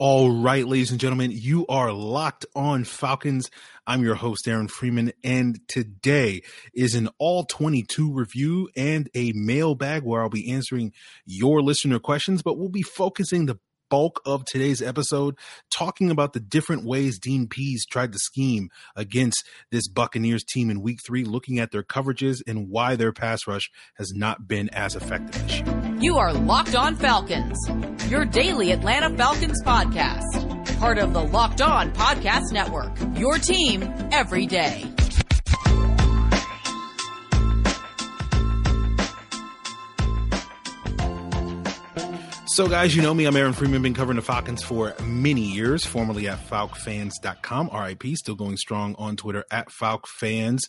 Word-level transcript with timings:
All 0.00 0.30
right, 0.30 0.64
ladies 0.64 0.92
and 0.92 1.00
gentlemen, 1.00 1.32
you 1.32 1.66
are 1.66 1.92
locked 1.92 2.46
on 2.54 2.84
Falcons. 2.84 3.50
I'm 3.84 4.04
your 4.04 4.14
host, 4.14 4.46
Aaron 4.46 4.68
Freeman, 4.68 5.12
and 5.24 5.58
today 5.66 6.42
is 6.72 6.94
an 6.94 7.08
all 7.18 7.42
22 7.42 8.12
review 8.12 8.68
and 8.76 9.10
a 9.16 9.32
mailbag 9.34 10.04
where 10.04 10.22
I'll 10.22 10.28
be 10.28 10.52
answering 10.52 10.92
your 11.26 11.62
listener 11.62 11.98
questions, 11.98 12.42
but 12.42 12.56
we'll 12.56 12.68
be 12.68 12.82
focusing 12.82 13.46
the 13.46 13.58
bulk 13.88 14.20
of 14.24 14.44
today's 14.44 14.82
episode 14.82 15.36
talking 15.70 16.10
about 16.10 16.32
the 16.32 16.40
different 16.40 16.84
ways 16.84 17.18
Dean 17.18 17.46
Pees 17.46 17.86
tried 17.86 18.12
to 18.12 18.18
scheme 18.18 18.70
against 18.96 19.44
this 19.70 19.88
Buccaneers 19.88 20.44
team 20.44 20.70
in 20.70 20.82
week 20.82 21.00
three, 21.06 21.24
looking 21.24 21.58
at 21.58 21.70
their 21.70 21.82
coverages 21.82 22.40
and 22.46 22.68
why 22.68 22.96
their 22.96 23.12
pass 23.12 23.46
rush 23.46 23.70
has 23.96 24.12
not 24.14 24.46
been 24.46 24.68
as 24.70 24.94
effective 24.94 25.42
this 25.42 25.60
year. 25.60 25.96
You 26.00 26.18
are 26.18 26.32
Locked 26.32 26.74
On 26.74 26.94
Falcons, 26.96 27.58
your 28.08 28.24
daily 28.24 28.72
Atlanta 28.72 29.14
Falcons 29.16 29.62
podcast, 29.64 30.78
part 30.78 30.98
of 30.98 31.12
the 31.12 31.22
Locked 31.22 31.60
On 31.60 31.90
Podcast 31.92 32.52
Network, 32.52 32.96
your 33.18 33.38
team 33.38 33.82
every 34.12 34.46
day. 34.46 34.84
So, 42.58 42.66
guys, 42.66 42.96
you 42.96 43.02
know 43.02 43.14
me. 43.14 43.24
I'm 43.24 43.36
Aaron 43.36 43.52
Freeman. 43.52 43.82
Been 43.82 43.94
covering 43.94 44.16
the 44.16 44.22
Falcons 44.22 44.64
for 44.64 44.92
many 45.04 45.42
years, 45.42 45.84
formerly 45.84 46.26
at 46.26 46.44
FalcFans.com. 46.44 47.70
RIP, 47.72 48.16
still 48.16 48.34
going 48.34 48.56
strong 48.56 48.96
on 48.98 49.14
Twitter 49.14 49.44
at 49.48 49.68
FalcFans. 49.68 50.62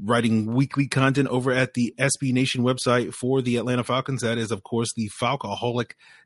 Writing 0.00 0.54
weekly 0.54 0.86
content 0.86 1.26
over 1.26 1.50
at 1.50 1.74
the 1.74 1.92
SB 1.98 2.32
Nation 2.32 2.62
website 2.62 3.14
for 3.14 3.42
the 3.42 3.56
Atlanta 3.56 3.82
Falcons. 3.82 4.22
That 4.22 4.38
is, 4.38 4.52
of 4.52 4.62
course, 4.62 4.92
the 4.94 5.10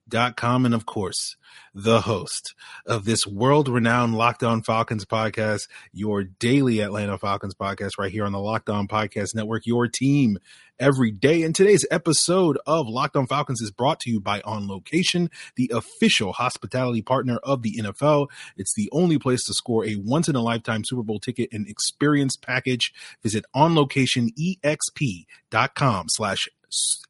Falcoholic.com. 0.08 0.64
And, 0.64 0.74
of 0.74 0.86
course, 0.86 1.36
the 1.74 2.00
host 2.02 2.54
of 2.86 3.04
this 3.04 3.26
world 3.26 3.68
renowned 3.68 4.14
Locked 4.14 4.42
On 4.42 4.62
Falcons 4.62 5.04
podcast, 5.04 5.68
your 5.92 6.24
daily 6.24 6.80
Atlanta 6.80 7.18
Falcons 7.18 7.54
podcast, 7.54 7.98
right 7.98 8.10
here 8.10 8.24
on 8.24 8.32
the 8.32 8.40
Locked 8.40 8.70
On 8.70 8.88
Podcast 8.88 9.34
Network, 9.34 9.66
your 9.66 9.88
team 9.88 10.38
every 10.80 11.10
day. 11.10 11.42
And 11.42 11.54
today's 11.54 11.84
episode 11.90 12.58
of 12.66 12.88
Locked 12.88 13.16
On 13.16 13.26
Falcons 13.26 13.60
is 13.60 13.70
brought 13.70 14.00
to 14.00 14.10
you 14.10 14.18
by 14.20 14.40
On 14.42 14.66
Location, 14.68 15.30
the 15.56 15.70
official 15.74 16.32
hospitality 16.32 17.02
partner 17.02 17.38
of 17.42 17.60
the 17.62 17.76
NFL. 17.80 18.28
It's 18.56 18.72
the 18.74 18.88
only 18.92 19.18
place 19.18 19.44
to 19.44 19.52
score 19.54 19.84
a 19.84 19.96
once 19.96 20.28
in 20.28 20.36
a 20.36 20.42
lifetime 20.42 20.84
Super 20.84 21.02
Bowl 21.02 21.18
ticket 21.18 21.48
and 21.52 21.68
experience 21.68 22.36
package. 22.36 22.94
Visit 23.22 23.44
onlocationexp.com 23.54 26.06
slash 26.08 26.48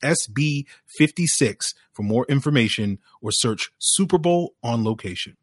SB56 0.03 1.75
for 1.93 2.03
more 2.03 2.27
information 2.29 2.99
or 3.21 3.31
search 3.33 3.71
Super 3.79 4.19
Bowl 4.19 4.55
on 4.63 4.85
location. 4.85 5.37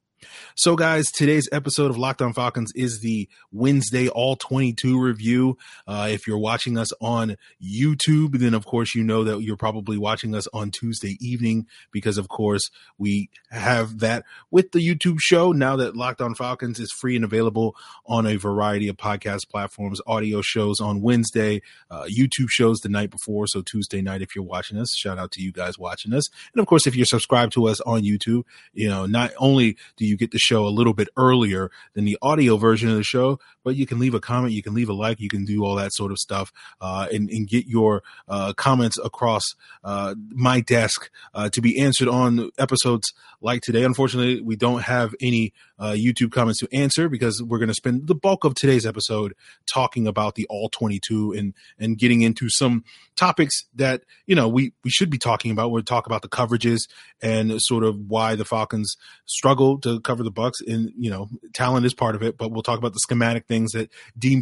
So, 0.55 0.75
guys, 0.75 1.11
today's 1.11 1.49
episode 1.51 1.91
of 1.91 1.97
Locked 1.97 2.21
On 2.21 2.31
Falcons 2.31 2.71
is 2.75 3.01
the 3.01 3.27
Wednesday 3.51 4.07
All 4.07 4.35
22 4.35 4.99
review. 4.99 5.57
Uh, 5.85 6.07
if 6.09 6.27
you're 6.27 6.37
watching 6.37 6.77
us 6.77 6.89
on 7.01 7.35
YouTube, 7.61 8.39
then 8.39 8.53
of 8.53 8.65
course 8.65 8.95
you 8.95 9.03
know 9.03 9.23
that 9.25 9.41
you're 9.41 9.57
probably 9.57 9.97
watching 9.97 10.33
us 10.33 10.47
on 10.53 10.71
Tuesday 10.71 11.17
evening 11.19 11.67
because, 11.91 12.17
of 12.17 12.29
course, 12.29 12.69
we 12.97 13.29
have 13.51 13.99
that 13.99 14.23
with 14.51 14.71
the 14.71 14.79
YouTube 14.79 15.17
show 15.19 15.51
now 15.51 15.75
that 15.75 15.95
Locked 15.95 16.21
On 16.21 16.33
Falcons 16.35 16.79
is 16.79 16.91
free 16.91 17.15
and 17.15 17.25
available 17.25 17.75
on 18.05 18.25
a 18.25 18.37
variety 18.37 18.87
of 18.87 18.95
podcast 18.95 19.49
platforms, 19.49 19.99
audio 20.07 20.41
shows 20.41 20.79
on 20.79 21.01
Wednesday, 21.01 21.61
uh, 21.91 22.05
YouTube 22.05 22.49
shows 22.49 22.79
the 22.79 22.89
night 22.89 23.09
before. 23.09 23.47
So, 23.47 23.61
Tuesday 23.61 24.01
night, 24.01 24.21
if 24.21 24.35
you're 24.35 24.45
watching 24.45 24.77
us, 24.77 24.95
shout 24.95 25.19
out 25.19 25.31
to 25.33 25.41
you 25.41 25.51
guys 25.51 25.77
watching 25.77 26.13
us. 26.13 26.29
And 26.53 26.61
of 26.61 26.67
course, 26.67 26.87
if 26.87 26.95
you're 26.95 27.05
subscribed 27.05 27.51
to 27.53 27.67
us 27.67 27.81
on 27.81 28.03
YouTube, 28.03 28.43
you 28.73 28.87
know, 28.87 29.05
not 29.05 29.31
only 29.37 29.77
do 29.97 30.04
you 30.05 30.17
get 30.17 30.31
the 30.31 30.39
show 30.39 30.65
a 30.65 30.69
little 30.69 30.93
bit 30.93 31.09
earlier 31.17 31.71
than 31.93 32.05
the 32.05 32.17
audio 32.21 32.57
version 32.57 32.89
of 32.89 32.97
the 32.97 33.03
show, 33.03 33.39
but 33.63 33.75
you 33.75 33.85
can 33.85 33.99
leave 33.99 34.13
a 34.13 34.19
comment, 34.19 34.53
you 34.53 34.63
can 34.63 34.73
leave 34.73 34.89
a 34.89 34.93
like, 34.93 35.19
you 35.19 35.29
can 35.29 35.45
do 35.45 35.63
all 35.63 35.75
that 35.75 35.93
sort 35.93 36.11
of 36.11 36.17
stuff, 36.17 36.51
uh, 36.81 37.07
and, 37.11 37.29
and, 37.29 37.45
get 37.45 37.67
your 37.67 38.01
uh, 38.27 38.53
comments 38.53 38.97
across 39.03 39.43
uh, 39.83 40.15
my 40.29 40.59
desk 40.61 41.11
uh, 41.35 41.47
to 41.49 41.61
be 41.61 41.79
answered 41.79 42.07
on 42.07 42.49
episodes 42.57 43.13
like 43.41 43.61
today. 43.61 43.83
Unfortunately, 43.83 44.41
we 44.41 44.55
don't 44.55 44.81
have 44.81 45.13
any 45.21 45.53
uh, 45.77 45.91
YouTube 45.91 46.31
comments 46.31 46.59
to 46.59 46.67
answer 46.73 47.09
because 47.09 47.41
we're 47.43 47.59
going 47.59 47.69
to 47.69 47.75
spend 47.75 48.07
the 48.07 48.15
bulk 48.15 48.43
of 48.43 48.55
today's 48.55 48.85
episode 48.85 49.33
talking 49.71 50.07
about 50.07 50.35
the 50.35 50.47
all 50.49 50.69
22 50.69 51.33
and 51.33 51.53
and 51.77 51.97
getting 51.97 52.21
into 52.21 52.49
some 52.49 52.83
topics 53.15 53.65
that 53.75 54.03
you 54.25 54.35
know 54.35 54.47
we 54.47 54.73
we 54.83 54.89
should 54.89 55.09
be 55.09 55.17
talking 55.17 55.51
about. 55.51 55.71
We'll 55.71 55.83
talk 55.83 56.05
about 56.05 56.21
the 56.21 56.29
coverages 56.29 56.87
and 57.21 57.61
sort 57.61 57.83
of 57.83 57.97
why 58.07 58.35
the 58.35 58.45
Falcons 58.45 58.95
struggle 59.25 59.79
to 59.81 59.94
cover 59.99 60.23
the 60.23 60.31
Bucks. 60.31 60.59
And 60.65 60.91
you 60.97 61.09
know, 61.09 61.29
talent 61.53 61.85
is 61.85 61.93
part 61.93 62.15
of 62.15 62.23
it, 62.23 62.37
but 62.37 62.51
we'll 62.51 62.63
talk 62.63 62.79
about 62.79 62.93
the 62.93 62.99
schematic 62.99 63.45
things 63.47 63.73
that 63.73 63.89
Dean 64.17 64.41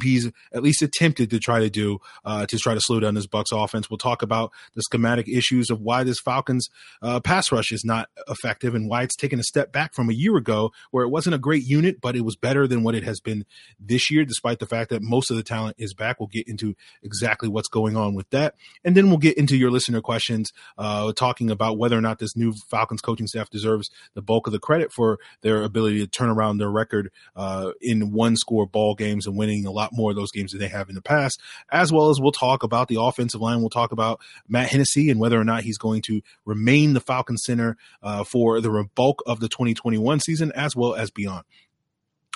at 0.54 0.64
least 0.64 0.82
attempted 0.82 1.30
to 1.32 1.40
try 1.40 1.60
to 1.60 1.70
do 1.70 2.00
uh, 2.26 2.46
to 2.46 2.58
try 2.58 2.74
to 2.74 2.82
slow 2.82 3.00
down 3.00 3.16
this 3.16 3.28
Bucks 3.28 3.52
offense. 3.52 3.90
We'll 3.90 3.98
talk 3.98 4.22
about 4.22 4.52
the 4.76 4.84
schematic 4.84 5.28
issues 5.28 5.70
of 5.70 5.82
why 5.82 6.04
this 6.04 6.20
Falcons 6.20 6.68
uh, 7.02 7.20
pass 7.20 7.52
rush 7.52 7.72
is 7.72 7.84
not 7.84 8.10
effective 8.28 8.76
and 8.76 8.90
why 8.90 9.04
it's 9.04 9.16
taken 9.16 9.40
a 9.40 9.44
step 9.44 9.72
back 9.72 9.94
from 9.94 10.10
a 10.10 10.14
year 10.14 10.36
ago 10.38 10.72
where 10.92 11.04
it 11.04 11.10
was 11.10 11.24
wasn't 11.24 11.36
a 11.36 11.40
great 11.40 11.64
unit, 11.64 12.02
but 12.02 12.18
it 12.18 12.26
was 12.26 12.36
better 12.36 12.68
than 12.68 12.84
what 12.84 12.96
it 12.96 13.04
has 13.06 13.22
been 13.22 13.46
this 13.80 14.12
year, 14.12 14.26
despite 14.26 14.60
the 14.60 14.66
fact 14.66 14.90
that 14.90 15.02
most 15.02 15.32
of 15.32 15.38
the 15.38 15.44
talent 15.44 15.74
is 15.80 15.94
back. 15.94 16.20
We'll 16.20 16.28
get 16.28 16.50
into 16.50 16.76
exactly 17.02 17.48
what's 17.48 17.70
going 17.70 17.96
on 17.96 18.14
with 18.14 18.30
that. 18.32 18.56
And 18.84 18.98
then 18.98 19.08
we'll 19.08 19.20
get 19.20 19.38
into 19.38 19.56
your 19.56 19.72
listener 19.72 20.02
questions, 20.02 20.52
uh, 20.78 21.14
talking 21.14 21.50
about 21.50 21.78
whether 21.78 21.98
or 21.98 22.02
not 22.02 22.20
this 22.20 22.36
new 22.36 22.54
Falcons 22.70 23.00
coaching 23.00 23.28
staff 23.28 23.50
deserves 23.50 23.90
the 24.16 24.22
bulk 24.22 24.48
of 24.48 24.54
the 24.54 24.60
credit 24.60 24.92
for 24.92 25.18
their 25.44 25.62
ability 25.62 26.00
to 26.00 26.08
turn 26.08 26.30
around 26.30 26.58
their 26.58 26.72
record 26.72 27.12
uh, 27.36 27.72
in 27.82 28.12
one 28.12 28.36
score 28.36 28.66
ball 28.66 28.96
games 28.96 29.28
and 29.28 29.38
winning 29.38 29.66
a 29.66 29.72
lot 29.72 29.92
more 29.94 30.10
of 30.10 30.18
those 30.18 30.32
games 30.32 30.52
than 30.52 30.60
they 30.60 30.68
have 30.68 30.90
in 30.90 30.96
the 30.96 31.02
past, 31.02 31.40
as 31.72 31.92
well 31.92 32.10
as 32.10 32.20
we'll 32.20 32.32
talk 32.32 32.64
about 32.64 32.88
the 32.88 33.00
offensive 33.00 33.42
line. 33.42 33.60
We'll 33.60 33.70
talk 33.70 33.92
about 33.92 34.20
Matt 34.48 34.70
Hennessy 34.70 35.12
and 35.12 35.20
whether 35.20 35.40
or 35.40 35.46
not 35.46 35.64
he's 35.64 35.78
going 35.78 36.02
to 36.08 36.22
remain 36.46 36.94
the 36.94 37.02
Falcon 37.02 37.38
center 37.38 37.78
uh, 38.02 38.24
for 38.24 38.60
the 38.60 38.86
bulk 38.96 39.22
of 39.28 39.40
the 39.40 39.50
2021 39.50 40.20
season, 40.22 40.52
as 40.54 40.76
well 40.76 40.96
as 40.96 41.12
beyond. 41.12 41.44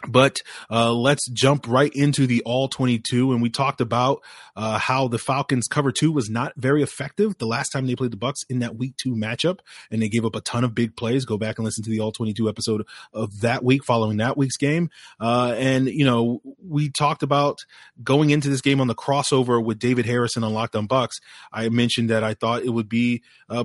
But 0.08 0.42
uh, 0.70 0.94
let's 0.94 1.28
jump 1.30 1.68
right 1.68 1.92
into 1.94 2.28
the 2.28 2.44
all 2.44 2.68
22. 2.68 3.32
And 3.32 3.42
we 3.42 3.50
talked 3.50 3.82
about 3.82 4.22
uh, 4.56 4.78
how 4.78 5.08
the 5.08 5.18
Falcons 5.18 5.68
cover 5.68 5.92
two 5.92 6.12
was 6.12 6.30
not 6.30 6.54
very 6.56 6.84
effective 6.84 7.36
the 7.40 7.48
last 7.48 7.70
time 7.70 7.88
they 7.88 7.96
played 7.96 8.12
the 8.12 8.18
Bucks 8.18 8.44
in 8.48 8.60
that 8.60 8.76
week 8.76 8.96
two 8.98 9.16
matchup. 9.16 9.60
And 9.90 10.00
they 10.00 10.08
gave 10.08 10.24
up 10.24 10.36
a 10.36 10.42
ton 10.42 10.64
of 10.64 10.76
big 10.76 10.96
plays. 10.96 11.26
Go 11.26 11.40
back 11.40 11.58
and 11.58 11.66
listen 11.66 11.84
to 11.84 11.90
the 11.90 12.00
all 12.00 12.12
22 12.12 12.48
episode 12.48 12.86
of 13.12 13.42
that 13.42 13.64
week 13.64 13.84
following 13.84 14.18
that 14.18 14.38
week's 14.38 14.58
game. 14.58 14.92
Uh, 15.20 15.56
and, 15.58 15.88
you 15.88 16.06
know, 16.06 16.42
we 16.64 16.90
talked 16.90 17.24
about 17.24 17.66
going 18.04 18.30
into 18.30 18.50
this 18.50 18.62
game 18.62 18.80
on 18.80 18.88
the 18.88 18.96
crossover 18.96 19.64
with 19.64 19.80
David 19.80 20.06
Harrison 20.06 20.44
on 20.44 20.54
Locked 20.54 20.76
On 20.76 20.86
Bucks. 20.86 21.20
I 21.52 21.70
mentioned 21.70 22.12
that 22.12 22.24
I 22.24 22.36
thought 22.36 22.62
it 22.62 22.70
would 22.70 22.90
be 22.90 23.24
uh, 23.50 23.64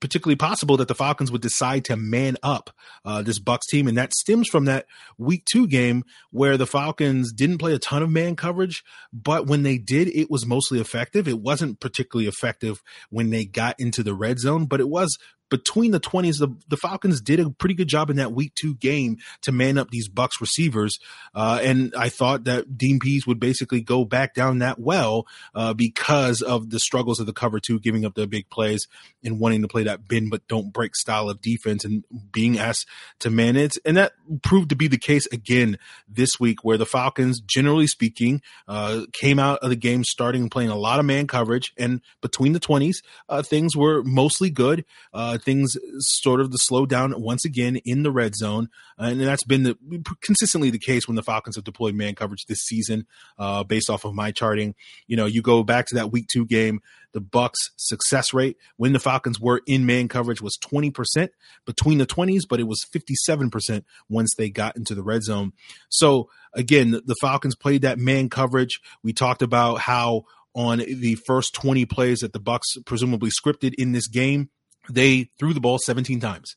particularly 0.00 0.36
possible 0.36 0.76
that 0.78 0.88
the 0.88 0.94
Falcons 0.94 1.30
would 1.30 1.42
decide 1.42 1.84
to 1.86 1.96
man 1.96 2.36
up 2.42 2.70
uh, 3.04 3.22
this 3.22 3.38
Bucks 3.38 3.66
team, 3.66 3.86
and 3.86 3.96
that 3.96 4.14
stems 4.14 4.48
from 4.48 4.64
that 4.64 4.86
Week 5.18 5.44
Two 5.50 5.66
game 5.66 6.04
where 6.30 6.56
the 6.56 6.66
Falcons 6.66 7.32
didn't 7.32 7.58
play 7.58 7.74
a 7.74 7.78
ton 7.78 8.02
of 8.02 8.10
man 8.10 8.36
coverage, 8.36 8.82
but 9.12 9.46
when 9.46 9.62
they 9.62 9.78
did, 9.78 10.08
it 10.08 10.30
was 10.30 10.46
mostly 10.46 10.80
effective. 10.80 11.28
It 11.28 11.40
wasn't 11.40 11.80
particularly 11.80 12.28
effective 12.28 12.82
when 13.10 13.30
they 13.30 13.44
got 13.44 13.76
into 13.78 14.02
the 14.02 14.14
red 14.14 14.38
zone, 14.38 14.66
but 14.66 14.80
it 14.80 14.88
was 14.88 15.18
between 15.50 15.90
the 15.90 16.00
20s, 16.00 16.38
the, 16.38 16.48
the 16.68 16.76
Falcons 16.76 17.20
did 17.20 17.40
a 17.40 17.50
pretty 17.50 17.74
good 17.74 17.88
job 17.88 18.08
in 18.08 18.16
that 18.16 18.32
week 18.32 18.54
two 18.54 18.74
game 18.76 19.18
to 19.42 19.52
man 19.52 19.78
up 19.78 19.90
these 19.90 20.08
Bucks 20.08 20.40
receivers. 20.40 20.98
Uh, 21.34 21.60
and 21.62 21.94
I 21.96 22.08
thought 22.08 22.44
that 22.44 22.78
Dean 22.78 22.98
Pees 23.00 23.26
would 23.26 23.40
basically 23.40 23.80
go 23.80 24.04
back 24.04 24.34
down 24.34 24.60
that 24.60 24.78
well 24.78 25.26
uh, 25.54 25.74
because 25.74 26.40
of 26.40 26.70
the 26.70 26.80
struggles 26.80 27.20
of 27.20 27.26
the 27.26 27.32
cover 27.32 27.60
two, 27.60 27.80
giving 27.80 28.04
up 28.04 28.14
the 28.14 28.26
big 28.26 28.48
plays 28.48 28.86
and 29.24 29.38
wanting 29.38 29.62
to 29.62 29.68
play 29.68 29.84
that 29.84 30.08
bend 30.08 30.30
but 30.30 30.46
don't 30.48 30.72
break 30.72 30.94
style 30.94 31.28
of 31.28 31.40
defense 31.42 31.84
and 31.84 32.04
being 32.32 32.58
asked 32.58 32.86
to 33.18 33.30
man 33.30 33.56
it. 33.56 33.72
And 33.84 33.96
that 33.96 34.12
proved 34.42 34.70
to 34.70 34.76
be 34.76 34.88
the 34.88 34.98
case 34.98 35.26
again 35.32 35.78
this 36.08 36.38
week, 36.38 36.64
where 36.64 36.78
the 36.78 36.86
Falcons, 36.86 37.40
generally 37.40 37.86
speaking, 37.86 38.40
uh, 38.68 39.02
came 39.12 39.38
out 39.38 39.58
of 39.60 39.70
the 39.70 39.76
game 39.76 40.04
starting 40.04 40.48
playing 40.48 40.70
a 40.70 40.76
lot 40.76 41.00
of 41.00 41.04
man 41.04 41.26
coverage. 41.26 41.72
And 41.76 42.00
between 42.20 42.52
the 42.52 42.60
20s, 42.60 42.96
uh, 43.28 43.42
things 43.42 43.76
were 43.76 44.02
mostly 44.04 44.50
good. 44.50 44.84
Uh, 45.12 45.38
things 45.42 45.76
sort 45.98 46.40
of 46.40 46.50
the 46.50 46.58
slow 46.58 46.86
down 46.86 47.14
once 47.20 47.44
again 47.44 47.76
in 47.84 48.02
the 48.02 48.10
red 48.10 48.34
zone, 48.34 48.68
and 48.98 49.20
that's 49.20 49.44
been 49.44 49.62
the, 49.62 49.76
consistently 50.22 50.70
the 50.70 50.78
case 50.78 51.06
when 51.06 51.16
the 51.16 51.22
Falcons 51.22 51.56
have 51.56 51.64
deployed 51.64 51.94
man 51.94 52.14
coverage 52.14 52.46
this 52.46 52.60
season. 52.60 53.06
Uh, 53.38 53.64
based 53.64 53.90
off 53.90 54.04
of 54.04 54.14
my 54.14 54.30
charting, 54.30 54.74
you 55.06 55.16
know, 55.16 55.26
you 55.26 55.42
go 55.42 55.62
back 55.62 55.86
to 55.86 55.94
that 55.94 56.12
Week 56.12 56.26
Two 56.32 56.46
game, 56.46 56.80
the 57.12 57.20
Bucks' 57.20 57.70
success 57.76 58.32
rate 58.32 58.56
when 58.76 58.92
the 58.92 58.98
Falcons 58.98 59.40
were 59.40 59.62
in 59.66 59.86
man 59.86 60.08
coverage 60.08 60.42
was 60.42 60.56
twenty 60.56 60.90
percent 60.90 61.32
between 61.64 61.98
the 61.98 62.06
twenties, 62.06 62.46
but 62.46 62.60
it 62.60 62.68
was 62.68 62.84
fifty 62.92 63.14
seven 63.14 63.50
percent 63.50 63.84
once 64.08 64.34
they 64.36 64.50
got 64.50 64.76
into 64.76 64.94
the 64.94 65.02
red 65.02 65.22
zone. 65.22 65.52
So 65.88 66.28
again, 66.54 66.90
the 66.90 67.16
Falcons 67.20 67.54
played 67.54 67.82
that 67.82 67.98
man 67.98 68.28
coverage. 68.28 68.80
We 69.02 69.12
talked 69.12 69.42
about 69.42 69.80
how 69.80 70.24
on 70.54 70.78
the 70.78 71.16
first 71.26 71.54
20 71.54 71.86
plays 71.86 72.20
that 72.20 72.32
the 72.32 72.40
bucks 72.40 72.74
presumably 72.84 73.30
scripted 73.30 73.74
in 73.78 73.92
this 73.92 74.08
game 74.08 74.50
they 74.92 75.30
threw 75.38 75.54
the 75.54 75.60
ball 75.60 75.78
17 75.78 76.20
times. 76.20 76.56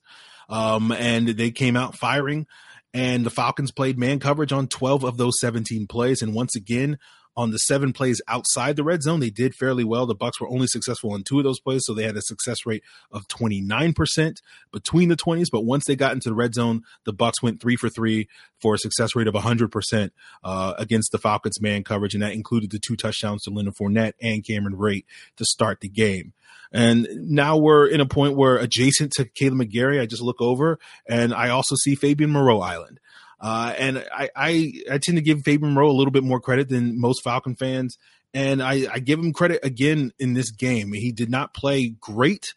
Um, 0.50 0.92
and 0.92 1.30
they 1.30 1.52
came 1.52 1.76
out 1.76 1.96
firing 1.96 2.46
and 2.94 3.26
the 3.26 3.32
Falcons 3.32 3.72
played 3.72 3.98
man 3.98 4.20
coverage 4.20 4.52
on 4.52 4.68
12 4.68 5.04
of 5.04 5.18
those 5.18 5.40
17 5.40 5.88
plays. 5.88 6.22
And 6.22 6.34
once 6.34 6.56
again, 6.56 7.00
on 7.36 7.52
the 7.52 7.58
seven 7.58 7.94
plays 7.94 8.22
outside 8.28 8.76
the 8.76 8.84
red 8.84 9.02
zone, 9.02 9.20
they 9.20 9.30
did 9.30 9.56
fairly 9.56 9.84
well. 9.84 10.06
The 10.06 10.16
Bucks 10.16 10.40
were 10.40 10.50
only 10.50 10.68
successful 10.68 11.14
on 11.14 11.24
two 11.24 11.40
of 11.40 11.44
those 11.44 11.60
plays, 11.60 11.84
so 11.86 11.94
they 11.94 12.04
had 12.04 12.18
a 12.18 12.22
success 12.22 12.66
rate 12.66 12.84
of 13.12 13.28
29% 13.28 14.36
between 14.72 15.10
the 15.10 15.16
20s. 15.16 15.48
But 15.52 15.66
once 15.66 15.86
they 15.86 15.96
got 15.96 16.14
into 16.14 16.30
the 16.30 16.36
red 16.36 16.54
zone, 16.54 16.84
the 17.06 17.14
Bucks 17.14 17.42
went 17.42 17.62
three 17.62 17.76
for 17.76 17.90
three 17.90 18.28
for 18.62 18.76
a 18.76 18.80
success 18.80 19.16
rate 19.16 19.28
of 19.28 19.34
100% 19.34 20.12
uh, 20.44 20.74
against 20.78 21.12
the 21.12 21.18
Falcons 21.18 21.62
man 21.62 21.84
coverage, 21.84 22.14
and 22.14 22.24
that 22.24 22.34
included 22.34 22.72
the 22.72 22.80
two 22.80 22.96
touchdowns 22.96 23.44
to 23.44 23.50
Leonard 23.50 23.76
Fournette 23.76 24.14
and 24.22 24.46
Cameron 24.46 24.76
Brate 24.76 25.06
to 25.38 25.46
start 25.46 25.80
the 25.82 25.90
game. 25.90 26.34
And 26.74 27.08
now 27.14 27.58
we're 27.58 27.86
in 27.86 28.02
a 28.02 28.06
point 28.06 28.36
where 28.36 28.58
adjacent 28.58 29.12
to 29.14 29.26
Caleb 29.26 29.60
McGarry, 29.60 30.02
I 30.02 30.08
just 30.08 30.24
look 30.24 30.42
over 30.42 30.80
and 31.08 31.32
I 31.32 31.50
also 31.50 31.76
see 31.76 31.94
Fabian 31.94 32.32
Moreau 32.32 32.62
Island. 32.62 33.00
Uh, 33.44 33.74
and 33.78 33.98
I, 34.10 34.30
I, 34.34 34.74
I 34.90 34.98
tend 35.00 35.18
to 35.18 35.22
give 35.22 35.42
Fabian 35.42 35.74
Moreau 35.74 35.92
a 35.92 35.92
little 35.92 36.12
bit 36.12 36.24
more 36.24 36.40
credit 36.40 36.70
than 36.70 37.00
most 37.00 37.22
Falcon 37.24 37.58
fans. 37.58 37.98
And 38.34 38.64
I, 38.64 38.88
I 38.90 39.00
give 39.00 39.20
him 39.20 39.34
credit 39.34 39.60
again 39.64 40.14
in 40.18 40.34
this 40.34 40.50
game. 40.50 40.94
He 40.94 41.12
did 41.12 41.30
not 41.30 41.54
play 41.54 41.90
great, 41.90 42.54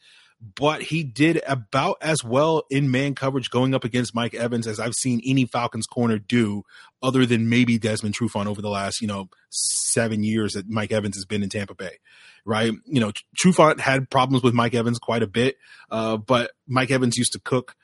but 0.54 0.82
he 0.82 1.02
did 1.02 1.42
about 1.44 1.96
as 2.00 2.22
well 2.22 2.62
in 2.70 2.88
man 2.88 3.16
coverage 3.16 3.50
going 3.50 3.74
up 3.74 3.82
against 3.82 4.14
Mike 4.14 4.34
Evans 4.34 4.68
as 4.68 4.78
I've 4.78 4.94
seen 4.94 5.20
any 5.26 5.44
Falcons 5.44 5.86
corner 5.86 6.20
do, 6.20 6.62
other 7.02 7.26
than 7.26 7.48
maybe 7.48 7.78
Desmond 7.78 8.14
Trufant 8.14 8.46
over 8.46 8.62
the 8.62 8.70
last, 8.70 9.00
you 9.00 9.08
know, 9.08 9.28
seven 9.50 10.22
years 10.22 10.52
that 10.52 10.68
Mike 10.68 10.92
Evans 10.92 11.16
has 11.16 11.24
been 11.24 11.42
in 11.42 11.48
Tampa 11.48 11.74
Bay, 11.74 11.98
right? 12.44 12.72
You 12.84 13.00
know, 13.00 13.10
Trufant 13.36 13.80
had 13.80 14.08
problems 14.08 14.44
with 14.44 14.54
Mike 14.54 14.74
Evans 14.74 15.00
quite 15.00 15.24
a 15.24 15.26
bit, 15.26 15.56
uh, 15.90 16.16
but 16.16 16.52
Mike 16.68 16.92
Evans 16.92 17.16
used 17.16 17.32
to 17.32 17.40
cook 17.40 17.74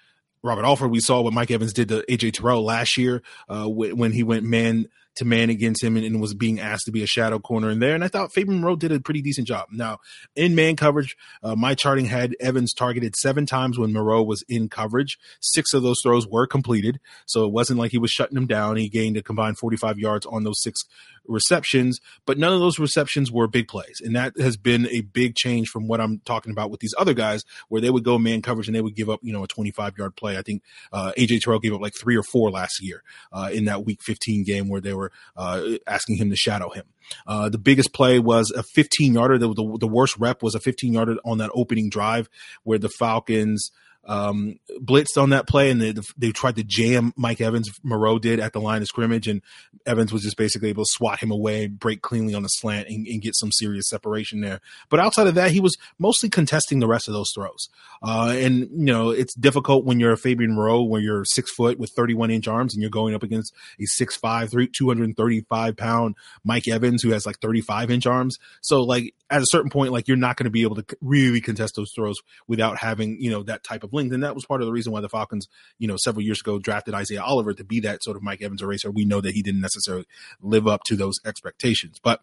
Robert 0.42 0.64
Alford. 0.64 0.90
We 0.90 1.00
saw 1.00 1.20
what 1.20 1.32
Mike 1.32 1.50
Evans 1.50 1.72
did 1.72 1.88
to 1.88 2.04
AJ 2.08 2.34
Terrell 2.34 2.64
last 2.64 2.96
year 2.96 3.22
uh, 3.48 3.66
when 3.66 4.12
he 4.12 4.22
went 4.22 4.44
man 4.44 4.88
to 5.16 5.24
man 5.24 5.50
against 5.50 5.82
him 5.82 5.96
and, 5.96 6.06
and, 6.06 6.20
was 6.20 6.34
being 6.34 6.58
asked 6.58 6.86
to 6.86 6.92
be 6.92 7.02
a 7.02 7.06
shadow 7.06 7.38
corner 7.38 7.70
in 7.70 7.80
there. 7.80 7.94
And 7.94 8.02
I 8.02 8.08
thought 8.08 8.32
Fabian 8.32 8.60
Moreau 8.60 8.76
did 8.76 8.92
a 8.92 9.00
pretty 9.00 9.20
decent 9.20 9.46
job. 9.46 9.68
Now, 9.70 9.98
in 10.34 10.54
man 10.54 10.76
coverage, 10.76 11.16
uh, 11.42 11.54
my 11.54 11.74
charting 11.74 12.06
had 12.06 12.34
Evans 12.40 12.72
targeted 12.72 13.14
seven 13.16 13.44
times 13.44 13.78
when 13.78 13.92
Moreau 13.92 14.22
was 14.22 14.42
in 14.48 14.68
coverage. 14.68 15.18
Six 15.40 15.74
of 15.74 15.82
those 15.82 15.98
throws 16.02 16.26
were 16.26 16.46
completed. 16.46 16.98
So 17.26 17.44
it 17.44 17.52
wasn't 17.52 17.78
like 17.78 17.90
he 17.90 17.98
was 17.98 18.10
shutting 18.10 18.36
him 18.36 18.46
down. 18.46 18.76
He 18.76 18.88
gained 18.88 19.16
a 19.16 19.22
combined 19.22 19.58
45 19.58 19.98
yards 19.98 20.26
on 20.26 20.44
those 20.44 20.62
six 20.62 20.82
receptions, 21.26 21.98
but 22.26 22.38
none 22.38 22.52
of 22.52 22.60
those 22.60 22.78
receptions 22.78 23.30
were 23.30 23.46
big 23.46 23.68
plays. 23.68 24.00
And 24.02 24.14
that 24.16 24.38
has 24.38 24.56
been 24.56 24.86
a 24.88 25.02
big 25.02 25.34
change 25.34 25.68
from 25.68 25.86
what 25.86 26.00
I'm 26.00 26.20
talking 26.24 26.52
about 26.52 26.70
with 26.70 26.80
these 26.80 26.94
other 26.98 27.14
guys, 27.14 27.44
where 27.68 27.80
they 27.80 27.90
would 27.90 28.04
go 28.04 28.18
man 28.18 28.42
coverage 28.42 28.68
and 28.68 28.74
they 28.74 28.80
would 28.80 28.96
give 28.96 29.08
up, 29.08 29.20
you 29.22 29.32
know, 29.32 29.44
a 29.44 29.48
25 29.48 29.98
yard 29.98 30.16
play. 30.16 30.36
I 30.36 30.42
think 30.42 30.62
uh, 30.92 31.12
AJ 31.18 31.40
Terrell 31.40 31.60
gave 31.60 31.74
up 31.74 31.80
like 31.80 31.94
three 32.00 32.16
or 32.16 32.22
four 32.22 32.50
last 32.50 32.82
year 32.82 33.02
uh, 33.32 33.50
in 33.52 33.64
that 33.66 33.84
week 33.84 34.00
15 34.02 34.44
game 34.44 34.68
where 34.68 34.80
they 34.80 34.94
were 34.94 35.12
uh, 35.36 35.62
asking 35.86 36.16
him 36.16 36.30
to 36.30 36.36
shadow 36.36 36.70
him. 36.70 36.84
Uh, 37.26 37.48
the 37.48 37.58
biggest 37.58 37.92
play 37.92 38.18
was 38.18 38.50
a 38.56 38.62
15 38.62 39.14
yarder. 39.14 39.38
The, 39.38 39.48
the, 39.48 39.78
the, 39.80 39.88
worst 39.88 40.16
rep 40.18 40.42
was 40.42 40.54
a 40.54 40.60
15 40.60 40.92
yarder 40.92 41.16
on 41.24 41.38
that 41.38 41.50
opening 41.54 41.90
drive 41.90 42.28
where 42.62 42.78
the 42.78 42.88
Falcons 42.88 43.70
um, 44.04 44.58
blitzed 44.80 45.20
on 45.20 45.30
that 45.30 45.46
play 45.46 45.70
and 45.70 45.80
they, 45.80 45.94
they 46.16 46.32
tried 46.32 46.56
to 46.56 46.64
jam 46.64 47.12
Mike 47.16 47.40
Evans. 47.40 47.70
Moreau 47.82 48.18
did 48.18 48.40
at 48.40 48.52
the 48.52 48.60
line 48.60 48.82
of 48.82 48.88
scrimmage, 48.88 49.28
and 49.28 49.42
Evans 49.86 50.12
was 50.12 50.22
just 50.22 50.36
basically 50.36 50.70
able 50.70 50.84
to 50.84 50.90
swat 50.90 51.20
him 51.20 51.30
away, 51.30 51.66
break 51.66 52.02
cleanly 52.02 52.34
on 52.34 52.42
the 52.42 52.48
slant, 52.48 52.88
and, 52.88 53.06
and 53.06 53.22
get 53.22 53.36
some 53.36 53.52
serious 53.52 53.88
separation 53.88 54.40
there. 54.40 54.60
But 54.88 55.00
outside 55.00 55.26
of 55.26 55.34
that, 55.36 55.50
he 55.52 55.60
was 55.60 55.76
mostly 55.98 56.28
contesting 56.28 56.80
the 56.80 56.88
rest 56.88 57.08
of 57.08 57.14
those 57.14 57.30
throws. 57.34 57.68
Uh, 58.02 58.34
and 58.36 58.60
you 58.60 58.86
know, 58.86 59.10
it's 59.10 59.34
difficult 59.34 59.84
when 59.84 60.00
you're 60.00 60.12
a 60.12 60.16
Fabian 60.16 60.54
Moreau, 60.54 60.82
where 60.82 61.00
you're 61.00 61.24
six 61.24 61.52
foot 61.52 61.78
with 61.78 61.90
31 61.96 62.30
inch 62.30 62.48
arms, 62.48 62.74
and 62.74 62.82
you're 62.82 62.90
going 62.90 63.14
up 63.14 63.22
against 63.22 63.54
a 63.78 64.02
6'5", 64.02 64.72
235 64.72 65.76
pound 65.76 66.16
Mike 66.44 66.68
Evans 66.68 67.02
who 67.02 67.10
has 67.10 67.26
like 67.26 67.38
35 67.40 67.90
inch 67.90 68.06
arms. 68.06 68.38
So 68.60 68.82
like 68.82 69.14
at 69.30 69.40
a 69.40 69.46
certain 69.46 69.70
point, 69.70 69.92
like 69.92 70.08
you're 70.08 70.16
not 70.16 70.36
going 70.36 70.44
to 70.44 70.50
be 70.50 70.62
able 70.62 70.76
to 70.76 70.84
really 71.00 71.40
contest 71.40 71.74
those 71.76 71.92
throws 71.94 72.16
without 72.46 72.78
having 72.78 73.20
you 73.20 73.30
know 73.30 73.42
that 73.44 73.64
type 73.64 73.82
of 73.82 73.91
length. 73.92 74.12
And 74.12 74.22
that 74.22 74.34
was 74.34 74.46
part 74.46 74.60
of 74.60 74.66
the 74.66 74.72
reason 74.72 74.92
why 74.92 75.00
the 75.00 75.08
Falcons, 75.08 75.48
you 75.78 75.88
know, 75.88 75.96
several 75.96 76.24
years 76.24 76.40
ago 76.40 76.58
drafted 76.58 76.94
Isaiah 76.94 77.22
Oliver 77.22 77.54
to 77.54 77.64
be 77.64 77.80
that 77.80 78.02
sort 78.02 78.16
of 78.16 78.22
Mike 78.22 78.42
Evans 78.42 78.62
eraser. 78.62 78.90
We 78.90 79.04
know 79.04 79.20
that 79.20 79.34
he 79.34 79.42
didn't 79.42 79.60
necessarily 79.60 80.06
live 80.40 80.66
up 80.66 80.84
to 80.84 80.96
those 80.96 81.16
expectations, 81.24 81.98
but 82.02 82.20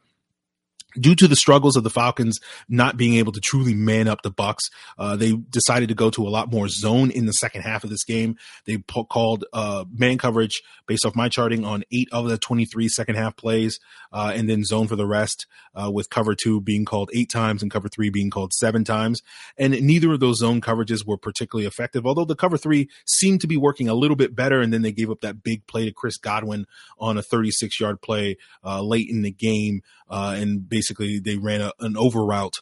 due 0.98 1.16
to 1.16 1.27
the 1.27 1.36
struggles 1.36 1.75
of 1.75 1.83
the 1.83 1.89
Falcons 1.89 2.39
not 2.68 2.98
being 2.98 3.16
able 3.16 3.31
to 3.31 3.39
truly 3.39 3.74
man 3.74 4.07
up 4.07 4.21
the 4.21 4.31
bucks 4.31 4.69
uh, 4.98 5.16
they 5.16 5.33
decided 5.33 5.89
to 5.89 5.95
go 5.95 6.10
to 6.10 6.27
a 6.27 6.30
lot 6.30 6.51
more 6.51 6.68
zone 6.68 7.12
in 7.12 7.25
the 7.25 7.31
second 7.33 7.62
half 7.62 7.83
of 7.83 7.89
this 7.89 8.04
game. 8.04 8.38
They 8.66 8.77
po- 8.77 9.06
called 9.06 9.45
uh, 9.54 9.86
man 9.92 10.18
coverage 10.18 10.62
based 10.88 11.06
off 11.06 11.16
my 11.16 11.30
charting 11.30 11.66
on 11.66 11.83
eight 11.92 12.10
of 12.12 12.27
the 12.27 12.38
23 12.38 12.88
second 12.89 13.16
half 13.16 13.36
plays, 13.36 13.80
uh, 14.12 14.32
and 14.36 14.50
then 14.50 14.64
zone 14.64 14.88
for 14.88 14.96
the 14.96 15.06
rest, 15.06 15.46
uh, 15.76 15.90
with 15.92 16.10
cover 16.10 16.36
two 16.36 16.62
being 16.62 16.86
called 16.86 17.10
eight 17.14 17.30
times 17.30 17.62
and 17.62 17.72
cover 17.72 17.88
three 17.88 18.10
being 18.10 18.30
called 18.30 18.54
seven 18.54 18.84
times. 18.84 19.22
And 19.58 19.80
neither 19.82 20.12
of 20.14 20.20
those 20.20 20.40
zone 20.40 20.62
coverages 20.62 21.06
were 21.06 21.18
particularly 21.18 21.68
effective, 21.68 22.06
although 22.06 22.26
the 22.26 22.36
cover 22.36 22.58
three 22.58 22.90
seemed 23.06 23.42
to 23.42 23.48
be 23.48 23.58
working 23.58 23.88
a 23.88 23.94
little 23.94 24.18
bit 24.18 24.36
better. 24.36 24.62
And 24.62 24.74
then 24.74 24.82
they 24.82 24.92
gave 24.92 25.10
up 25.10 25.22
that 25.22 25.44
big 25.44 25.66
play 25.68 25.86
to 25.86 25.92
Chris 25.92 26.18
Godwin 26.18 26.66
on 27.00 27.18
a 27.18 27.22
36 27.22 27.80
yard 27.80 28.02
play 28.02 28.38
uh, 28.64 28.82
late 28.82 29.10
in 29.10 29.22
the 29.22 29.32
game, 29.32 29.82
uh, 30.10 30.36
and 30.38 30.68
basically 30.68 31.20
they 31.20 31.38
ran 31.38 31.62
a, 31.62 31.72
an 31.80 31.96
over 31.98 32.24
route 32.24 32.58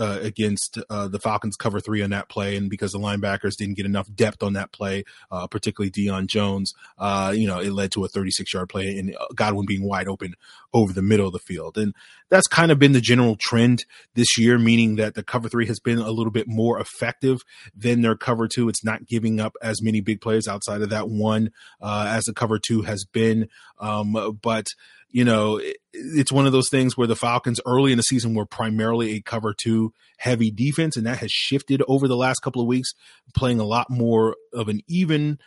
uh, 0.00 0.10
uh, 0.10 0.18
against 0.22 0.78
uh, 0.88 1.08
the 1.08 1.18
Falcons 1.18 1.56
cover 1.56 1.80
three 1.80 2.02
on 2.02 2.10
that 2.10 2.28
play, 2.28 2.56
and 2.56 2.68
because 2.68 2.92
the 2.92 2.98
linebackers 2.98 3.56
didn't 3.56 3.76
get 3.76 3.86
enough 3.86 4.12
depth 4.14 4.42
on 4.42 4.54
that 4.54 4.72
play, 4.72 5.04
uh, 5.30 5.46
particularly 5.46 5.90
Deion 5.90 6.26
Jones, 6.26 6.72
uh, 6.98 7.32
you 7.34 7.46
know, 7.46 7.60
it 7.60 7.72
led 7.72 7.92
to 7.92 8.04
a 8.04 8.08
36 8.08 8.52
yard 8.52 8.68
play 8.68 8.98
and 8.98 9.14
Godwin 9.34 9.66
being 9.66 9.84
wide 9.84 10.08
open 10.08 10.34
over 10.72 10.92
the 10.92 11.02
middle 11.02 11.26
of 11.26 11.32
the 11.32 11.38
field, 11.38 11.78
and 11.78 11.94
that's 12.28 12.46
kind 12.46 12.72
of 12.72 12.78
been 12.78 12.92
the 12.92 13.00
general 13.00 13.36
trend 13.38 13.84
this 14.14 14.38
year, 14.38 14.58
meaning 14.58 14.96
that 14.96 15.14
the 15.14 15.22
cover 15.22 15.48
three 15.48 15.66
has 15.66 15.80
been 15.80 15.98
a 15.98 16.10
little 16.10 16.32
bit 16.32 16.48
more 16.48 16.80
effective 16.80 17.42
than 17.74 18.02
their 18.02 18.16
cover 18.16 18.48
two. 18.48 18.68
It's 18.68 18.84
not 18.84 19.06
giving 19.06 19.40
up 19.40 19.54
as 19.62 19.82
many 19.82 20.00
big 20.00 20.20
plays 20.20 20.48
outside 20.48 20.82
of 20.82 20.90
that 20.90 21.08
one 21.08 21.50
uh, 21.80 22.06
as 22.08 22.24
the 22.24 22.34
cover 22.34 22.58
two 22.58 22.82
has 22.82 23.04
been, 23.04 23.48
um, 23.78 24.38
but 24.42 24.66
you 25.12 25.24
know, 25.24 25.56
it, 25.56 25.76
it's 25.92 26.32
one 26.32 26.46
of 26.46 26.52
those 26.52 26.68
things 26.68 26.96
where 26.96 27.06
the 27.06 27.16
Falcons 27.16 27.60
early 27.66 27.92
in 27.92 27.96
the 27.96 28.02
season 28.02 28.34
were 28.34 28.46
primarily 28.46 29.16
a 29.16 29.20
cover 29.20 29.52
two 29.52 29.92
heavy 30.18 30.50
defense, 30.50 30.96
and 30.96 31.06
that 31.06 31.18
has 31.18 31.32
shifted 31.32 31.82
over 31.88 32.06
the 32.06 32.16
last 32.16 32.40
couple 32.40 32.60
of 32.60 32.68
weeks, 32.68 32.92
playing 33.34 33.58
a 33.58 33.64
lot 33.64 33.88
more 33.88 34.36
of 34.52 34.68
an 34.68 34.80
even 34.86 35.38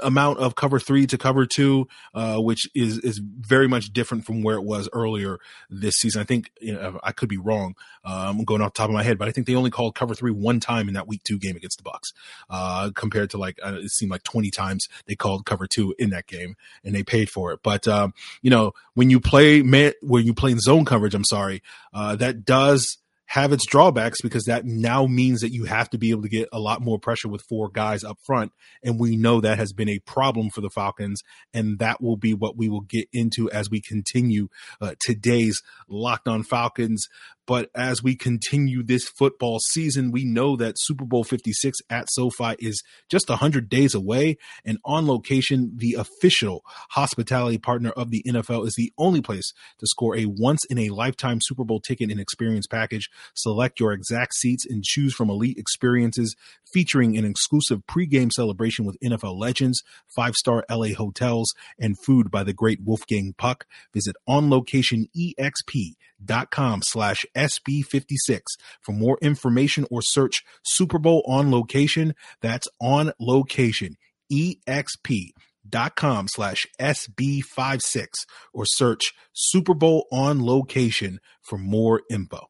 amount 0.00 0.38
of 0.38 0.54
cover 0.54 0.78
three 0.78 1.06
to 1.06 1.18
cover 1.18 1.44
two, 1.46 1.86
uh, 2.14 2.38
which 2.38 2.68
is 2.74 2.98
is 2.98 3.18
very 3.18 3.68
much 3.68 3.92
different 3.92 4.24
from 4.24 4.42
where 4.42 4.56
it 4.56 4.64
was 4.64 4.88
earlier 4.92 5.38
this 5.68 5.96
season. 5.96 6.20
I 6.20 6.24
think 6.24 6.50
you 6.60 6.74
know, 6.74 6.98
I 7.02 7.12
could 7.12 7.28
be 7.28 7.36
wrong. 7.36 7.74
Uh, 8.04 8.26
I'm 8.28 8.44
going 8.44 8.62
off 8.62 8.74
the 8.74 8.78
top 8.78 8.88
of 8.88 8.94
my 8.94 9.02
head, 9.02 9.18
but 9.18 9.28
I 9.28 9.32
think 9.32 9.46
they 9.46 9.54
only 9.54 9.70
called 9.70 9.94
cover 9.94 10.14
three 10.14 10.30
one 10.30 10.60
time 10.60 10.88
in 10.88 10.94
that 10.94 11.06
week 11.06 11.22
two 11.24 11.38
game 11.38 11.56
against 11.56 11.78
the 11.78 11.82
Bucks, 11.82 12.12
uh, 12.48 12.90
compared 12.94 13.30
to 13.30 13.38
like 13.38 13.58
uh, 13.62 13.74
it 13.82 13.90
seemed 13.90 14.10
like 14.10 14.22
20 14.22 14.50
times 14.50 14.86
they 15.06 15.14
called 15.14 15.44
cover 15.44 15.66
two 15.66 15.94
in 15.98 16.10
that 16.10 16.26
game, 16.26 16.56
and 16.84 16.94
they 16.94 17.02
paid 17.02 17.30
for 17.30 17.52
it. 17.52 17.60
But 17.62 17.86
um, 17.86 18.14
you 18.42 18.50
know, 18.50 18.72
when 18.94 19.10
you 19.10 19.20
play 19.20 19.62
man, 19.62 19.79
when 20.02 20.26
you 20.26 20.34
play 20.34 20.52
in 20.52 20.60
zone 20.60 20.84
coverage, 20.84 21.14
I'm 21.14 21.24
sorry, 21.24 21.62
uh, 21.92 22.16
that 22.16 22.44
does 22.44 22.98
have 23.30 23.52
its 23.52 23.64
drawbacks 23.64 24.20
because 24.22 24.46
that 24.46 24.64
now 24.64 25.06
means 25.06 25.40
that 25.42 25.52
you 25.52 25.62
have 25.62 25.88
to 25.88 25.96
be 25.96 26.10
able 26.10 26.22
to 26.22 26.28
get 26.28 26.48
a 26.52 26.58
lot 26.58 26.82
more 26.82 26.98
pressure 26.98 27.28
with 27.28 27.40
four 27.48 27.68
guys 27.68 28.02
up 28.02 28.18
front. 28.26 28.50
And 28.82 28.98
we 28.98 29.16
know 29.16 29.40
that 29.40 29.56
has 29.56 29.72
been 29.72 29.88
a 29.88 30.00
problem 30.00 30.50
for 30.50 30.60
the 30.60 30.68
Falcons. 30.68 31.22
And 31.54 31.78
that 31.78 32.02
will 32.02 32.16
be 32.16 32.34
what 32.34 32.56
we 32.56 32.68
will 32.68 32.80
get 32.80 33.08
into 33.12 33.48
as 33.52 33.70
we 33.70 33.80
continue 33.80 34.48
uh, 34.80 34.96
today's 34.98 35.62
Locked 35.88 36.26
on 36.26 36.42
Falcons 36.42 37.06
but 37.50 37.68
as 37.74 38.00
we 38.00 38.14
continue 38.14 38.84
this 38.84 39.08
football 39.08 39.58
season, 39.58 40.12
we 40.12 40.24
know 40.24 40.54
that 40.54 40.76
Super 40.78 41.04
Bowl 41.04 41.24
56 41.24 41.80
at 41.90 42.08
SoFi 42.08 42.54
is 42.60 42.80
just 43.08 43.28
100 43.28 43.68
days 43.68 43.92
away. 43.92 44.38
And 44.64 44.78
on 44.84 45.08
location, 45.08 45.72
the 45.74 45.94
official 45.94 46.62
hospitality 46.90 47.58
partner 47.58 47.90
of 47.90 48.12
the 48.12 48.22
NFL 48.24 48.68
is 48.68 48.74
the 48.76 48.92
only 48.98 49.20
place 49.20 49.52
to 49.80 49.86
score 49.88 50.16
a 50.16 50.26
once 50.26 50.64
in 50.66 50.78
a 50.78 50.90
lifetime 50.90 51.40
Super 51.42 51.64
Bowl 51.64 51.80
ticket 51.80 52.12
and 52.12 52.20
experience 52.20 52.68
package. 52.68 53.10
Select 53.34 53.80
your 53.80 53.92
exact 53.92 54.34
seats 54.34 54.64
and 54.64 54.84
choose 54.84 55.12
from 55.12 55.28
elite 55.28 55.58
experiences 55.58 56.36
featuring 56.72 57.16
an 57.16 57.24
exclusive 57.24 57.82
pregame 57.86 58.32
celebration 58.32 58.84
with 58.84 58.98
NFL 59.02 59.38
legends, 59.38 59.82
five 60.06 60.34
star 60.34 60.64
LA 60.70 60.94
hotels, 60.96 61.54
and 61.78 61.98
food 61.98 62.30
by 62.30 62.44
the 62.44 62.52
great 62.52 62.80
Wolfgang 62.84 63.32
Puck. 63.36 63.66
Visit 63.92 64.14
onlocationexp.com 64.28 66.82
slash 66.82 67.24
SB56 67.36 68.40
for 68.80 68.92
more 68.92 69.18
information 69.22 69.86
or 69.90 70.02
search 70.02 70.42
Super 70.62 70.98
Bowl 70.98 71.22
on 71.26 71.50
location. 71.50 72.14
That's 72.40 72.68
on 72.80 73.12
location. 73.18 73.96
EXP 74.32 75.30
dot 75.68 75.96
com 75.96 76.28
slash 76.28 76.66
SB56 76.80 78.06
or 78.52 78.64
search 78.66 79.12
Super 79.32 79.74
Bowl 79.74 80.06
on 80.12 80.44
location 80.44 81.20
for 81.42 81.58
more 81.58 82.02
info. 82.10 82.49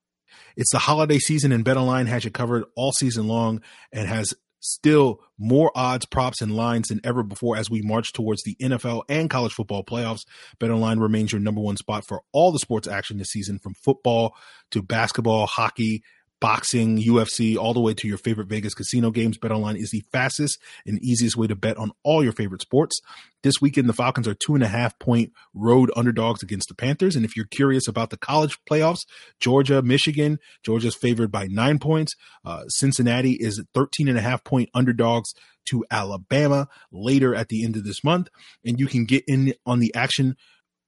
It's 0.57 0.73
the 0.73 0.79
holiday 0.79 1.19
season 1.19 1.53
and 1.53 1.65
BetOnline 1.65 2.07
has 2.07 2.25
you 2.25 2.31
covered 2.31 2.65
all 2.77 2.93
season 2.93 3.27
long 3.27 3.63
and 3.93 4.09
has 4.09 4.35
still 4.61 5.21
more 5.39 5.73
odds, 5.75 6.07
props, 6.07 6.41
and 6.41 6.55
lines 6.55 6.89
than 6.89 7.01
ever 7.03 7.23
before 7.23 7.57
as 7.57 7.71
we 7.71 7.81
march 7.83 8.13
towards 8.13 8.43
the 8.43 8.57
NFL 8.61 9.03
and 9.09 9.31
college 9.31 9.53
football 9.53 9.83
playoffs. 9.83 10.27
BetOnline 10.61 11.01
remains 11.01 11.33
your 11.33 11.41
number 11.41 11.61
one 11.61 11.77
spot 11.77 12.07
for 12.07 12.23
all 12.33 12.53
the 12.53 12.59
sports 12.59 12.87
action 12.87 13.19
this 13.19 13.31
season, 13.31 13.59
from 13.59 13.75
football 13.75 14.35
to 14.71 14.83
basketball, 14.83 15.47
hockey, 15.47 16.03
boxing, 16.41 16.99
UFC, 16.99 17.57
all 17.57 17.75
the 17.75 17.81
way 17.81 17.95
to 17.95 18.09
your 18.09 18.19
favorite 18.19 18.49
Vegas 18.49 18.75
casino 18.75 19.11
games. 19.11 19.39
BetOnline 19.39 19.77
is 19.77 19.91
the 19.91 20.03
fastest 20.11 20.59
and 20.87 20.99
easiest 21.03 21.37
way 21.37 21.47
to 21.47 21.55
bet 21.55 21.77
on 21.77 21.93
all 22.03 22.25
your 22.25 22.33
favorite 22.33 22.63
sports. 22.63 23.01
This 23.43 23.61
weekend, 23.61 23.89
the 23.89 23.95
Falcons 23.95 24.29
are 24.29 24.35
two 24.35 24.55
and 24.55 24.63
a 24.63 24.69
half 24.69 24.99
point 24.99 25.33
road 25.55 25.91
underdogs 25.97 26.43
against 26.43 26.69
the 26.69 26.75
Panthers. 26.75 27.17
And 27.17 27.25
if 27.25 27.37
you're 27.37 27.47
curious 27.47 27.89
about 27.89 28.11
the 28.11 28.17
college 28.17 28.59
playoffs, 28.71 29.01
Georgia, 29.39 29.83
Michigan, 29.83 30.39
Georgia's 30.65 30.97
favored 30.97 31.31
by 31.31 31.47
nine 31.47 31.79
points. 31.79 32.15
Uh, 32.45 32.65
Cincinnati 32.69 33.37
is 33.41 33.63
13 33.75 34.09
and 34.09 34.19
a 34.19 34.23
half 34.23 34.45
point 34.45 34.69
underdogs 34.75 35.33
to 35.71 35.85
Alabama 35.91 36.69
later 36.91 37.35
at 37.35 37.49
the 37.49 37.65
end 37.65 37.77
of 37.77 37.85
this 37.85 38.03
month. 38.03 38.29
And 38.65 38.79
you 38.79 38.87
can 38.87 39.05
get 39.05 39.25
in 39.27 39.55
on 39.67 39.79
the 39.79 39.95
action 39.95 40.37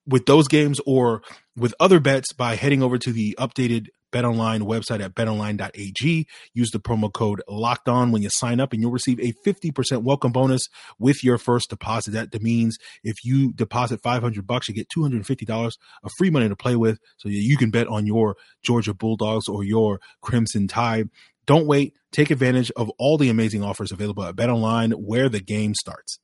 with 0.07 0.27
those 0.27 0.49
games 0.49 0.81
or 0.87 1.23
with 1.57 1.75
other 1.79 2.01
bets 2.01 2.33
by 2.33 2.57
heading 2.57 2.83
over 2.83 2.99
to 2.99 3.13
the 3.13 3.37
updated 3.39 3.89
BetOnline 4.13 4.63
website 4.63 5.03
at 5.03 5.15
betonline.ag. 5.15 6.27
Use 6.55 6.71
the 6.71 6.79
promo 6.79 7.13
code 7.13 7.43
locked 7.49 7.89
on 7.89 8.13
when 8.13 8.23
you 8.23 8.29
sign 8.31 8.61
up 8.61 8.73
and 8.73 8.83
you'll 8.83 8.93
receive 8.93 9.19
a 9.19 9.33
50% 9.45 10.03
welcome 10.03 10.33
bonus 10.33 10.69
with 10.99 11.25
your 11.25 11.39
first 11.39 11.71
deposit. 11.71 12.13
That 12.13 12.43
means 12.43 12.79
if 13.03 13.25
you 13.25 13.53
deposit 13.53 14.03
500 14.03 14.47
bucks, 14.47 14.69
you 14.69 14.75
get 14.75 14.89
$250 14.89 15.73
of 16.03 16.11
free 16.19 16.31
money 16.31 16.49
to 16.49 16.57
play 16.57 16.77
with 16.77 16.99
so 17.17 17.29
you 17.29 17.57
can 17.57 17.71
bet 17.71 17.89
on 17.89 18.07
your 18.07 18.37
Georgia 18.63 18.95
Bulldogs 18.95 19.49
or 19.49 19.65
your 19.65 19.99
Crimson 20.21 20.69
Tide. 20.69 21.09
Don't 21.47 21.67
wait. 21.67 21.95
Take 22.13 22.31
advantage 22.31 22.71
of 22.73 22.91
all 22.99 23.17
the 23.17 23.31
amazing 23.31 23.65
offers 23.65 23.91
available 23.91 24.23
at 24.23 24.37
BetOnline 24.37 24.93
where 24.95 25.29
the 25.29 25.41
game 25.41 25.75
starts. 25.75 26.19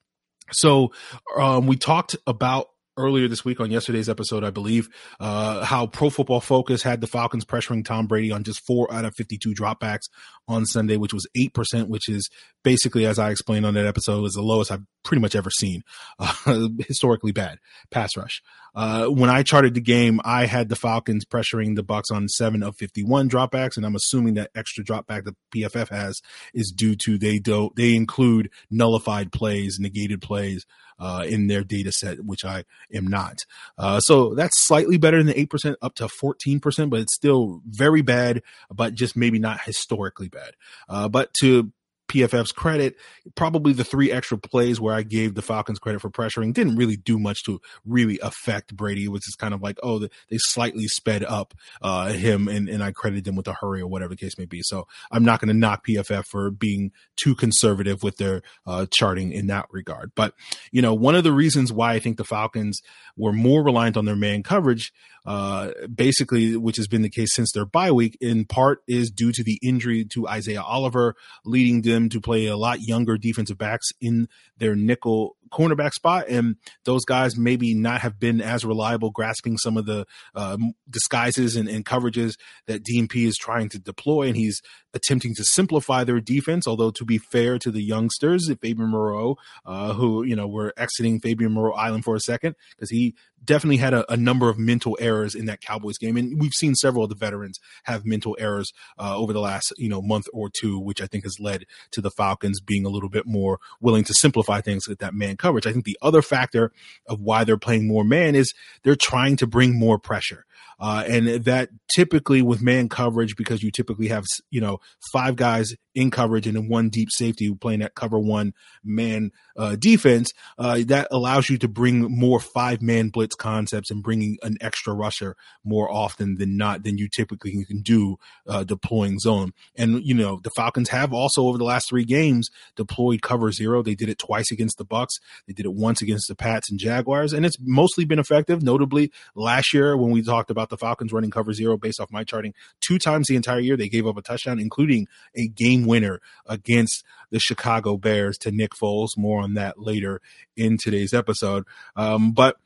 So 0.53 0.93
um, 1.37 1.67
we 1.67 1.77
talked 1.77 2.17
about 2.27 2.69
earlier 2.99 3.29
this 3.29 3.45
week 3.45 3.61
on 3.61 3.71
yesterday's 3.71 4.09
episode, 4.09 4.45
I 4.45 4.51
believe, 4.51 4.89
uh, 5.21 5.65
how 5.65 5.87
Pro 5.87 6.11
Football 6.11 6.41
Focus 6.41 6.83
had 6.83 7.01
the 7.01 7.07
Falcons 7.07 7.45
pressuring 7.45 7.85
Tom 7.85 8.07
Brady 8.07 8.33
on 8.33 8.45
just 8.45 8.61
four 8.67 8.93
out 8.93 9.05
of 9.05 9.15
52 9.15 9.55
dropbacks 9.55 10.09
on 10.47 10.67
Sunday, 10.67 10.97
which 10.97 11.15
was 11.15 11.27
8%, 11.37 11.89
which 11.89 12.09
is 12.09 12.29
basically, 12.63 13.07
as 13.07 13.19
I 13.19 13.31
explained 13.31 13.65
on 13.65 13.75
that 13.75 13.87
episode, 13.87 14.25
is 14.25 14.35
the 14.35 14.43
lowest 14.43 14.71
I've 14.71 14.85
pretty 15.05 15.21
much 15.21 15.35
ever 15.35 15.51
seen. 15.51 15.83
Uh, 16.47 16.69
historically 16.87 17.31
bad 17.31 17.59
pass 17.91 18.17
rush. 18.17 18.43
Uh, 18.75 19.07
when 19.07 19.29
I 19.29 19.43
charted 19.43 19.75
the 19.75 19.81
game, 19.81 20.21
I 20.25 20.47
had 20.47 20.69
the 20.69 20.77
Falcons 20.77 21.25
pressuring 21.25 21.77
the 21.77 21.83
Bucks 21.83 22.11
on 22.11 22.29
seven 22.29 22.63
of 22.63 22.77
51 22.77 23.29
dropbacks, 23.29 23.77
and 23.77 23.85
I'm 23.85 23.95
assuming 23.95 24.35
that 24.35 24.51
extra 24.55 24.85
dropback 24.85 25.25
the 25.25 25.37
PFF 25.55 25.89
has 25.89 26.21
is 26.55 26.73
due 26.75 26.97
to 27.05 27.19
they 27.19 27.39
don't 27.39 27.75
they 27.77 27.95
include 27.95 28.51
nullified 28.71 29.33
plays, 29.33 29.79
negated 29.79 30.23
plays, 30.23 30.65
uh, 30.99 31.25
in 31.27 31.47
their 31.47 31.65
data 31.65 31.93
set, 31.93 32.25
which 32.25 32.45
I 32.45 32.65
am 32.93 33.07
not. 33.07 33.39
Uh, 33.77 34.01
so 34.01 34.35
that's 34.35 34.67
slightly 34.67 34.97
better 34.97 35.23
than 35.23 35.35
8% 35.35 35.77
up 35.83 35.95
to 35.97 36.07
14%, 36.07 36.91
but 36.91 37.01
it's 37.01 37.15
still 37.15 37.63
very 37.67 38.03
bad, 38.03 38.43
but 38.73 38.95
just 38.95 39.17
maybe 39.17 39.39
not 39.39 39.61
historically 39.63 40.29
bad. 40.29 40.55
Uh, 40.89 41.09
but 41.09 41.33
to 41.41 41.73
PFF's 42.09 42.53
credit, 42.53 42.97
probably 43.35 43.73
the 43.73 43.85
three 43.85 44.11
extra 44.11 44.39
plays 44.39 44.81
where 44.81 44.95
I 44.95 45.03
gave 45.03 45.35
the 45.35 45.43
Falcons 45.43 45.79
credit 45.79 46.01
for 46.01 46.11
pressuring 46.11 46.53
didn't 46.53 46.77
really 46.77 46.97
do 46.97 47.19
much 47.19 47.45
to 47.45 47.61
really 47.87 48.19
affect 48.21 48.75
Brady. 48.75 49.05
It 49.05 49.13
was 49.13 49.23
just 49.23 49.39
kind 49.39 49.55
of 49.55 49.63
like, 49.63 49.79
oh, 49.83 49.99
they 49.99 50.09
slightly 50.33 50.89
sped 50.89 51.23
up 51.23 51.55
uh, 51.83 52.09
him, 52.13 52.49
and, 52.49 52.69
and 52.69 52.83
I 52.83 52.93
credited 52.93 53.25
them 53.25 53.37
with 53.37 53.47
a 53.47 53.55
hurry 53.55 53.81
or 53.81 53.87
whatever 53.87 54.11
the 54.11 54.17
case 54.17 54.39
may 54.39 54.47
be. 54.47 54.61
So 54.63 54.87
I'm 55.11 55.25
not 55.25 55.41
going 55.41 55.49
to 55.49 55.55
knock 55.55 55.87
PFF 55.87 56.25
for 56.27 56.51
being 56.51 56.93
too 57.17 57.35
conservative 57.35 58.03
with 58.03 58.17
their 58.17 58.43
uh, 58.67 58.87
charting 58.91 59.33
in 59.33 59.47
that 59.49 59.67
regard. 59.71 60.13
But, 60.15 60.35
you 60.73 60.83
know, 60.83 60.95
one 60.95 61.15
of 61.15 61.25
the 61.25 61.33
reasons 61.33 61.73
why 61.73 61.93
I 61.93 61.99
think 61.99 62.17
the 62.17 62.25
Falcons 62.25 62.81
were 63.17 63.33
more 63.33 63.63
reliant 63.63 63.97
on 63.97 64.05
their 64.05 64.17
man 64.17 64.43
coverage 64.43 64.93
uh, 65.29 65.73
basically, 65.95 66.57
which 66.57 66.79
has 66.79 66.89
been 66.89 67.03
the 67.03 67.11
case 67.11 67.35
since 67.35 67.53
their 67.53 67.67
bye 67.67 67.93
week, 67.93 68.17
in 68.19 68.47
part 68.47 68.81
is 68.89 69.11
due 69.11 69.31
to 69.31 69.45
the 69.45 69.59
injury 69.63 70.07
to 70.07 70.27
Isaiah 70.27 70.63
Oliver, 70.63 71.17
leading 71.45 71.83
them 71.83 72.09
to 72.09 72.19
play 72.19 72.47
a 72.47 72.57
lot 72.57 72.81
younger 72.81 73.19
defensive 73.19 73.59
backs 73.59 73.89
in 74.01 74.29
their 74.57 74.75
nickel 74.75 75.37
cornerback 75.53 75.93
spot, 75.93 76.29
and 76.29 76.57
those 76.85 77.05
guys 77.05 77.37
maybe 77.37 77.75
not 77.75 78.01
have 78.01 78.19
been 78.19 78.41
as 78.41 78.65
reliable, 78.65 79.11
grasping 79.11 79.59
some 79.59 79.77
of 79.77 79.85
the 79.85 80.07
uh, 80.35 80.57
disguises 80.89 81.57
and, 81.57 81.69
and, 81.69 81.85
coverages 81.85 82.35
that 82.67 82.83
DMP 82.85 83.27
is 83.27 83.37
trying 83.37 83.69
to 83.69 83.79
deploy, 83.79 84.29
and 84.29 84.37
he's 84.37 84.61
attempting 84.95 85.35
to 85.35 85.45
simplify 85.45 86.05
their 86.05 86.21
defense. 86.21 86.67
Although 86.67 86.91
to 86.93 87.05
be 87.05 87.19
fair 87.19 87.59
to 87.59 87.71
the 87.71 87.83
youngsters, 87.83 88.51
Fabian 88.61 88.91
Moreau, 88.91 89.37
uh, 89.67 89.93
who 89.93 90.25
you 90.25 90.37
know 90.37 90.47
we're 90.47 90.73
exiting 90.77 91.21
Fabian 91.21 91.53
Moreau 91.53 91.75
Island 91.75 92.05
for 92.05 92.15
a 92.15 92.21
second 92.21 92.57
because 92.71 92.91
he 92.91 93.15
definitely 93.45 93.79
had 93.79 93.95
a, 93.95 94.11
a, 94.13 94.17
number 94.17 94.49
of 94.49 94.59
mental 94.59 94.97
errors 95.01 95.35
in 95.35 95.47
that 95.47 95.61
Cowboys 95.61 95.99
game, 95.99 96.17
and 96.17 96.41
we've 96.41 96.53
seen 96.53 96.75
several 96.75 97.05
of 97.05 97.11
the 97.11 97.17
veterans 97.17 97.59
have 97.85 98.05
mental 98.05 98.37
errors 98.39 98.73
uh, 98.99 99.17
over 99.17 99.33
the 99.33 99.41
last 99.41 99.73
you 99.77 99.89
know 99.89 100.03
month 100.03 100.27
or 100.33 100.51
two, 100.51 100.79
which 100.79 101.01
I 101.01 101.07
think 101.07 101.25
has 101.25 101.39
led 101.41 101.65
to 101.93 102.01
the 102.01 102.11
Falcons 102.11 102.61
being 102.61 102.85
a 102.85 102.91
little 102.91 103.09
bit 103.09 103.27
more 103.27 103.59
willing 103.81 104.05
to 104.05 104.15
simplify 104.15 104.61
things 104.61 104.89
with 104.89 104.99
that 104.99 105.15
man 105.15 105.37
coverage. 105.37 105.67
I 105.67 105.73
think 105.73 105.85
the 105.85 105.99
other 106.03 106.23
factor 106.23 106.73
of 107.07 107.21
why 107.21 107.45
they're 107.45 107.57
playing 107.57 107.89
more 107.89 108.05
man 108.05 108.35
is 108.35 108.53
they're 108.83 108.97
trying 108.97 109.37
to 109.37 109.47
bring 109.47 109.79
more 109.79 109.99
pressure. 109.99 110.45
Uh, 110.81 111.05
and 111.07 111.27
that 111.45 111.71
typically 111.95 112.43
with 112.43 112.63
man 112.63 112.89
coverage, 112.89 113.35
because 113.37 113.63
you 113.63 113.71
typically 113.71 114.09
have, 114.09 114.25
you 114.51 114.61
know, 114.61 114.79
five 115.13 115.37
guys 115.37 115.75
in 115.95 116.11
coverage 116.11 116.47
and 116.47 116.57
then 116.57 116.69
one 116.69 116.89
deep 116.89 117.09
safety 117.11 117.53
playing 117.61 117.81
that 117.81 117.95
cover 117.95 118.19
one 118.19 118.53
man 118.85 119.33
uh, 119.57 119.75
defense, 119.77 120.31
uh, 120.59 120.79
that 120.87 121.09
allows 121.11 121.51
you 121.51 121.59
to 121.59 121.67
bring 121.67 122.03
more 122.03 122.39
five 122.39 122.81
man 122.81 123.09
blitz 123.09 123.35
concepts 123.35 123.91
and 123.91 124.03
bringing 124.03 124.37
an 124.43 124.57
extra 124.61 124.95
rusher 124.95 125.35
more 125.65 125.91
often 125.91 126.37
than 126.37 126.57
not 126.57 126.85
than 126.85 126.97
you 126.97 127.09
typically 127.09 127.65
can 127.65 127.83
do 127.83 128.17
uh, 128.47 128.63
deploying 128.63 129.19
zone. 129.19 129.53
And, 129.75 130.01
you 130.05 130.15
know, 130.15 130.39
the 130.43 130.51
Falcons 130.51 130.91
have 130.91 131.13
also 131.13 131.43
over 131.43 131.59
the 131.59 131.65
last 131.65 131.89
three 131.89 132.05
games 132.05 132.49
deployed 132.77 133.23
cover 133.23 133.51
zero. 133.51 133.83
They 133.83 133.95
did 133.97 134.09
it 134.09 134.19
twice 134.19 134.53
against 134.53 134.79
the 134.79 134.85
Bucks. 134.85 135.15
They 135.47 135.53
did 135.53 135.67
it 135.67 135.75
once 135.75 136.03
against 136.03 136.29
the 136.29 136.37
Pats 136.37 136.71
and 136.71 136.79
Jaguars, 136.79 137.33
and 137.33 137.45
it's 137.45 137.57
mostly 137.61 138.05
been 138.05 138.19
effective. 138.19 138.63
Notably, 138.63 139.11
last 139.35 139.75
year 139.75 139.97
when 139.97 140.11
we 140.11 140.23
talked 140.23 140.51
about 140.51 140.68
the 140.69 140.77
Falcons 140.77 141.13
running 141.13 141.31
cover 141.31 141.53
zero 141.53 141.77
based 141.77 142.01
off 142.01 142.11
my 142.11 142.25
charting, 142.25 142.55
two 142.81 142.99
times 142.99 143.27
the 143.27 143.37
entire 143.37 143.61
year 143.61 143.77
they 143.77 143.89
gave 143.89 144.07
up 144.07 144.17
a 144.17 144.23
touchdown, 144.23 144.59
including 144.59 145.07
a 145.35 145.49
game 145.49 145.87
winner 145.87 146.21
against 146.47 147.05
the 147.31 147.39
Chicago 147.39 147.97
Bears 147.97 148.39
to 148.39 148.51
Nick 148.51 148.73
Foles. 148.73 149.17
More 149.17 149.43
on 149.43 149.55
that 149.55 149.79
later 149.79 150.21
in 150.57 150.79
today's 150.79 151.13
episode. 151.15 151.65
Um, 151.97 152.33
but 152.33 152.57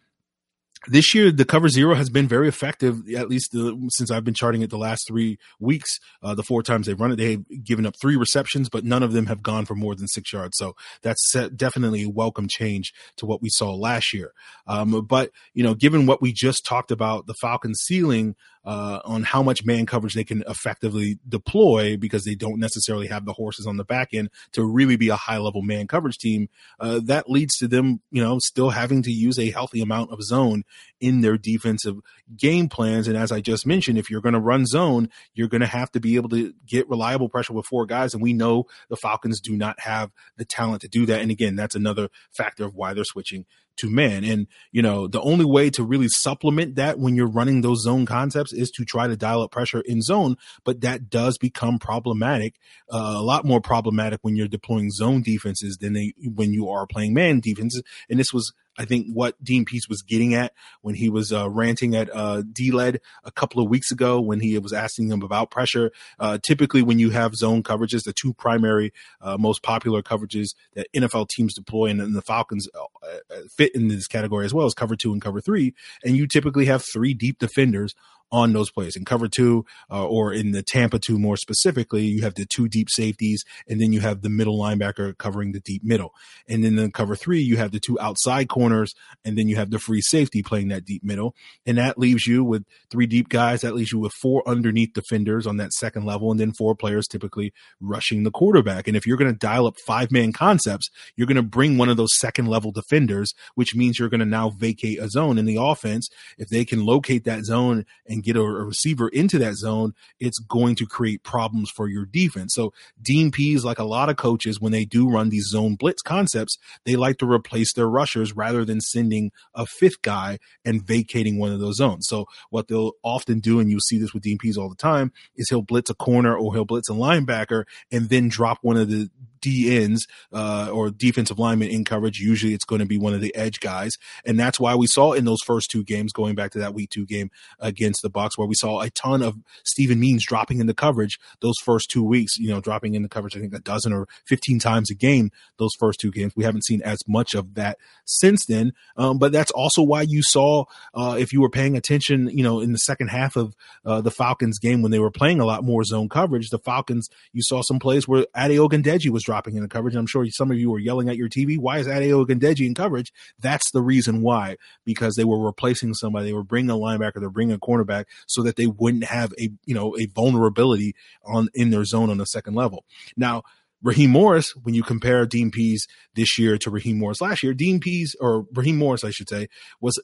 this 0.89 1.15
year 1.15 1.31
the 1.31 1.45
cover 1.45 1.69
zero 1.69 1.95
has 1.95 2.11
been 2.11 2.29
very 2.29 2.49
effective 2.49 3.09
at 3.15 3.29
least 3.29 3.53
the, 3.53 3.89
since 3.91 4.11
i've 4.11 4.25
been 4.25 4.35
charting 4.35 4.62
it 4.62 4.71
the 4.71 4.79
last 4.79 5.07
three 5.07 5.39
weeks 5.61 5.99
uh, 6.23 6.35
the 6.35 6.43
four 6.43 6.62
times 6.62 6.87
they've 6.87 7.01
run 7.01 7.12
it. 7.12 7.17
They've 7.17 7.65
given 7.65 7.87
up 7.87 7.95
three 8.01 8.17
receptions 8.17 8.69
but 8.69 8.85
none 8.85 9.03
of 9.03 9.12
them 9.12 9.27
have 9.27 9.43
gone 9.43 9.67
for 9.67 9.75
more 9.75 9.95
than 9.95 10.09
six 10.09 10.33
yards. 10.33 10.57
So 10.57 10.75
that's 11.03 11.33
definitely 11.57 12.05
a 12.05 12.09
welcome 12.11 12.49
change 12.49 12.93
to 13.17 13.27
what 13.27 13.43
we 13.43 13.49
saw 13.51 13.75
last 13.75 14.12
year. 14.12 14.33
Um, 14.67 15.07
but 15.07 15.31
you 15.55 15.62
know 15.62 15.75
given 15.75 16.07
what 16.07 16.23
we 16.23 16.33
just 16.33 16.65
talked 16.65 16.91
about 16.91 17.27
the 17.27 17.35
falcons 17.35 17.81
ceiling 17.83 18.35
uh, 18.64 19.00
on 19.04 19.23
how 19.23 19.42
much 19.42 19.64
man 19.64 19.87
coverage 19.87 20.14
they 20.14 20.25
can 20.25 20.42
effectively 20.49 21.19
deploy 21.28 21.97
because 21.97 22.25
they 22.25 22.35
don't 22.35 22.61
necessarily 22.61 23.09
have 23.09 23.25
the 23.25 23.33
horses 23.33 23.66
on 23.66 23.76
the 23.76 23.85
back 23.85 24.11
end 24.12 24.31
to 24.52 24.64
really 24.64 24.97
be 24.97 25.09
a 25.09 25.16
high 25.16 25.38
level 25.38 25.62
man 25.62 25.87
coverage 25.87 26.19
team. 26.19 26.49
Uh, 26.78 27.00
that 27.02 27.28
leads 27.28 27.57
to 27.57 27.66
them, 27.66 28.00
you 28.11 28.23
know, 28.23 28.38
still 28.38 28.71
having 28.71 29.02
to 29.02 29.11
use 29.11 29.38
a 29.38 29.50
healthy 29.50 29.81
amount 29.81 30.12
of 30.12 30.23
zone 30.23 30.62
in 31.00 31.21
their 31.21 31.37
defensive 31.37 31.97
game 32.37 32.69
plans. 32.69 33.09
And 33.09 33.16
as 33.16 33.33
I 33.33 33.40
just 33.40 33.66
mentioned, 33.66 33.99
if 33.99 34.11
you're 34.11 34.21
going 34.21 34.35
to 34.35 34.40
run 34.40 34.66
zone, 34.66 35.09
you're 35.35 35.49
going 35.49 35.61
to 35.61 35.66
have 35.66 35.90
to 35.92 36.00
be 36.00 36.16
able 36.16 36.28
to 36.31 36.54
get 36.66 36.88
reliable 36.88 37.28
pressure 37.28 37.52
with 37.52 37.66
four 37.66 37.87
guys. 37.87 38.14
And 38.14 38.23
we 38.23 38.33
know 38.33 38.66
the 38.88 38.97
Falcons 38.97 39.40
do 39.40 39.57
not 39.57 39.81
have 39.81 40.12
the 40.37 40.45
talent 40.45 40.83
to 40.83 40.88
do 40.88 41.07
that. 41.07 41.21
And 41.21 41.31
again, 41.31 41.57
that's 41.57 41.75
another 41.75 42.09
factor 42.31 42.64
of 42.64 42.75
why 42.75 42.95
they're 42.95 43.04
switching 43.04 43.47
to 43.79 43.91
man. 43.91 44.25
And, 44.25 44.47
you 44.71 44.83
know, 44.83 45.07
the 45.07 45.21
only 45.21 45.45
way 45.45 45.71
to 45.71 45.85
really 45.85 46.09
supplement 46.09 46.76
that 46.76 46.99
when 46.99 47.14
you're 47.14 47.26
running 47.26 47.61
those 47.61 47.83
zone 47.83 48.07
concepts 48.07 48.52
is 48.52 48.71
to 48.73 48.85
try 48.85 49.07
to 49.07 49.17
dial 49.17 49.43
up 49.43 49.50
pressure 49.50 49.83
in 49.85 50.02
zone. 50.02 50.37
But 50.64 50.81
that 50.83 51.11
does 51.11 51.38
become 51.38 51.79
problematic, 51.79 52.57
uh, 52.93 53.14
a 53.17 53.23
lot 53.23 53.45
more 53.45 53.61
problematic 53.61 54.21
when 54.23 54.37
you're 54.37 54.49
deploying 54.49 54.91
zone 54.91 55.23
defenses 55.23 55.79
than 55.81 55.93
they, 55.93 56.12
when 56.23 56.52
you 56.52 56.69
are 56.69 56.87
playing 56.87 57.14
man 57.14 57.41
defenses. 57.41 57.83
And 58.09 58.19
this 58.19 58.33
was 58.33 58.52
I 58.79 58.85
think 58.85 59.07
what 59.12 59.43
Dean 59.43 59.64
Pees 59.64 59.88
was 59.88 60.02
getting 60.02 60.35
at 60.35 60.52
when 60.81 60.95
he 60.95 61.11
was 61.11 61.33
uh, 61.33 61.49
ranting 61.50 61.95
at 61.95 62.14
uh, 62.14 62.43
D-Led 62.52 63.00
a 63.25 63.31
couple 63.31 63.62
of 63.62 63.69
weeks 63.69 63.91
ago 63.91 64.21
when 64.21 64.41
he 64.41 64.59
was 64.59 64.73
asking 64.73 65.11
him 65.11 65.23
about 65.23 65.50
pressure. 65.50 65.91
Uh, 66.19 66.38
typically, 66.43 66.83
when 66.83 66.99
you 66.99 67.11
have 67.11 67.35
zone 67.35 67.62
coverages, 67.62 68.05
the 68.05 68.12
two 68.12 68.33
primary 68.33 68.93
uh, 69.21 69.37
most 69.37 69.62
popular 69.62 70.02
coverages 70.02 70.55
that 70.75 70.88
NFL 70.95 71.29
teams 71.29 71.55
deploy, 71.55 71.87
and, 71.87 72.00
and 72.00 72.17
the 72.17 72.23
Falcons 72.23 72.67
uh, 72.75 73.12
fit 73.57 73.75
in 73.75 73.89
this 73.89 74.07
category 74.07 74.45
as 74.45 74.55
well 74.55 74.67
as 74.67 74.75
cover 74.75 74.97
two 74.97 75.12
and 75.12 75.23
cover 75.23 75.41
three, 75.41 75.75
and 76.05 76.17
you 76.17 76.27
typically 76.27 76.67
have 76.67 76.85
three 76.85 77.15
deep 77.15 77.39
defenders 77.39 77.95
on 78.33 78.53
those 78.55 78.71
plays. 78.71 78.97
In 78.97 79.05
cover 79.05 79.29
two, 79.29 79.65
uh, 79.91 80.07
or 80.07 80.33
in 80.33 80.53
the 80.53 80.62
Tampa 80.62 80.99
two 80.99 81.19
more 81.19 81.37
specifically, 81.37 82.07
you 82.07 82.23
have 82.23 82.35
the 82.35 82.47
two 82.47 82.67
deep 82.67 82.89
safeties, 82.91 83.45
and 83.69 83.81
then 83.81 83.93
you 83.93 84.01
have 84.01 84.23
the 84.23 84.31
middle 84.31 84.59
linebacker 84.59 85.17
covering 85.19 85.53
the 85.53 85.61
deep 85.61 85.85
middle. 85.85 86.15
And 86.49 86.65
then 86.65 86.79
in 86.79 86.91
cover 86.91 87.15
three, 87.15 87.41
you 87.41 87.59
have 87.59 87.73
the 87.73 87.81
two 87.81 88.01
outside 88.01 88.49
corners, 88.49 88.95
and 89.25 89.37
then 89.37 89.49
you 89.49 89.57
have 89.57 89.71
the 89.71 89.79
free 89.79 90.01
safety 90.01 90.43
playing 90.43 90.69
that 90.69 90.85
deep 90.85 91.05
middle. 91.05 91.35
And 91.67 91.79
that 91.79 91.99
leaves 91.99 92.27
you 92.27 92.43
with 92.43 92.65
three 92.91 93.07
deep 93.07 93.29
guys. 93.29 93.61
That 93.61 93.75
leaves 93.75 93.93
you 93.93 93.99
with 93.99 94.12
four 94.21 94.43
underneath 94.49 94.95
defenders 94.95 95.47
on 95.47 95.59
that 95.59 95.73
second 95.75 96.05
level, 96.05 96.31
and 96.31 96.41
then 96.41 96.53
four 96.53 96.75
players 96.75 97.07
typically 97.07 97.53
rushing 97.81 98.23
the 98.23 98.31
quarterback. 98.31 98.89
And 98.89 98.97
if 98.97 99.07
you're 99.07 99.19
going 99.19 99.33
to 99.33 99.39
dial 99.39 99.67
up 99.67 99.77
five 99.87 100.11
man 100.11 100.33
concepts, 100.33 100.89
you're 101.17 101.27
going 101.27 101.37
to 101.37 101.43
bring 101.43 101.77
one 101.77 101.91
of 101.91 101.99
those 101.99 102.19
second 102.19 102.47
level 102.47 102.73
defenders, 102.73 103.35
which 103.55 103.75
means 103.75 103.99
you're 103.99 104.09
going 104.09 104.21
to 104.21 104.27
now 104.27 104.51
vacate 104.51 104.99
a 104.99 105.09
zone 105.09 105.37
in 105.37 105.45
the 105.45 105.57
offense. 105.57 106.09
If 106.39 106.49
they 106.49 106.65
can 106.65 106.85
locate 106.85 107.25
that 107.25 107.45
zone 107.45 107.85
and 108.07 108.22
get 108.23 108.37
a, 108.37 108.41
a 108.41 108.64
receiver 108.64 109.09
into 109.09 109.38
that 109.38 109.55
zone, 109.55 109.95
it's 110.21 110.38
going 110.38 110.75
to 110.76 110.87
create 110.87 111.23
problems 111.23 111.71
for 111.71 111.88
your 111.88 112.07
defense. 112.07 112.55
So 112.55 112.73
Dean 113.00 113.31
Pees, 113.31 113.64
like 113.64 113.79
a 113.79 113.85
lot 113.85 114.09
of 114.09 114.17
coaches, 114.17 114.61
when 114.61 114.73
they 114.73 114.85
do 114.85 115.09
run 115.09 115.29
these 115.29 115.49
zone 115.49 115.76
blitz 115.76 116.02
concepts, 116.02 116.59
they 116.85 116.97
like 116.97 117.19
to 117.19 117.31
replace 117.31 117.73
their 117.73 117.88
rushers 117.88 118.35
rather 118.35 118.64
than 118.64 118.81
sending 118.81 119.31
a 119.55 119.67
fifth 119.67 120.02
guy 120.02 120.38
and 120.64 120.87
vacating 120.87 121.38
one 121.38 121.52
of 121.52 121.61
those 121.61 121.76
zones. 121.76 122.07
So 122.09 122.26
what 122.50 122.69
they'll 122.69 122.93
often 123.02 123.41
do, 123.41 123.61
and 123.61 123.71
you'll 123.71 123.81
see 123.81 123.99
this 123.99 124.14
with 124.14 124.23
Dean 124.23 124.38
Pees 124.38 124.57
all 124.57 124.69
the 124.69 124.76
time, 124.76 125.12
is 125.37 125.49
he'll 125.49 125.62
blitz 125.62 125.91
a 125.91 125.95
corner 125.95 126.37
or 126.37 126.55
he'll 126.55 126.64
blitz 126.64 126.88
a 126.88 126.95
linebacker 126.95 127.64
and 127.91 128.09
then 128.09 128.29
drop 128.29 128.59
one 128.62 128.76
of 128.76 128.88
the 128.88 129.11
D 129.43 129.77
ends 129.77 130.07
uh, 130.33 130.71
or 130.73 130.91
defensive 130.91 131.39
linemen 131.39 131.69
in 131.69 131.85
coverage. 131.85 132.19
Usually 132.19 132.55
it's 132.55 132.65
going 132.65 132.79
to 132.79 132.87
be 132.87 132.97
one 132.97 133.13
of 133.13 133.21
the 133.21 133.35
edge 133.35 133.61
guys. 133.61 133.93
And 134.25 134.41
that's 134.41 134.59
why 134.59 134.75
we 134.75 134.87
saw 134.87 135.13
in 135.13 135.27
those 135.27 135.43
first 135.45 135.71
two 135.71 135.85
games, 135.85 136.13
going 136.13 136.35
back 136.35 136.53
to 136.53 136.59
that 136.61 136.73
week 136.73 136.91
two 136.91 137.05
game 137.05 137.31
against 137.59 138.01
the 138.03 138.11
Bucs, 138.11 138.33
where 138.37 138.49
we 138.49 138.55
saw 138.55 138.81
a 138.81 138.89
ton 138.91 139.23
of 139.23 139.37
Steven 139.65 140.01
Means 140.01 140.25
dropping 140.25 140.61
into 140.61 140.73
coverage 140.73 141.19
those 141.41 141.57
first 141.63 141.91
two 141.91 142.03
weeks, 142.03 142.39
you 142.39 142.49
know, 142.49 142.61
dropping 142.61 142.95
into 142.95 143.09
coverage, 143.09 143.37
I 143.37 143.41
think 143.41 143.55
a 143.55 143.59
dozen 143.59 143.93
or 143.93 144.09
15 144.27 144.59
times 144.59 144.91
a 144.91 144.95
game 144.95 145.31
those 145.59 145.73
first 145.79 146.01
two 146.01 146.11
games. 146.11 146.33
We 146.37 146.45
haven't 146.45 146.65
seen 146.65 146.81
as 146.83 146.99
much 147.07 147.35
of 147.35 147.55
that 147.55 147.79
since 148.05 148.47
then. 148.47 148.73
Um, 148.97 149.19
but 149.19 149.33
that's 149.33 149.51
also 149.51 149.83
why 149.83 150.03
you 150.03 150.23
saw, 150.23 150.65
uh, 150.95 151.17
if 151.19 151.33
you 151.33 151.41
were 151.41 151.51
paying 151.51 151.77
attention, 151.77 152.31
you 152.33 152.43
know, 152.43 152.61
in 152.61 152.73
the 152.73 152.79
second 152.79 153.09
half 153.09 153.37
of 153.37 153.55
uh, 153.85 154.01
the 154.01 154.11
Falcons 154.11 154.59
game 154.59 154.83
when 154.83 154.91
they 154.93 154.99
were 154.99 155.11
playing 155.11 155.41
a 155.41 155.45
lot 155.45 155.65
more 155.65 155.85
zone 155.85 156.09
coverage, 156.09 156.51
the 156.51 156.59
Falcons, 156.59 157.09
you 157.33 157.43
saw 157.43 157.63
some 157.63 157.79
plays 157.79 158.07
where 158.07 158.27
Ade 158.37 158.59
Ogundeji 158.59 159.11
was 159.11 159.25
dropping 159.33 159.57
into 159.57 159.67
coverage. 159.67 159.97
I'm 159.97 160.07
sure 160.07 160.27
some 160.29 160.51
of 160.51 160.59
you 160.59 160.71
were 160.71 160.79
yelling 160.79 161.09
at 161.09 161.17
your 161.17 161.31
TV, 161.31 161.57
why 161.57 161.79
is 161.79 161.89
Ade 161.89 162.12
Ogundeji 162.12 162.67
in 162.67 162.75
coverage? 162.75 163.15
That's 163.39 163.71
the 163.73 163.81
reason 163.81 164.21
why, 164.21 164.59
because 164.85 165.15
they 165.15 165.25
were 165.25 165.43
replacing 165.43 165.95
somebody. 165.95 166.27
They 166.27 166.35
were 166.35 166.45
bringing 166.45 166.71
a 166.71 166.75
linebacker, 166.75 167.15
they're 167.15 167.31
bringing 167.31 167.55
a 167.55 167.59
cornerback 167.59 168.05
so 168.27 168.43
that 168.43 168.57
they 168.57 168.67
wouldn't 168.67 169.05
have 169.05 169.33
a, 169.41 169.49
you 169.65 169.75
know, 169.75 169.97
a 169.99 170.05
vulnerability 170.05 170.95
on 171.25 171.49
in 171.55 171.71
their 171.71 171.87
zone 171.87 172.11
on 172.11 172.19
the 172.19 172.27
second 172.27 172.55
level. 172.55 172.85
Now, 173.17 173.43
Raheem 173.83 174.11
Morris, 174.11 174.55
when 174.55 174.75
you 174.75 174.83
compare 174.83 175.25
Dean 175.25 175.51
Pees 175.51 175.89
this 176.15 176.39
year 176.39 176.59
to 176.59 176.71
Raheem 176.71 176.99
Morris 176.99 177.23
last 177.23 177.43
year, 177.43 177.55
Dean 177.55 177.81
Pees 177.81 178.15
or 178.21 178.45
Raheem 178.53 178.77
Morris, 178.77 179.03
I 179.03 179.11
should 179.11 179.31
say, 179.31 179.49
was 179.81 179.99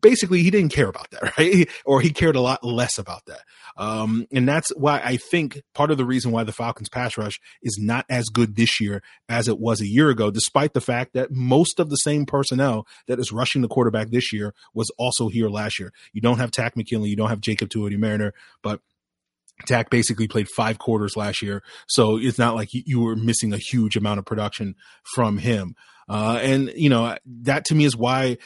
basically 0.00 0.42
he 0.42 0.50
didn't 0.50 0.72
care 0.72 0.88
about 0.88 1.10
that, 1.10 1.32
right? 1.38 1.68
Or 1.84 2.00
he 2.00 2.10
cared 2.10 2.36
a 2.36 2.40
lot 2.40 2.64
less 2.64 2.98
about 2.98 3.24
that. 3.26 3.40
Um, 3.76 4.26
and 4.32 4.48
that's 4.48 4.70
why 4.76 5.00
I 5.04 5.16
think 5.16 5.62
part 5.74 5.90
of 5.90 5.98
the 5.98 6.04
reason 6.04 6.32
why 6.32 6.44
the 6.44 6.52
Falcons 6.52 6.88
pass 6.88 7.16
rush 7.18 7.40
is 7.62 7.78
not 7.80 8.06
as 8.08 8.26
good 8.26 8.56
this 8.56 8.80
year 8.80 9.02
as 9.28 9.48
it 9.48 9.58
was 9.58 9.80
a 9.80 9.86
year 9.86 10.10
ago, 10.10 10.30
despite 10.30 10.72
the 10.72 10.80
fact 10.80 11.12
that 11.14 11.30
most 11.30 11.78
of 11.78 11.90
the 11.90 11.96
same 11.96 12.26
personnel 12.26 12.86
that 13.06 13.18
is 13.18 13.32
rushing 13.32 13.62
the 13.62 13.68
quarterback 13.68 14.10
this 14.10 14.32
year 14.32 14.54
was 14.74 14.90
also 14.98 15.28
here 15.28 15.48
last 15.48 15.78
year. 15.78 15.92
You 16.12 16.20
don't 16.20 16.38
have 16.38 16.50
Takk 16.50 16.76
McKinley, 16.76 17.10
you 17.10 17.16
don't 17.16 17.28
have 17.28 17.40
Jacob 17.40 17.68
Tuioti 17.68 17.98
Mariner, 17.98 18.32
but 18.62 18.80
Takk 19.64 19.88
basically 19.90 20.28
played 20.28 20.48
five 20.48 20.78
quarters 20.78 21.16
last 21.16 21.40
year, 21.40 21.62
so 21.86 22.18
it's 22.18 22.38
not 22.38 22.54
like 22.54 22.68
you 22.72 23.00
were 23.00 23.16
missing 23.16 23.54
a 23.54 23.58
huge 23.58 23.96
amount 23.96 24.18
of 24.18 24.26
production 24.26 24.74
from 25.14 25.38
him. 25.38 25.74
Uh, 26.08 26.38
and 26.42 26.72
you 26.76 26.88
know 26.88 27.16
that 27.24 27.64
to 27.64 27.74
me 27.74 27.84
is 27.84 27.96
why 27.96 28.36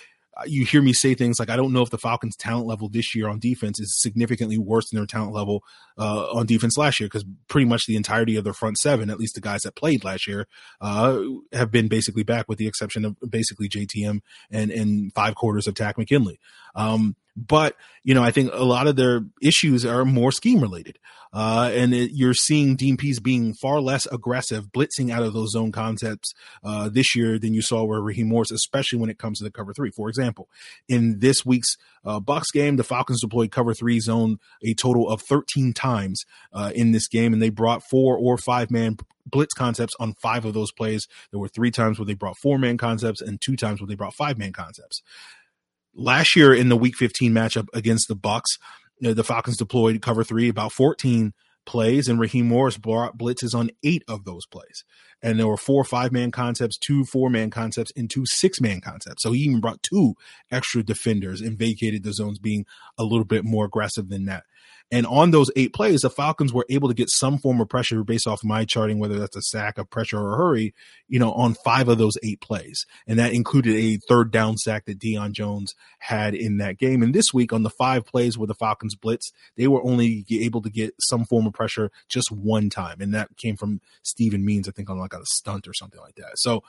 you 0.46 0.64
hear 0.64 0.82
me 0.82 0.92
say 0.92 1.14
things 1.14 1.38
like 1.38 1.50
I 1.50 1.56
don't 1.56 1.72
know 1.72 1.82
if 1.82 1.90
the 1.90 1.98
Falcons' 1.98 2.36
talent 2.36 2.66
level 2.66 2.88
this 2.88 3.14
year 3.14 3.28
on 3.28 3.38
defense 3.38 3.80
is 3.80 4.00
significantly 4.00 4.58
worse 4.58 4.90
than 4.90 4.98
their 4.98 5.06
talent 5.06 5.32
level 5.32 5.62
uh, 5.98 6.26
on 6.32 6.46
defense 6.46 6.76
last 6.76 7.00
year 7.00 7.08
because 7.08 7.24
pretty 7.48 7.66
much 7.66 7.86
the 7.86 7.96
entirety 7.96 8.36
of 8.36 8.44
their 8.44 8.52
front 8.52 8.78
seven, 8.78 9.10
at 9.10 9.18
least 9.18 9.34
the 9.34 9.40
guys 9.40 9.62
that 9.62 9.76
played 9.76 10.04
last 10.04 10.26
year, 10.26 10.46
uh, 10.80 11.20
have 11.52 11.70
been 11.70 11.88
basically 11.88 12.22
back 12.22 12.48
with 12.48 12.58
the 12.58 12.66
exception 12.66 13.04
of 13.04 13.16
basically 13.28 13.68
JTM 13.68 14.20
and 14.50 14.70
and 14.70 15.12
five 15.14 15.34
quarters 15.34 15.66
of 15.66 15.74
Takk 15.74 15.98
McKinley. 15.98 16.38
Um, 16.74 17.16
but 17.46 17.76
you 18.02 18.14
know, 18.14 18.22
I 18.22 18.30
think 18.30 18.50
a 18.52 18.64
lot 18.64 18.86
of 18.86 18.96
their 18.96 19.20
issues 19.42 19.84
are 19.84 20.04
more 20.04 20.32
scheme 20.32 20.60
related, 20.60 20.98
uh, 21.32 21.70
and 21.72 21.92
it, 21.92 22.12
you're 22.14 22.34
seeing 22.34 22.76
DMPs 22.76 23.22
being 23.22 23.52
far 23.54 23.80
less 23.80 24.06
aggressive, 24.06 24.72
blitzing 24.72 25.10
out 25.10 25.22
of 25.22 25.34
those 25.34 25.50
zone 25.50 25.70
concepts 25.70 26.32
uh, 26.64 26.88
this 26.88 27.14
year 27.14 27.38
than 27.38 27.52
you 27.52 27.62
saw 27.62 27.84
where 27.84 28.00
Raheem 28.00 28.28
Morris, 28.28 28.50
especially 28.50 28.98
when 28.98 29.10
it 29.10 29.18
comes 29.18 29.38
to 29.38 29.44
the 29.44 29.50
cover 29.50 29.74
three. 29.74 29.90
For 29.90 30.08
example, 30.08 30.48
in 30.88 31.18
this 31.20 31.44
week's 31.44 31.76
uh, 32.04 32.20
Bucs 32.20 32.52
game, 32.52 32.76
the 32.76 32.84
Falcons 32.84 33.20
deployed 33.20 33.50
cover 33.50 33.74
three 33.74 34.00
zone 34.00 34.38
a 34.64 34.74
total 34.74 35.08
of 35.08 35.20
13 35.22 35.72
times 35.72 36.24
uh, 36.52 36.72
in 36.74 36.92
this 36.92 37.06
game, 37.06 37.32
and 37.32 37.42
they 37.42 37.50
brought 37.50 37.82
four 37.82 38.16
or 38.16 38.38
five 38.38 38.70
man 38.70 38.96
blitz 39.26 39.54
concepts 39.54 39.94
on 40.00 40.14
five 40.14 40.44
of 40.44 40.54
those 40.54 40.72
plays. 40.72 41.06
There 41.30 41.38
were 41.38 41.48
three 41.48 41.70
times 41.70 41.98
where 41.98 42.06
they 42.06 42.14
brought 42.14 42.38
four 42.38 42.58
man 42.58 42.78
concepts 42.78 43.20
and 43.20 43.40
two 43.40 43.56
times 43.56 43.80
where 43.80 43.86
they 43.86 43.94
brought 43.94 44.14
five 44.14 44.38
man 44.38 44.52
concepts 44.52 45.02
last 45.94 46.36
year 46.36 46.54
in 46.54 46.68
the 46.68 46.76
Week 46.76 46.96
15 46.96 47.32
matchup 47.32 47.66
against 47.74 48.08
the 48.08 48.14
Bucks, 48.14 48.58
you 48.98 49.08
know, 49.08 49.14
the 49.14 49.24
Falcons 49.24 49.56
deployed 49.56 50.00
cover 50.02 50.24
three 50.24 50.48
about 50.48 50.72
14 50.72 51.32
plays, 51.66 52.08
and 52.08 52.18
Raheem 52.18 52.48
Morris 52.48 52.76
brought 52.76 53.16
blitzes 53.16 53.54
on 53.54 53.70
eight 53.82 54.02
of 54.08 54.24
those 54.24 54.46
plays. 54.46 54.84
And 55.22 55.38
there 55.38 55.46
were 55.46 55.56
four 55.56 55.84
five 55.84 56.12
man 56.12 56.30
concepts, 56.30 56.78
two 56.78 57.04
four 57.04 57.28
man 57.28 57.50
concepts, 57.50 57.92
and 57.96 58.08
two 58.08 58.24
six 58.26 58.60
man 58.60 58.80
concepts. 58.80 59.22
So 59.22 59.32
he 59.32 59.40
even 59.42 59.60
brought 59.60 59.82
two 59.82 60.14
extra 60.50 60.82
defenders 60.82 61.40
and 61.40 61.58
vacated 61.58 62.02
the 62.02 62.12
zones, 62.12 62.38
being 62.38 62.64
a 62.98 63.04
little 63.04 63.26
bit 63.26 63.44
more 63.44 63.66
aggressive 63.66 64.08
than 64.08 64.24
that. 64.26 64.44
And 64.92 65.06
on 65.06 65.30
those 65.30 65.50
eight 65.54 65.72
plays, 65.72 66.00
the 66.00 66.10
Falcons 66.10 66.52
were 66.52 66.66
able 66.68 66.88
to 66.88 66.94
get 66.94 67.10
some 67.10 67.38
form 67.38 67.60
of 67.60 67.68
pressure 67.68 68.02
based 68.02 68.26
off 68.26 68.42
my 68.42 68.64
charting, 68.64 68.98
whether 68.98 69.18
that's 69.18 69.36
a 69.36 69.42
sack, 69.42 69.78
a 69.78 69.84
pressure, 69.84 70.18
or 70.18 70.34
a 70.34 70.36
hurry, 70.36 70.74
you 71.08 71.18
know, 71.18 71.32
on 71.32 71.54
five 71.54 71.88
of 71.88 71.98
those 71.98 72.18
eight 72.24 72.40
plays. 72.40 72.84
And 73.06 73.18
that 73.18 73.32
included 73.32 73.76
a 73.76 73.98
third 74.08 74.32
down 74.32 74.56
sack 74.56 74.86
that 74.86 74.98
Deion 74.98 75.32
Jones 75.32 75.74
had 76.00 76.34
in 76.34 76.58
that 76.58 76.78
game. 76.78 77.02
And 77.02 77.14
this 77.14 77.32
week 77.32 77.52
on 77.52 77.62
the 77.62 77.70
five 77.70 78.04
plays 78.04 78.36
where 78.36 78.48
the 78.48 78.54
Falcons 78.54 78.96
blitz, 78.96 79.32
they 79.56 79.68
were 79.68 79.84
only 79.84 80.24
able 80.30 80.62
to 80.62 80.70
get 80.70 80.94
some 80.98 81.24
form 81.24 81.46
of 81.46 81.52
pressure 81.52 81.92
just 82.08 82.32
one 82.32 82.68
time. 82.68 83.00
And 83.00 83.14
that 83.14 83.36
came 83.36 83.56
from 83.56 83.80
Steven 84.02 84.44
Means, 84.44 84.68
I 84.68 84.72
think 84.72 84.90
on 84.90 84.98
like 84.98 85.14
a 85.14 85.20
stunt 85.24 85.68
or 85.68 85.74
something 85.74 86.00
like 86.00 86.16
that. 86.16 86.32
So, 86.34 86.64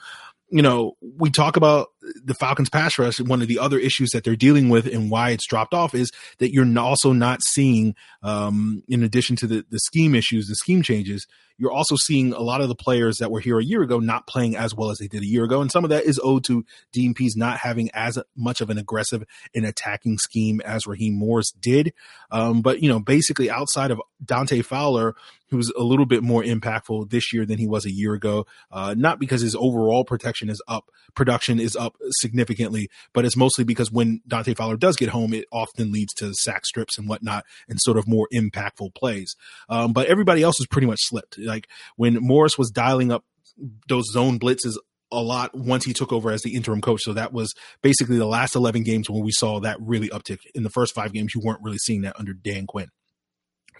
you 0.52 0.60
know, 0.60 0.92
we 1.00 1.30
talk 1.30 1.56
about 1.56 1.88
the 2.24 2.34
Falcons 2.34 2.68
pass 2.68 2.98
rush. 2.98 3.18
One 3.20 3.40
of 3.40 3.48
the 3.48 3.58
other 3.58 3.78
issues 3.78 4.10
that 4.10 4.22
they're 4.22 4.36
dealing 4.36 4.68
with 4.68 4.86
and 4.86 5.10
why 5.10 5.30
it's 5.30 5.46
dropped 5.46 5.72
off 5.72 5.94
is 5.94 6.10
that 6.38 6.52
you're 6.52 6.78
also 6.78 7.12
not 7.12 7.40
seeing, 7.42 7.94
um, 8.22 8.82
in 8.86 9.02
addition 9.02 9.34
to 9.36 9.46
the, 9.46 9.64
the 9.70 9.78
scheme 9.78 10.14
issues, 10.14 10.48
the 10.48 10.54
scheme 10.54 10.82
changes, 10.82 11.26
you're 11.58 11.72
also 11.72 11.96
seeing 11.96 12.32
a 12.32 12.40
lot 12.40 12.60
of 12.60 12.68
the 12.68 12.74
players 12.74 13.18
that 13.18 13.30
were 13.30 13.40
here 13.40 13.58
a 13.58 13.64
year 13.64 13.82
ago 13.82 13.98
not 13.98 14.26
playing 14.26 14.56
as 14.56 14.74
well 14.74 14.90
as 14.90 14.98
they 14.98 15.08
did 15.08 15.22
a 15.22 15.26
year 15.26 15.44
ago. 15.44 15.60
And 15.60 15.70
some 15.70 15.84
of 15.84 15.90
that 15.90 16.04
is 16.04 16.20
owed 16.22 16.44
to 16.44 16.64
DMP's 16.94 17.36
not 17.36 17.58
having 17.58 17.90
as 17.92 18.18
much 18.36 18.60
of 18.60 18.70
an 18.70 18.78
aggressive 18.78 19.24
and 19.54 19.64
attacking 19.64 20.18
scheme 20.18 20.60
as 20.62 20.86
Raheem 20.86 21.14
Morris 21.14 21.50
did. 21.52 21.92
Um, 22.30 22.62
but, 22.62 22.82
you 22.82 22.88
know, 22.88 23.00
basically 23.00 23.50
outside 23.50 23.90
of 23.90 24.00
Dante 24.24 24.62
Fowler, 24.62 25.14
who's 25.52 25.70
a 25.76 25.82
little 25.82 26.06
bit 26.06 26.22
more 26.22 26.42
impactful 26.42 27.10
this 27.10 27.30
year 27.30 27.44
than 27.44 27.58
he 27.58 27.66
was 27.66 27.84
a 27.84 27.92
year 27.92 28.14
ago, 28.14 28.46
uh, 28.70 28.94
not 28.96 29.20
because 29.20 29.42
his 29.42 29.54
overall 29.54 30.02
protection 30.02 30.48
is 30.48 30.62
up, 30.66 30.90
production 31.14 31.60
is 31.60 31.76
up 31.76 31.94
significantly, 32.20 32.88
but 33.12 33.26
it's 33.26 33.36
mostly 33.36 33.62
because 33.62 33.92
when 33.92 34.22
Dante 34.26 34.54
Fowler 34.54 34.78
does 34.78 34.96
get 34.96 35.10
home, 35.10 35.34
it 35.34 35.44
often 35.52 35.92
leads 35.92 36.14
to 36.14 36.32
sack 36.32 36.64
strips 36.64 36.96
and 36.96 37.06
whatnot 37.06 37.44
and 37.68 37.78
sort 37.82 37.98
of 37.98 38.08
more 38.08 38.26
impactful 38.32 38.94
plays. 38.94 39.36
Um, 39.68 39.92
but 39.92 40.06
everybody 40.06 40.42
else 40.42 40.56
has 40.56 40.66
pretty 40.66 40.86
much 40.86 41.00
slipped. 41.02 41.36
Like 41.44 41.68
when 41.96 42.14
Morris 42.14 42.56
was 42.58 42.70
dialing 42.70 43.12
up 43.12 43.24
those 43.88 44.10
zone 44.10 44.38
blitzes 44.38 44.76
a 45.12 45.20
lot 45.20 45.54
once 45.54 45.84
he 45.84 45.92
took 45.92 46.12
over 46.12 46.30
as 46.30 46.42
the 46.42 46.54
interim 46.54 46.80
coach. 46.80 47.02
So 47.02 47.12
that 47.12 47.32
was 47.32 47.54
basically 47.82 48.16
the 48.16 48.26
last 48.26 48.54
11 48.54 48.82
games 48.82 49.10
when 49.10 49.22
we 49.22 49.30
saw 49.30 49.60
that 49.60 49.76
really 49.80 50.08
uptick. 50.08 50.38
In 50.54 50.62
the 50.62 50.70
first 50.70 50.94
five 50.94 51.12
games, 51.12 51.34
you 51.34 51.42
weren't 51.44 51.62
really 51.62 51.78
seeing 51.78 52.02
that 52.02 52.18
under 52.18 52.32
Dan 52.32 52.66
Quinn. 52.66 52.88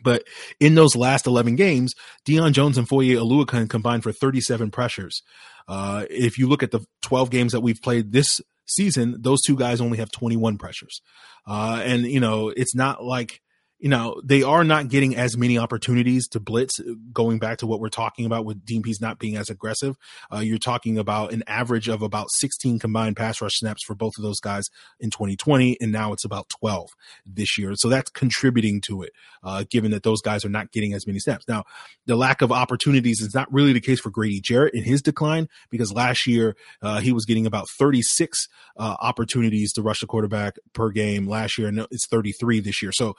But 0.04 0.24
in 0.60 0.74
those 0.74 0.96
last 0.96 1.26
11 1.26 1.56
games, 1.56 1.94
Deion 2.26 2.52
Jones 2.52 2.76
and 2.76 2.88
Foye 2.88 3.16
Oluokun 3.16 3.70
combined 3.70 4.02
for 4.02 4.12
37 4.12 4.70
pressures. 4.70 5.22
Uh, 5.68 6.04
if 6.10 6.38
you 6.38 6.48
look 6.48 6.62
at 6.62 6.72
the 6.72 6.84
12 7.02 7.30
games 7.30 7.52
that 7.52 7.60
we've 7.60 7.80
played 7.80 8.12
this 8.12 8.40
season, 8.66 9.16
those 9.20 9.40
two 9.46 9.56
guys 9.56 9.80
only 9.80 9.98
have 9.98 10.10
21 10.10 10.58
pressures. 10.58 11.00
Uh, 11.46 11.80
and, 11.84 12.04
you 12.04 12.20
know, 12.20 12.48
it's 12.48 12.74
not 12.74 13.02
like 13.02 13.40
you 13.82 13.88
know, 13.88 14.20
they 14.22 14.44
are 14.44 14.62
not 14.62 14.86
getting 14.86 15.16
as 15.16 15.36
many 15.36 15.58
opportunities 15.58 16.28
to 16.28 16.38
blitz. 16.38 16.78
Going 17.12 17.40
back 17.40 17.58
to 17.58 17.66
what 17.66 17.80
we're 17.80 17.88
talking 17.88 18.24
about 18.24 18.44
with 18.44 18.64
Pees 18.64 19.00
not 19.00 19.18
being 19.18 19.36
as 19.36 19.50
aggressive, 19.50 19.96
uh, 20.32 20.38
you're 20.38 20.56
talking 20.56 20.98
about 20.98 21.32
an 21.32 21.42
average 21.48 21.88
of 21.88 22.00
about 22.00 22.28
16 22.30 22.78
combined 22.78 23.16
pass 23.16 23.42
rush 23.42 23.54
snaps 23.56 23.82
for 23.84 23.96
both 23.96 24.12
of 24.16 24.22
those 24.22 24.38
guys 24.38 24.66
in 25.00 25.10
2020, 25.10 25.78
and 25.80 25.90
now 25.90 26.12
it's 26.12 26.24
about 26.24 26.48
12 26.60 26.90
this 27.26 27.58
year. 27.58 27.72
So 27.74 27.88
that's 27.88 28.08
contributing 28.12 28.80
to 28.82 29.02
it, 29.02 29.10
uh, 29.42 29.64
given 29.68 29.90
that 29.90 30.04
those 30.04 30.22
guys 30.22 30.44
are 30.44 30.48
not 30.48 30.70
getting 30.70 30.94
as 30.94 31.04
many 31.04 31.18
snaps. 31.18 31.48
Now, 31.48 31.64
the 32.06 32.14
lack 32.14 32.40
of 32.40 32.52
opportunities 32.52 33.20
is 33.20 33.34
not 33.34 33.52
really 33.52 33.72
the 33.72 33.80
case 33.80 33.98
for 33.98 34.10
Grady 34.10 34.40
Jarrett 34.40 34.74
in 34.74 34.84
his 34.84 35.02
decline 35.02 35.48
because 35.70 35.92
last 35.92 36.28
year 36.28 36.54
uh, 36.82 37.00
he 37.00 37.12
was 37.12 37.24
getting 37.24 37.46
about 37.46 37.66
36 37.80 38.46
uh, 38.76 38.94
opportunities 39.00 39.72
to 39.72 39.82
rush 39.82 40.02
the 40.02 40.06
quarterback 40.06 40.54
per 40.72 40.90
game 40.90 41.26
last 41.26 41.58
year, 41.58 41.66
and 41.66 41.84
it's 41.90 42.06
33 42.06 42.60
this 42.60 42.80
year. 42.80 42.92
So 42.92 43.16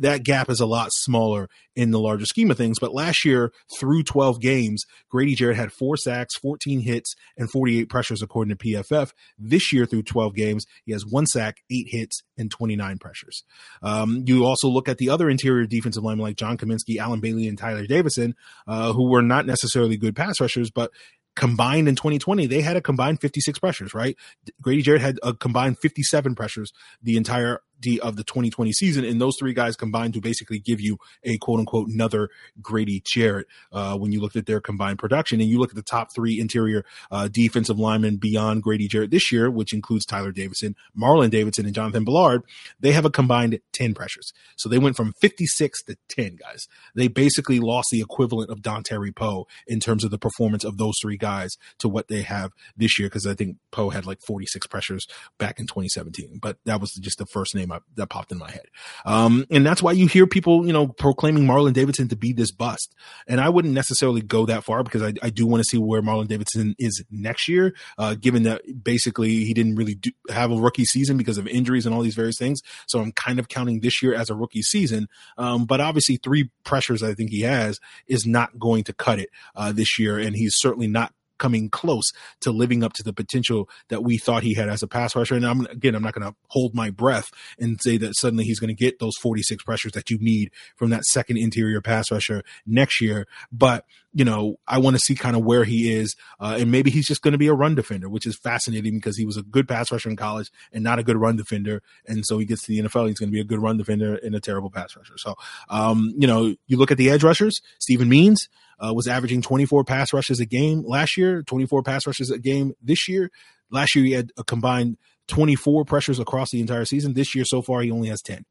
that 0.00 0.22
gap 0.22 0.50
is 0.50 0.60
a 0.60 0.66
lot 0.66 0.90
smaller 0.92 1.48
in 1.76 1.90
the 1.90 2.00
larger 2.00 2.26
scheme 2.26 2.50
of 2.50 2.56
things. 2.56 2.78
But 2.78 2.92
last 2.92 3.24
year, 3.24 3.52
through 3.78 4.02
12 4.02 4.40
games, 4.40 4.84
Grady 5.08 5.34
Jarrett 5.34 5.56
had 5.56 5.72
four 5.72 5.96
sacks, 5.96 6.36
14 6.36 6.80
hits, 6.80 7.14
and 7.36 7.50
48 7.50 7.88
pressures, 7.88 8.22
according 8.22 8.56
to 8.56 8.64
PFF. 8.64 9.12
This 9.38 9.72
year, 9.72 9.86
through 9.86 10.02
12 10.02 10.34
games, 10.34 10.66
he 10.84 10.92
has 10.92 11.06
one 11.06 11.26
sack, 11.26 11.58
eight 11.70 11.86
hits, 11.88 12.22
and 12.36 12.50
29 12.50 12.98
pressures. 12.98 13.44
Um, 13.82 14.24
you 14.26 14.44
also 14.44 14.68
look 14.68 14.88
at 14.88 14.98
the 14.98 15.10
other 15.10 15.30
interior 15.30 15.66
defensive 15.66 16.02
linemen 16.02 16.24
like 16.24 16.36
John 16.36 16.58
Cominsky, 16.58 16.98
Allen 16.98 17.20
Bailey, 17.20 17.48
and 17.48 17.58
Tyler 17.58 17.86
Davison, 17.86 18.34
uh, 18.66 18.92
who 18.92 19.08
were 19.08 19.22
not 19.22 19.46
necessarily 19.46 19.96
good 19.96 20.16
pass 20.16 20.40
rushers, 20.40 20.70
but 20.70 20.90
combined 21.36 21.88
in 21.88 21.94
2020, 21.94 22.46
they 22.46 22.60
had 22.60 22.76
a 22.76 22.80
combined 22.80 23.20
56 23.20 23.58
pressures, 23.58 23.94
right? 23.94 24.16
Grady 24.60 24.82
Jarrett 24.82 25.00
had 25.00 25.18
a 25.22 25.32
combined 25.32 25.78
57 25.78 26.34
pressures 26.34 26.72
the 27.02 27.16
entire 27.16 27.62
of 28.02 28.16
the 28.16 28.24
2020 28.24 28.72
season, 28.72 29.04
and 29.04 29.20
those 29.20 29.36
three 29.38 29.52
guys 29.52 29.76
combined 29.76 30.14
to 30.14 30.20
basically 30.20 30.58
give 30.58 30.80
you 30.80 30.98
a 31.24 31.38
quote 31.38 31.60
unquote 31.60 31.88
another 31.88 32.28
Grady 32.60 33.02
Jarrett 33.04 33.46
uh, 33.72 33.96
when 33.96 34.12
you 34.12 34.20
looked 34.20 34.36
at 34.36 34.46
their 34.46 34.60
combined 34.60 34.98
production. 34.98 35.40
And 35.40 35.48
you 35.48 35.58
look 35.58 35.70
at 35.70 35.76
the 35.76 35.82
top 35.82 36.14
three 36.14 36.40
interior 36.40 36.84
uh, 37.10 37.28
defensive 37.28 37.78
linemen 37.78 38.16
beyond 38.16 38.62
Grady 38.62 38.88
Jarrett 38.88 39.10
this 39.10 39.32
year, 39.32 39.50
which 39.50 39.72
includes 39.72 40.04
Tyler 40.04 40.32
Davison, 40.32 40.76
Marlon 40.98 41.30
Davidson, 41.30 41.66
and 41.66 41.74
Jonathan 41.74 42.04
Bullard. 42.04 42.42
They 42.78 42.92
have 42.92 43.04
a 43.04 43.10
combined 43.10 43.60
10 43.72 43.94
pressures. 43.94 44.32
So 44.56 44.68
they 44.68 44.78
went 44.78 44.96
from 44.96 45.14
56 45.20 45.82
to 45.84 45.96
10 46.08 46.36
guys. 46.36 46.66
They 46.94 47.08
basically 47.08 47.60
lost 47.60 47.88
the 47.90 48.00
equivalent 48.00 48.50
of 48.50 48.60
Dontari 48.60 49.14
Poe 49.14 49.46
in 49.66 49.80
terms 49.80 50.04
of 50.04 50.10
the 50.10 50.18
performance 50.18 50.64
of 50.64 50.78
those 50.78 50.94
three 51.00 51.16
guys 51.16 51.56
to 51.78 51.88
what 51.88 52.08
they 52.08 52.22
have 52.22 52.52
this 52.76 52.98
year, 52.98 53.08
because 53.08 53.26
I 53.26 53.34
think 53.34 53.56
Poe 53.70 53.90
had 53.90 54.06
like 54.06 54.20
46 54.20 54.66
pressures 54.66 55.06
back 55.38 55.58
in 55.58 55.66
2017. 55.66 56.38
But 56.40 56.58
that 56.64 56.80
was 56.80 56.92
just 56.92 57.18
the 57.18 57.26
first 57.26 57.54
name 57.54 57.69
That 57.96 58.08
popped 58.08 58.32
in 58.32 58.38
my 58.38 58.50
head. 58.50 58.66
Um, 59.04 59.46
and 59.50 59.64
that's 59.64 59.82
why 59.82 59.92
you 59.92 60.06
hear 60.06 60.26
people, 60.26 60.66
you 60.66 60.72
know, 60.72 60.88
proclaiming 60.88 61.44
Marlon 61.44 61.72
Davidson 61.72 62.08
to 62.08 62.16
be 62.16 62.32
this 62.32 62.50
bust. 62.50 62.94
And 63.26 63.40
I 63.40 63.48
wouldn't 63.48 63.74
necessarily 63.74 64.22
go 64.22 64.46
that 64.46 64.64
far 64.64 64.82
because 64.82 65.02
I, 65.02 65.12
I 65.22 65.30
do 65.30 65.46
want 65.46 65.62
to 65.62 65.68
see 65.68 65.78
where 65.78 66.02
Marlon 66.02 66.28
Davidson 66.28 66.74
is 66.78 67.02
next 67.10 67.48
year, 67.48 67.74
uh, 67.98 68.14
given 68.14 68.44
that 68.44 68.62
basically 68.82 69.44
he 69.44 69.54
didn't 69.54 69.76
really 69.76 69.94
do, 69.94 70.10
have 70.30 70.50
a 70.50 70.56
rookie 70.56 70.84
season 70.84 71.16
because 71.16 71.38
of 71.38 71.46
injuries 71.46 71.86
and 71.86 71.94
all 71.94 72.02
these 72.02 72.14
various 72.14 72.38
things. 72.38 72.60
So 72.86 73.00
I'm 73.00 73.12
kind 73.12 73.38
of 73.38 73.48
counting 73.48 73.80
this 73.80 74.02
year 74.02 74.14
as 74.14 74.30
a 74.30 74.34
rookie 74.34 74.62
season. 74.62 75.08
Um, 75.38 75.64
but 75.64 75.80
obviously 75.80 76.16
three 76.16 76.50
pressures 76.64 77.02
I 77.02 77.14
think 77.14 77.30
he 77.30 77.42
has 77.42 77.80
is 78.06 78.26
not 78.26 78.58
going 78.58 78.84
to 78.84 78.92
cut 78.92 79.18
it, 79.18 79.30
uh, 79.54 79.72
this 79.72 79.98
year. 79.98 80.18
And 80.18 80.36
he's 80.36 80.56
certainly 80.56 80.88
not 80.88 81.12
coming 81.40 81.68
close 81.68 82.04
to 82.42 82.52
living 82.52 82.84
up 82.84 82.92
to 82.92 83.02
the 83.02 83.12
potential 83.12 83.68
that 83.88 84.04
we 84.04 84.18
thought 84.18 84.44
he 84.44 84.54
had 84.54 84.68
as 84.68 84.82
a 84.82 84.86
pass 84.86 85.16
rusher. 85.16 85.34
And 85.34 85.44
I'm 85.44 85.66
again, 85.66 85.96
I'm 85.96 86.02
not 86.02 86.14
going 86.14 86.30
to 86.30 86.36
hold 86.48 86.74
my 86.74 86.90
breath 86.90 87.30
and 87.58 87.80
say 87.82 87.96
that 87.96 88.14
suddenly 88.16 88.44
he's 88.44 88.60
going 88.60 88.68
to 88.68 88.74
get 88.74 89.00
those 89.00 89.16
46 89.20 89.64
pressures 89.64 89.92
that 89.92 90.10
you 90.10 90.18
need 90.20 90.52
from 90.76 90.90
that 90.90 91.04
second 91.04 91.38
interior 91.38 91.80
pass 91.80 92.10
rusher 92.12 92.44
next 92.64 93.00
year. 93.00 93.26
But 93.50 93.84
you 94.12 94.24
know, 94.24 94.56
I 94.66 94.78
want 94.78 94.96
to 94.96 95.00
see 95.00 95.14
kind 95.14 95.36
of 95.36 95.44
where 95.44 95.64
he 95.64 95.92
is, 95.92 96.16
uh, 96.40 96.56
and 96.58 96.70
maybe 96.70 96.90
he's 96.90 97.06
just 97.06 97.22
going 97.22 97.32
to 97.32 97.38
be 97.38 97.46
a 97.46 97.54
run 97.54 97.76
defender, 97.76 98.08
which 98.08 98.26
is 98.26 98.36
fascinating 98.36 98.94
because 98.94 99.16
he 99.16 99.24
was 99.24 99.36
a 99.36 99.42
good 99.42 99.68
pass 99.68 99.92
rusher 99.92 100.10
in 100.10 100.16
college 100.16 100.50
and 100.72 100.82
not 100.82 100.98
a 100.98 101.04
good 101.04 101.16
run 101.16 101.36
defender, 101.36 101.80
and 102.06 102.24
so 102.26 102.38
he 102.38 102.44
gets 102.44 102.64
to 102.64 102.72
the 102.72 102.80
NFL, 102.80 103.08
he's 103.08 103.18
going 103.18 103.28
to 103.28 103.32
be 103.32 103.40
a 103.40 103.44
good 103.44 103.62
run 103.62 103.76
defender 103.76 104.16
and 104.16 104.34
a 104.34 104.40
terrible 104.40 104.70
pass 104.70 104.96
rusher. 104.96 105.16
So, 105.16 105.36
um, 105.68 106.12
you 106.16 106.26
know, 106.26 106.54
you 106.66 106.76
look 106.76 106.90
at 106.90 106.98
the 106.98 107.10
edge 107.10 107.22
rushers, 107.22 107.60
Steven 107.78 108.08
Means 108.08 108.48
uh, 108.80 108.92
was 108.94 109.06
averaging 109.06 109.42
24 109.42 109.84
pass 109.84 110.12
rushes 110.12 110.40
a 110.40 110.46
game 110.46 110.82
last 110.86 111.16
year, 111.16 111.42
24 111.42 111.82
pass 111.82 112.06
rushes 112.06 112.30
a 112.30 112.38
game 112.38 112.72
this 112.82 113.08
year. 113.08 113.30
Last 113.70 113.94
year 113.94 114.04
he 114.04 114.12
had 114.12 114.32
a 114.36 114.44
combined 114.44 114.96
24 115.28 115.84
pressures 115.84 116.18
across 116.18 116.50
the 116.50 116.60
entire 116.60 116.84
season. 116.84 117.14
This 117.14 117.34
year 117.34 117.44
so 117.44 117.62
far 117.62 117.82
he 117.82 117.90
only 117.90 118.08
has 118.08 118.22
10 118.22 118.44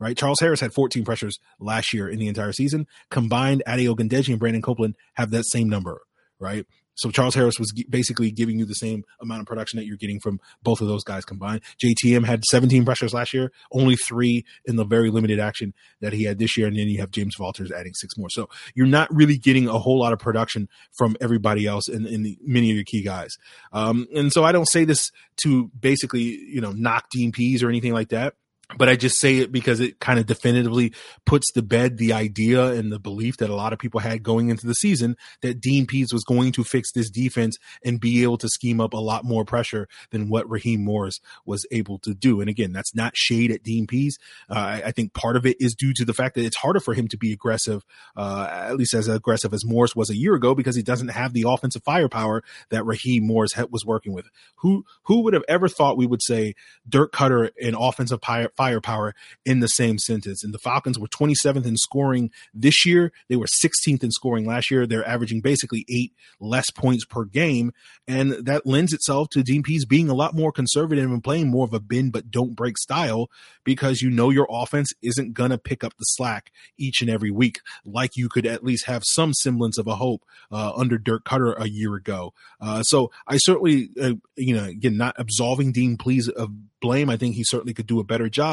right? 0.00 0.16
Charles 0.16 0.40
Harris 0.40 0.60
had 0.60 0.72
14 0.72 1.04
pressures 1.04 1.38
last 1.60 1.92
year 1.92 2.08
in 2.08 2.18
the 2.18 2.28
entire 2.28 2.52
season. 2.52 2.86
Combined, 3.10 3.62
Ade 3.66 3.88
Ogundeji 3.88 4.30
and 4.30 4.38
Brandon 4.38 4.62
Copeland 4.62 4.96
have 5.14 5.30
that 5.30 5.44
same 5.44 5.68
number, 5.68 6.00
right? 6.38 6.66
So 6.94 7.10
Charles 7.10 7.34
Harris 7.34 7.58
was 7.58 7.72
basically 7.88 8.30
giving 8.30 8.58
you 8.58 8.64
the 8.64 8.74
same 8.74 9.04
amount 9.20 9.40
of 9.40 9.46
production 9.46 9.78
that 9.78 9.86
you're 9.86 9.96
getting 9.96 10.20
from 10.20 10.40
both 10.62 10.80
of 10.80 10.88
those 10.88 11.04
guys 11.04 11.24
combined. 11.24 11.62
JTM 11.82 12.24
had 12.24 12.44
17 12.44 12.84
pressures 12.84 13.12
last 13.12 13.34
year, 13.34 13.52
only 13.72 13.96
three 13.96 14.44
in 14.64 14.76
the 14.76 14.84
very 14.84 15.10
limited 15.10 15.40
action 15.40 15.74
that 16.00 16.12
he 16.12 16.24
had 16.24 16.38
this 16.38 16.56
year, 16.56 16.66
and 16.66 16.76
then 16.76 16.88
you 16.88 17.00
have 17.00 17.10
James 17.10 17.34
Vaughters 17.36 17.70
adding 17.72 17.94
six 17.94 18.16
more. 18.16 18.28
So 18.30 18.48
you're 18.74 18.86
not 18.86 19.12
really 19.12 19.38
getting 19.38 19.68
a 19.68 19.78
whole 19.78 19.98
lot 19.98 20.12
of 20.12 20.18
production 20.18 20.68
from 20.96 21.16
everybody 21.20 21.66
else 21.66 21.88
in, 21.88 22.06
in 22.06 22.22
the, 22.22 22.38
many 22.42 22.70
of 22.70 22.76
your 22.76 22.84
key 22.84 23.02
guys. 23.02 23.36
Um, 23.72 24.06
and 24.14 24.32
so 24.32 24.44
I 24.44 24.52
don't 24.52 24.68
say 24.68 24.84
this 24.84 25.10
to 25.42 25.70
basically 25.78 26.22
you 26.22 26.60
know 26.60 26.72
knock 26.72 27.06
Pees 27.10 27.62
or 27.62 27.68
anything 27.68 27.92
like 27.92 28.08
that 28.10 28.34
but 28.76 28.88
I 28.88 28.96
just 28.96 29.18
say 29.18 29.38
it 29.38 29.52
because 29.52 29.80
it 29.80 30.00
kind 30.00 30.18
of 30.18 30.26
definitively 30.26 30.92
puts 31.26 31.52
to 31.52 31.62
bed 31.62 31.98
the 31.98 32.12
idea 32.12 32.66
and 32.66 32.90
the 32.90 32.98
belief 32.98 33.36
that 33.38 33.50
a 33.50 33.54
lot 33.54 33.72
of 33.72 33.78
people 33.78 34.00
had 34.00 34.22
going 34.22 34.48
into 34.48 34.66
the 34.66 34.74
season 34.74 35.16
that 35.42 35.60
Dean 35.60 35.86
Pees 35.86 36.12
was 36.12 36.24
going 36.24 36.52
to 36.52 36.64
fix 36.64 36.90
this 36.92 37.10
defense 37.10 37.56
and 37.84 38.00
be 38.00 38.22
able 38.22 38.38
to 38.38 38.48
scheme 38.48 38.80
up 38.80 38.94
a 38.94 38.98
lot 38.98 39.24
more 39.24 39.44
pressure 39.44 39.86
than 40.10 40.28
what 40.28 40.48
Raheem 40.48 40.82
Morris 40.82 41.20
was 41.44 41.66
able 41.70 41.98
to 42.00 42.14
do. 42.14 42.40
And 42.40 42.48
again, 42.48 42.72
that's 42.72 42.94
not 42.94 43.16
shade 43.16 43.50
at 43.50 43.62
Dean 43.62 43.86
Pees. 43.86 44.18
Uh, 44.48 44.54
I, 44.54 44.82
I, 44.86 44.90
think 44.92 45.12
part 45.12 45.36
of 45.36 45.44
it 45.46 45.56
is 45.60 45.74
due 45.74 45.92
to 45.94 46.04
the 46.04 46.14
fact 46.14 46.34
that 46.34 46.44
it's 46.44 46.56
harder 46.56 46.80
for 46.80 46.94
him 46.94 47.08
to 47.08 47.18
be 47.18 47.32
aggressive, 47.32 47.84
uh, 48.16 48.48
at 48.50 48.76
least 48.76 48.94
as 48.94 49.08
aggressive 49.08 49.52
as 49.52 49.64
Morris 49.64 49.94
was 49.94 50.10
a 50.10 50.16
year 50.16 50.34
ago, 50.34 50.54
because 50.54 50.76
he 50.76 50.82
doesn't 50.82 51.08
have 51.08 51.32
the 51.32 51.44
offensive 51.46 51.82
firepower 51.84 52.42
that 52.70 52.84
Raheem 52.84 53.26
Morris 53.26 53.54
was 53.70 53.84
working 53.84 54.12
with. 54.12 54.26
Who 54.56 54.84
who 55.04 55.22
would 55.22 55.34
have 55.34 55.44
ever 55.48 55.68
thought 55.68 55.96
we 55.96 56.06
would 56.06 56.22
say 56.22 56.54
Dirk 56.88 57.12
Koetter, 57.12 57.50
in 57.58 57.74
offensive 57.74 58.20
firepower 58.22 58.53
firepower 58.56 59.14
in 59.44 59.60
the 59.60 59.68
same 59.68 59.98
sentence. 59.98 60.44
And 60.44 60.52
the 60.52 60.58
Falcons 60.58 60.98
were 60.98 61.08
27th 61.08 61.66
in 61.66 61.76
scoring 61.76 62.30
this 62.52 62.84
year. 62.86 63.12
They 63.28 63.36
were 63.36 63.46
16th 63.46 64.02
in 64.02 64.10
scoring 64.10 64.46
last 64.46 64.70
year. 64.70 64.86
They're 64.86 65.06
averaging 65.06 65.40
basically 65.40 65.84
eight 65.88 66.12
less 66.40 66.70
points 66.70 67.04
per 67.04 67.24
game. 67.24 67.72
And 68.06 68.32
that 68.46 68.66
lends 68.66 68.92
itself 68.92 69.28
to 69.32 69.42
Dean 69.42 69.62
Pees 69.62 69.84
being 69.84 70.08
a 70.08 70.14
lot 70.14 70.34
more 70.34 70.52
conservative 70.52 71.10
and 71.10 71.24
playing 71.24 71.50
more 71.50 71.64
of 71.64 71.74
a 71.74 71.80
bend 71.80 72.12
but 72.12 72.30
don't 72.30 72.54
break 72.54 72.78
style 72.78 73.28
because 73.64 74.02
you 74.02 74.10
know 74.10 74.30
your 74.30 74.46
offense 74.50 74.92
isn't 75.02 75.34
going 75.34 75.50
to 75.50 75.58
pick 75.58 75.82
up 75.82 75.94
the 75.98 76.04
slack 76.04 76.50
each 76.78 77.00
and 77.00 77.10
every 77.10 77.30
week 77.30 77.60
like 77.84 78.16
you 78.16 78.28
could 78.28 78.46
at 78.46 78.64
least 78.64 78.86
have 78.86 79.02
some 79.04 79.32
semblance 79.32 79.78
of 79.78 79.86
a 79.86 79.96
hope 79.96 80.24
uh, 80.50 80.72
under 80.76 80.98
Dirk 80.98 81.24
Koetter 81.24 81.54
a 81.58 81.68
year 81.68 81.94
ago. 81.94 82.32
Uh, 82.60 82.82
so 82.82 83.10
I 83.26 83.36
certainly, 83.38 83.90
uh, 84.00 84.14
you 84.36 84.54
know, 84.54 84.64
again, 84.64 84.96
not 84.96 85.14
absolving 85.18 85.72
Dean 85.72 85.96
Pees 85.96 86.28
of 86.28 86.50
blame. 86.80 87.08
I 87.08 87.16
think 87.16 87.34
he 87.34 87.44
certainly 87.44 87.74
could 87.74 87.86
do 87.86 88.00
a 88.00 88.04
better 88.04 88.28
job, 88.28 88.43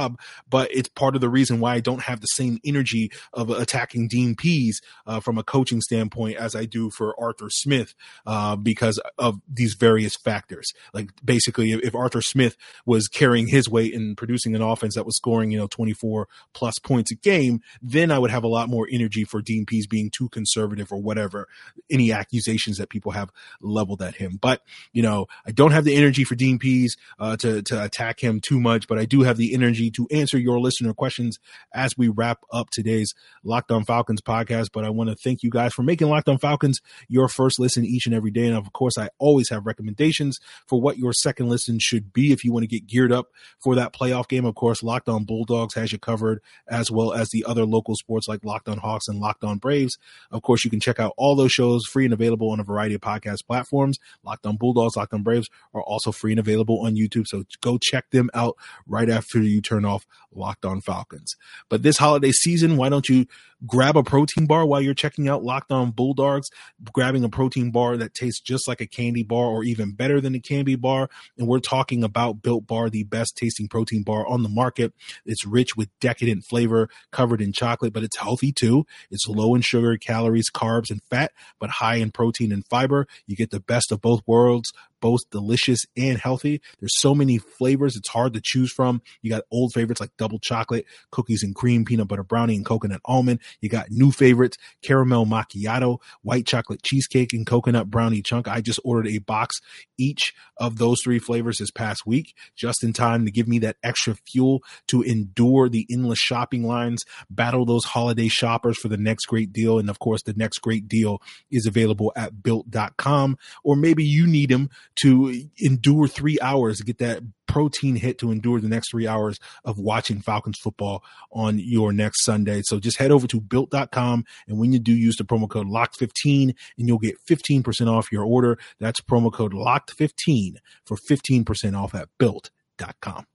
but 0.50 0.70
it's 0.72 0.90
part 0.90 1.16
of 1.16 1.22
the 1.22 1.30
reason 1.30 1.60
why 1.60 1.76
I 1.76 1.80
don't 1.80 2.04
have 2.04 2.22
the 2.22 2.28
same 2.28 2.60
energy 2.66 3.12
of 3.34 3.50
attacking 3.50 4.08
Dean 4.08 4.36
Pees 4.36 4.82
uh, 5.06 5.20
from 5.20 5.38
a 5.38 5.44
coaching 5.44 5.82
standpoint 5.82 6.38
as 6.38 6.56
I 6.56 6.66
do 6.66 6.90
for 6.90 7.20
Arthur 7.20 7.50
Smith 7.50 7.94
uh, 8.26 8.56
because 8.56 9.00
of 9.18 9.40
these 9.48 9.76
various 9.76 10.16
factors. 10.16 10.72
Like 10.94 11.10
basically, 11.24 11.72
if, 11.72 11.82
if, 11.82 11.96
Arthur 11.96 12.22
Smith 12.22 12.58
was 12.86 13.08
carrying 13.08 13.48
his 13.48 13.70
weight 13.70 13.94
and 13.94 14.18
producing 14.18 14.56
an 14.56 14.62
offense 14.62 14.96
that 14.96 15.06
was 15.06 15.16
scoring, 15.16 15.52
you 15.52 15.58
know, 15.58 15.68
24 15.68 16.28
plus 16.54 16.80
points 16.80 17.12
a 17.12 17.16
game, 17.16 17.62
then 17.82 18.12
I 18.12 18.20
would 18.20 18.32
have 18.32 18.44
a 18.44 18.48
lot 18.48 18.70
more 18.70 18.88
energy 18.92 19.24
for 19.24 19.42
Dean 19.42 19.66
Pees 19.66 19.88
being 19.88 20.10
too 20.10 20.30
conservative 20.30 20.92
or 20.92 21.02
whatever, 21.02 21.48
any 21.90 22.12
accusations 22.12 22.78
that 22.78 22.90
people 22.90 23.12
have 23.12 23.32
leveled 23.62 24.02
at 24.02 24.16
him. 24.16 24.38
But, 24.42 24.62
you 24.94 25.04
know, 25.04 25.28
I 25.46 25.52
don't 25.52 25.72
have 25.72 25.86
the 25.86 25.96
energy 25.96 26.24
for 26.24 26.36
Dean 26.36 26.60
Pees 26.60 26.98
uh, 27.20 27.38
to, 27.38 27.62
to 27.64 27.84
attack 27.84 28.20
him 28.20 28.40
too 28.40 28.60
much, 28.60 28.88
but 28.88 28.98
I 28.98 29.06
do 29.06 29.22
have 29.22 29.38
the 29.38 29.54
energy 29.54 29.81
to 29.90 30.08
answer 30.12 30.38
your 30.38 30.60
listener 30.60 30.94
questions 30.94 31.40
as 31.74 31.98
we 31.98 32.08
wrap 32.08 32.40
up 32.52 32.70
today's 32.70 33.14
Locked 33.44 33.72
On 33.72 33.84
Falcons 33.84 34.22
podcast. 34.22 34.68
But 34.72 34.86
I 34.86 34.90
want 34.90 35.10
to 35.10 35.16
thank 35.16 35.42
you 35.42 35.50
guys 35.50 35.74
for 35.74 35.84
making 35.84 36.10
Locked 36.10 36.30
On 36.30 36.38
Falcons 36.38 36.80
your 37.08 37.28
first 37.28 37.60
listen 37.60 37.86
each 37.86 38.06
and 38.06 38.14
every 38.14 38.32
day. 38.32 38.48
And 38.48 38.56
of 38.56 38.72
course, 38.74 38.98
I 38.98 39.10
always 39.18 39.50
have 39.50 39.66
recommendations 39.66 40.38
for 40.68 40.80
what 40.80 40.98
your 40.98 41.14
second 41.14 41.50
listen 41.50 41.80
should 41.80 42.14
be 42.14 42.32
if 42.32 42.44
you 42.44 42.52
want 42.52 42.64
to 42.64 42.68
get 42.68 42.86
geared 42.86 43.12
up 43.12 43.28
for 43.64 43.76
that 43.76 43.94
playoff 43.94 44.28
game. 44.28 44.46
Of 44.46 44.56
course, 44.56 44.84
Locked 44.84 45.10
On 45.10 45.24
Bulldogs 45.24 45.76
has 45.76 45.92
you 45.92 46.00
covered, 46.00 46.42
as 46.70 46.92
well 46.92 47.14
as 47.14 47.30
the 47.30 47.46
other 47.48 47.66
local 47.66 47.96
sports 47.96 48.28
like 48.28 48.44
Locked 48.44 48.70
On 48.70 48.78
Hawks 48.78 49.08
and 49.08 49.20
Locked 49.20 49.44
On 49.44 49.58
Braves. 49.58 49.98
Of 50.30 50.42
course, 50.42 50.64
you 50.64 50.70
can 50.70 50.80
check 50.80 51.00
out 51.00 51.14
all 51.18 51.36
those 51.36 51.52
shows 51.52 51.86
free 51.86 52.06
and 52.06 52.14
available 52.14 52.52
on 52.52 52.60
a 52.60 52.64
variety 52.64 52.96
of 52.96 53.02
podcast 53.02 53.46
platforms. 53.48 53.98
Locked 54.24 54.46
On 54.46 54.58
Bulldogs, 54.58 54.96
Locked 54.96 55.14
On 55.14 55.24
Braves 55.24 55.50
are 55.74 55.82
also 55.84 56.12
free 56.12 56.32
and 56.32 56.40
available 56.40 56.86
on 56.86 56.96
YouTube. 56.96 57.28
So 57.28 57.44
go 57.62 57.78
check 57.78 58.10
them 58.12 58.30
out 58.34 58.58
right 58.86 59.10
after 59.10 59.42
you 59.42 59.62
turn 59.72 59.86
off 59.86 60.06
Locked 60.34 60.66
On 60.66 60.82
Falcons. 60.82 61.36
But 61.70 61.84
this 61.84 61.98
holiday 61.98 62.32
season, 62.32 62.78
why 62.78 62.90
don't 62.90 63.08
you 63.08 63.26
grab 63.66 63.96
a 63.96 64.04
protein 64.04 64.46
bar 64.46 64.66
while 64.66 64.82
you're 64.82 64.94
checking 64.94 65.28
out 65.28 65.44
Locked 65.44 65.72
On 65.72 65.92
Bulldogs, 65.92 66.50
grabbing 66.92 67.24
a 67.24 67.30
protein 67.30 67.72
bar 67.72 67.98
that 67.98 68.14
tastes 68.14 68.42
just 68.42 68.68
like 68.68 68.82
a 68.82 68.88
candy 68.88 69.24
bar 69.24 69.46
or 69.46 69.64
even 69.64 69.94
better 69.94 70.20
than 70.20 70.36
a 70.36 70.40
candy 70.40 70.76
bar. 70.76 71.10
And 71.38 71.48
we're 71.48 71.60
talking 71.60 72.04
about 72.04 72.42
Built 72.42 72.68
Bar, 72.68 72.90
the 72.90 73.04
best 73.04 73.38
tasting 73.38 73.68
protein 73.68 74.04
bar 74.04 74.28
on 74.28 74.44
the 74.44 74.50
market. 74.50 74.94
It's 75.26 75.46
rich 75.46 75.76
with 75.76 75.90
decadent 76.00 76.44
flavor, 76.50 76.90
covered 77.12 77.42
in 77.42 77.54
chocolate, 77.54 77.94
but 77.94 78.04
it's 78.04 78.18
healthy 78.18 78.52
too. 78.52 78.86
It's 79.10 79.28
low 79.28 79.56
in 79.56 79.62
sugar, 79.62 79.98
calories, 79.98 80.50
carbs, 80.50 80.90
and 80.90 81.02
fat, 81.10 81.32
but 81.60 81.70
high 81.70 81.96
in 81.96 82.12
protein 82.12 82.52
and 82.52 82.66
fiber. 82.68 83.08
You 83.28 83.36
get 83.36 83.52
the 83.52 83.60
best 83.60 83.92
of 83.92 84.02
both 84.02 84.22
worlds 84.26 84.72
both 85.02 85.22
delicious 85.32 85.86
and 85.98 86.18
healthy. 86.18 86.62
There's 86.80 86.98
so 86.98 87.14
many 87.14 87.40
flavors, 87.40 87.98
it's 87.98 88.08
hard 88.08 88.34
to 88.36 88.42
choose 88.42 88.72
from. 88.72 89.02
You 89.22 89.32
got 89.32 89.44
old 89.52 89.74
favorites 89.74 90.00
like 90.00 90.16
double 90.18 90.40
chocolate, 90.40 90.86
cookies 91.10 91.44
and 91.44 91.54
cream, 91.54 91.84
peanut 91.84 92.08
butter 92.08 92.24
brownie, 92.24 92.56
and 92.56 92.66
coconut 92.66 93.02
almond. 93.04 93.42
You 93.60 93.70
got 93.70 93.92
new 93.92 94.12
favorites, 94.12 94.58
caramel 94.82 95.26
macchiato, 95.26 96.00
white 96.22 96.46
chocolate 96.46 96.84
cheesecake, 96.84 97.34
and 97.34 97.46
coconut 97.46 97.90
brownie 97.90 98.22
chunk. 98.22 98.48
I 98.48 98.62
just 98.62 98.80
ordered 98.84 99.08
a 99.08 99.20
box 99.20 99.56
each 99.98 100.34
of 100.58 100.78
those 100.78 101.00
three 101.04 101.20
flavors 101.20 101.58
this 101.58 101.72
past 101.72 102.06
week, 102.06 102.36
just 102.56 102.84
in 102.84 102.94
time 102.94 103.26
to 103.26 103.32
give 103.32 103.48
me 103.48 103.60
that 103.60 103.78
extra 103.84 104.16
fuel 104.16 104.62
to 104.88 105.02
endure 105.02 105.70
the 105.70 105.86
endless 105.92 106.20
shopping 106.20 106.64
lines, 106.64 107.04
battle 107.30 107.66
those 107.66 107.86
holiday 107.86 108.28
shoppers 108.28 108.78
for 108.78 108.88
the 108.88 108.98
next 108.98 109.26
great 109.26 109.54
deal. 109.54 109.80
And 109.80 109.90
of 109.90 110.00
course, 110.00 110.24
the 110.24 110.34
next 110.34 110.60
great 110.60 110.88
deal 110.88 111.22
is 111.50 111.66
available 111.66 112.12
at 112.16 112.42
built.com, 112.44 113.38
or 113.64 113.76
maybe 113.76 114.04
you 114.04 114.28
need 114.28 114.50
them 114.50 114.70
to 115.02 115.48
endure 115.60 116.08
three 116.08 116.40
hours 116.42 116.78
to 116.78 116.84
get 116.84 116.98
that 117.00 117.22
protein 117.52 117.98
hit 117.98 118.18
to 118.20 118.32
endure 118.32 118.62
the 118.62 118.70
next 118.70 118.92
three 118.92 119.06
hours 119.06 119.38
of 119.66 119.78
watching 119.78 120.22
Falcons 120.22 120.58
football 120.58 121.04
on 121.34 121.60
your 121.60 121.92
next 121.92 122.24
Sunday. 122.24 122.62
So 122.64 122.80
just 122.80 122.98
head 122.98 123.12
over 123.12 123.28
to 123.28 123.42
built.com. 123.42 124.24
And 124.48 124.58
when 124.58 124.72
you 124.72 124.80
do 124.80 124.94
use 124.94 125.18
the 125.18 125.26
promo 125.26 125.50
code 125.50 125.68
locked15 125.68 126.56
and 126.78 126.88
you'll 126.88 126.98
get 126.98 127.18
15% 127.26 127.88
off 127.88 128.10
your 128.10 128.24
order. 128.24 128.58
That's 128.80 129.02
promo 129.02 129.34
code 129.34 129.52
locked15 129.52 130.56
for 130.86 130.96
15% 130.96 131.78
off 131.78 131.94
at 131.94 132.08
built.com. 132.18 133.26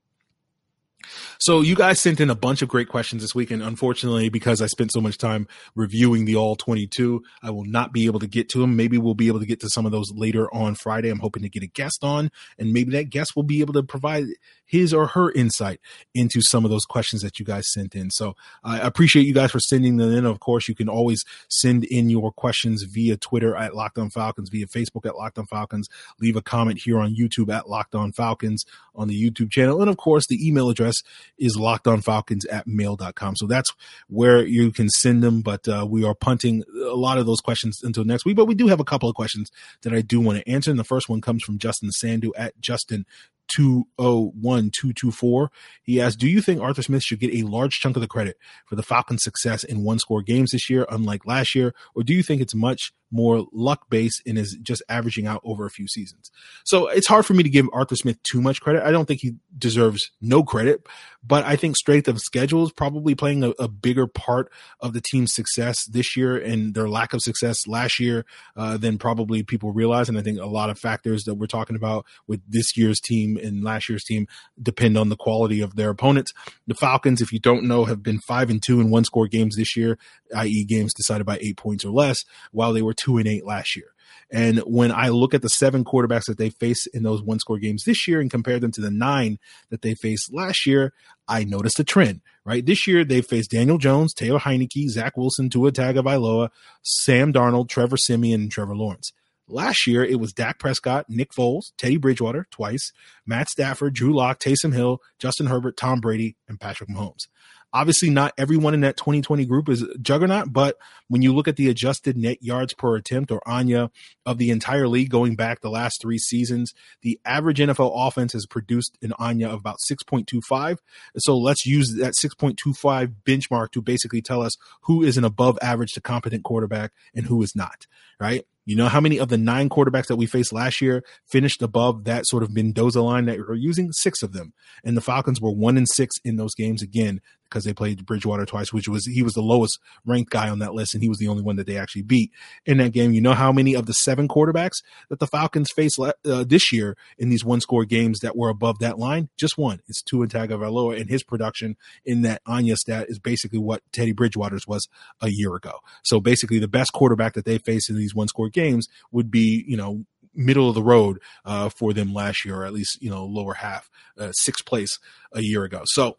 So 1.38 1.60
you 1.60 1.74
guys 1.74 2.00
sent 2.00 2.20
in 2.20 2.30
a 2.30 2.34
bunch 2.34 2.62
of 2.62 2.68
great 2.68 2.88
questions 2.88 3.22
this 3.22 3.34
week, 3.34 3.50
and 3.50 3.62
unfortunately, 3.62 4.28
because 4.28 4.62
I 4.62 4.66
spent 4.66 4.92
so 4.92 5.00
much 5.00 5.18
time 5.18 5.46
reviewing 5.74 6.24
the 6.24 6.36
all 6.36 6.56
22, 6.56 7.22
I 7.42 7.50
will 7.50 7.64
not 7.64 7.92
be 7.92 8.06
able 8.06 8.20
to 8.20 8.26
get 8.26 8.48
to 8.50 8.60
them. 8.60 8.76
Maybe 8.76 8.98
we'll 8.98 9.14
be 9.14 9.28
able 9.28 9.40
to 9.40 9.46
get 9.46 9.60
to 9.60 9.68
some 9.68 9.86
of 9.86 9.92
those 9.92 10.10
later 10.12 10.52
on 10.54 10.74
Friday. 10.74 11.10
I'm 11.10 11.20
hoping 11.20 11.42
to 11.42 11.48
get 11.48 11.62
a 11.62 11.68
guest 11.68 12.02
on, 12.02 12.30
and 12.58 12.72
maybe 12.72 12.92
that 12.92 13.10
guest 13.10 13.36
will 13.36 13.42
be 13.42 13.60
able 13.60 13.74
to 13.74 13.82
provide 13.82 14.24
his 14.66 14.92
or 14.92 15.06
her 15.06 15.30
insight 15.32 15.80
into 16.14 16.42
some 16.42 16.64
of 16.64 16.70
those 16.70 16.84
questions 16.84 17.22
that 17.22 17.38
you 17.38 17.44
guys 17.44 17.64
sent 17.72 17.94
in. 17.94 18.10
So 18.10 18.34
I 18.64 18.78
appreciate 18.78 19.24
you 19.24 19.32
guys 19.32 19.52
for 19.52 19.60
sending 19.60 19.96
them 19.96 20.12
in. 20.12 20.26
Of 20.26 20.40
course, 20.40 20.68
you 20.68 20.74
can 20.74 20.88
always 20.88 21.24
send 21.48 21.84
in 21.84 22.10
your 22.10 22.32
questions 22.32 22.82
via 22.82 23.16
Twitter 23.16 23.54
at 23.54 23.76
Locked 23.76 23.98
On 23.98 24.10
Falcons, 24.10 24.48
via 24.50 24.66
Facebook 24.66 25.06
at 25.06 25.16
Locked 25.16 25.38
On 25.38 25.46
Falcons. 25.46 25.88
Leave 26.20 26.36
a 26.36 26.42
comment 26.42 26.80
here 26.82 26.98
on 26.98 27.14
YouTube 27.14 27.52
at 27.54 27.68
Locked 27.68 27.94
On 27.94 28.12
Falcons 28.12 28.64
on 28.94 29.08
the 29.08 29.30
YouTube 29.30 29.50
channel, 29.50 29.80
and 29.80 29.90
of 29.90 29.96
course, 29.96 30.26
the 30.26 30.46
email 30.46 30.68
address 30.68 30.95
is 31.38 31.56
lockedonfalcons 31.56 32.44
at 32.50 32.66
mail.com. 32.66 33.36
So 33.36 33.46
that's 33.46 33.70
where 34.08 34.44
you 34.44 34.72
can 34.72 34.88
send 34.88 35.22
them. 35.22 35.42
But 35.42 35.68
uh, 35.68 35.86
we 35.88 36.04
are 36.04 36.14
punting 36.14 36.62
a 36.90 36.96
lot 36.96 37.18
of 37.18 37.26
those 37.26 37.40
questions 37.40 37.80
until 37.82 38.04
next 38.04 38.24
week. 38.24 38.36
But 38.36 38.46
we 38.46 38.54
do 38.54 38.68
have 38.68 38.80
a 38.80 38.84
couple 38.84 39.08
of 39.08 39.14
questions 39.14 39.50
that 39.82 39.92
I 39.92 40.00
do 40.00 40.20
want 40.20 40.38
to 40.38 40.48
answer. 40.48 40.70
And 40.70 40.78
the 40.78 40.84
first 40.84 41.08
one 41.08 41.20
comes 41.20 41.42
from 41.42 41.58
Justin 41.58 41.90
Sandu 41.90 42.32
at 42.36 42.58
Justin 42.60 43.06
201224. 43.48 45.50
He 45.82 46.00
asked, 46.00 46.18
Do 46.18 46.28
you 46.28 46.40
think 46.40 46.60
Arthur 46.60 46.82
Smith 46.82 47.02
should 47.02 47.20
get 47.20 47.34
a 47.34 47.42
large 47.42 47.74
chunk 47.74 47.96
of 47.96 48.02
the 48.02 48.08
credit 48.08 48.38
for 48.66 48.76
the 48.76 48.82
Falcons' 48.82 49.22
success 49.22 49.64
in 49.64 49.84
one 49.84 49.98
score 49.98 50.22
games 50.22 50.52
this 50.52 50.70
year, 50.70 50.86
unlike 50.90 51.26
last 51.26 51.54
year? 51.54 51.74
Or 51.94 52.02
do 52.02 52.14
you 52.14 52.22
think 52.22 52.40
it's 52.40 52.54
much 52.54 52.94
more 53.10 53.46
luck 53.52 53.88
based 53.88 54.22
and 54.26 54.38
is 54.38 54.56
just 54.62 54.82
averaging 54.88 55.26
out 55.26 55.40
over 55.44 55.66
a 55.66 55.70
few 55.70 55.88
seasons? 55.88 56.30
So 56.64 56.88
it's 56.88 57.06
hard 57.06 57.26
for 57.26 57.34
me 57.34 57.42
to 57.42 57.48
give 57.48 57.68
Arthur 57.72 57.96
Smith 57.96 58.22
too 58.22 58.40
much 58.40 58.60
credit. 58.60 58.82
I 58.82 58.90
don't 58.90 59.06
think 59.06 59.20
he 59.22 59.36
deserves 59.58 60.10
no 60.20 60.42
credit, 60.42 60.86
but 61.26 61.44
I 61.44 61.56
think 61.56 61.76
strength 61.76 62.08
of 62.08 62.20
schedule 62.20 62.64
is 62.64 62.72
probably 62.72 63.14
playing 63.14 63.42
a, 63.42 63.50
a 63.58 63.68
bigger 63.68 64.06
part 64.06 64.52
of 64.80 64.92
the 64.92 65.00
team's 65.00 65.34
success 65.34 65.84
this 65.86 66.16
year 66.16 66.36
and 66.36 66.74
their 66.74 66.88
lack 66.88 67.12
of 67.12 67.22
success 67.22 67.66
last 67.66 67.98
year 67.98 68.24
uh, 68.56 68.76
than 68.76 68.98
probably 68.98 69.42
people 69.42 69.72
realize. 69.72 70.08
And 70.08 70.18
I 70.18 70.22
think 70.22 70.38
a 70.38 70.46
lot 70.46 70.70
of 70.70 70.78
factors 70.78 71.24
that 71.24 71.34
we're 71.34 71.46
talking 71.46 71.76
about 71.76 72.06
with 72.26 72.40
this 72.48 72.76
year's 72.76 73.00
team 73.00 73.36
and 73.36 73.64
last 73.64 73.88
year's 73.88 74.04
team 74.04 74.26
depend 74.60 74.96
on 74.96 75.08
the 75.08 75.16
quality 75.16 75.60
of 75.60 75.76
their 75.76 75.90
opponents. 75.90 76.32
The 76.66 76.74
Falcons, 76.74 77.20
if 77.20 77.32
you 77.32 77.40
don't 77.40 77.64
know, 77.64 77.84
have 77.84 78.02
been 78.02 78.20
five 78.20 78.50
and 78.50 78.62
two 78.62 78.80
in 78.80 78.90
one 78.90 79.04
score 79.04 79.26
games 79.26 79.56
this 79.56 79.76
year, 79.76 79.98
i.e., 80.34 80.64
games 80.64 80.92
decided 80.94 81.26
by 81.26 81.38
eight 81.40 81.56
points 81.56 81.84
or 81.84 81.90
less, 81.90 82.24
while 82.52 82.72
they 82.72 82.82
were 82.82 82.94
two 82.96 83.18
and 83.18 83.26
eight 83.26 83.44
last 83.44 83.76
year. 83.76 83.92
And 84.30 84.58
when 84.60 84.90
I 84.90 85.10
look 85.10 85.34
at 85.34 85.42
the 85.42 85.48
seven 85.48 85.84
quarterbacks 85.84 86.24
that 86.26 86.38
they 86.38 86.50
face 86.50 86.86
in 86.86 87.04
those 87.04 87.22
one 87.22 87.38
score 87.38 87.58
games 87.58 87.84
this 87.84 88.08
year 88.08 88.20
and 88.20 88.30
compare 88.30 88.58
them 88.58 88.72
to 88.72 88.80
the 88.80 88.90
nine 88.90 89.38
that 89.70 89.82
they 89.82 89.94
faced 89.94 90.32
last 90.32 90.66
year, 90.66 90.92
I 91.28 91.44
noticed 91.44 91.78
a 91.78 91.84
trend, 91.84 92.22
right? 92.44 92.64
This 92.64 92.86
year 92.86 93.04
they 93.04 93.20
faced 93.20 93.52
Daniel 93.52 93.78
Jones, 93.78 94.12
Taylor 94.12 94.40
Heinicke, 94.40 94.88
Zach 94.88 95.16
Wilson, 95.16 95.48
Tua 95.48 95.70
Tagovailoa, 95.70 96.48
Sam 96.82 97.32
Darnold, 97.32 97.68
Trevor 97.68 97.96
Siemian, 97.96 98.42
and 98.42 98.50
Trevor 98.50 98.76
Lawrence. 98.76 99.12
Last 99.48 99.86
year, 99.86 100.04
it 100.04 100.18
was 100.18 100.32
Dak 100.32 100.58
Prescott, 100.58 101.06
Nick 101.08 101.30
Foles, 101.30 101.66
Teddy 101.78 101.98
Bridgewater 101.98 102.48
twice, 102.50 102.92
Matt 103.24 103.48
Stafford, 103.48 103.94
Drew 103.94 104.12
Lock, 104.12 104.40
Taysom 104.40 104.74
Hill, 104.74 105.00
Justin 105.20 105.46
Herbert, 105.46 105.76
Tom 105.76 106.00
Brady, 106.00 106.36
and 106.48 106.58
Patrick 106.58 106.90
Mahomes. 106.90 107.28
Obviously, 107.76 108.08
not 108.08 108.32
everyone 108.38 108.72
in 108.72 108.80
that 108.80 108.96
2020 108.96 109.44
group 109.44 109.68
is 109.68 109.84
juggernaut, 110.00 110.50
but 110.50 110.78
when 111.08 111.20
you 111.20 111.34
look 111.34 111.46
at 111.46 111.56
the 111.56 111.68
adjusted 111.68 112.16
net 112.16 112.42
yards 112.42 112.72
per 112.72 112.96
attempt 112.96 113.30
or 113.30 113.42
ANYA 113.46 113.90
of 114.24 114.38
the 114.38 114.48
entire 114.48 114.88
league 114.88 115.10
going 115.10 115.36
back 115.36 115.60
the 115.60 115.68
last 115.68 116.00
three 116.00 116.16
seasons, 116.16 116.72
the 117.02 117.20
average 117.26 117.58
NFL 117.58 117.92
offense 117.94 118.32
has 118.32 118.46
produced 118.46 118.96
an 119.02 119.12
ANYA 119.20 119.48
of 119.48 119.60
about 119.60 119.76
6.25. 119.90 120.78
So 121.18 121.36
let's 121.36 121.66
use 121.66 121.94
that 121.98 122.14
6.25 122.24 123.12
benchmark 123.26 123.72
to 123.72 123.82
basically 123.82 124.22
tell 124.22 124.40
us 124.40 124.56
who 124.84 125.02
is 125.02 125.18
an 125.18 125.24
above 125.24 125.58
average 125.60 125.92
to 125.92 126.00
competent 126.00 126.44
quarterback 126.44 126.92
and 127.14 127.26
who 127.26 127.42
is 127.42 127.54
not, 127.54 127.86
right? 128.18 128.46
You 128.64 128.74
know 128.74 128.88
how 128.88 129.00
many 129.00 129.20
of 129.20 129.28
the 129.28 129.38
nine 129.38 129.68
quarterbacks 129.68 130.08
that 130.08 130.16
we 130.16 130.26
faced 130.26 130.52
last 130.52 130.80
year 130.80 131.04
finished 131.24 131.62
above 131.62 132.02
that 132.04 132.26
sort 132.26 132.42
of 132.42 132.52
Mendoza 132.52 133.00
line 133.00 133.26
that 133.26 133.38
we're 133.38 133.54
using? 133.54 133.92
Six 133.92 134.24
of 134.24 134.32
them. 134.32 134.54
And 134.82 134.96
the 134.96 135.00
Falcons 135.00 135.40
were 135.40 135.52
one 135.52 135.76
and 135.76 135.86
six 135.88 136.16
in 136.24 136.34
those 136.34 136.52
games 136.56 136.82
again 136.82 137.20
because 137.48 137.64
they 137.64 137.72
played 137.72 138.04
Bridgewater 138.06 138.44
twice, 138.44 138.72
which 138.72 138.88
was 138.88 139.06
he 139.06 139.22
was 139.22 139.34
the 139.34 139.42
lowest 139.42 139.78
ranked 140.04 140.30
guy 140.30 140.48
on 140.48 140.58
that 140.60 140.74
list, 140.74 140.94
and 140.94 141.02
he 141.02 141.08
was 141.08 141.18
the 141.18 141.28
only 141.28 141.42
one 141.42 141.56
that 141.56 141.66
they 141.66 141.76
actually 141.76 142.02
beat 142.02 142.32
in 142.64 142.78
that 142.78 142.92
game. 142.92 143.12
You 143.12 143.20
know 143.20 143.34
how 143.34 143.52
many 143.52 143.74
of 143.74 143.86
the 143.86 143.92
seven 143.92 144.28
quarterbacks 144.28 144.82
that 145.08 145.18
the 145.18 145.26
Falcons 145.26 145.70
faced 145.74 145.98
uh, 145.98 146.44
this 146.44 146.72
year 146.72 146.96
in 147.18 147.28
these 147.28 147.44
one 147.44 147.60
score 147.60 147.84
games 147.84 148.20
that 148.20 148.36
were 148.36 148.48
above 148.48 148.78
that 148.80 148.98
line? 148.98 149.28
Just 149.36 149.58
one. 149.58 149.80
It's 149.88 150.02
Tua 150.02 150.26
Tagovailoa, 150.26 151.00
and 151.00 151.08
his 151.08 151.22
production 151.22 151.76
in 152.04 152.22
that 152.22 152.42
ANYA 152.46 152.76
stat 152.76 153.06
is 153.08 153.18
basically 153.18 153.58
what 153.58 153.82
Teddy 153.92 154.12
Bridgewater's 154.12 154.66
was 154.66 154.88
a 155.20 155.28
year 155.30 155.54
ago. 155.54 155.80
So 156.02 156.20
basically, 156.20 156.58
the 156.58 156.68
best 156.68 156.92
quarterback 156.92 157.34
that 157.34 157.44
they 157.44 157.58
faced 157.58 157.90
in 157.90 157.96
these 157.96 158.14
one 158.14 158.28
score 158.28 158.48
games 158.48 158.88
would 159.12 159.30
be, 159.30 159.64
you 159.66 159.76
know, 159.76 160.04
middle 160.36 160.68
of 160.68 160.74
the 160.74 160.82
road 160.82 161.20
uh, 161.44 161.68
for 161.68 161.92
them 161.92 162.12
last 162.12 162.44
year, 162.44 162.56
or 162.56 162.66
at 162.66 162.72
least 162.72 163.00
you 163.00 163.10
know 163.10 163.24
lower 163.24 163.54
half, 163.54 163.90
uh, 164.18 164.32
sixth 164.32 164.64
place 164.66 164.98
a 165.32 165.42
year 165.42 165.64
ago. 165.64 165.82
So, 165.86 166.18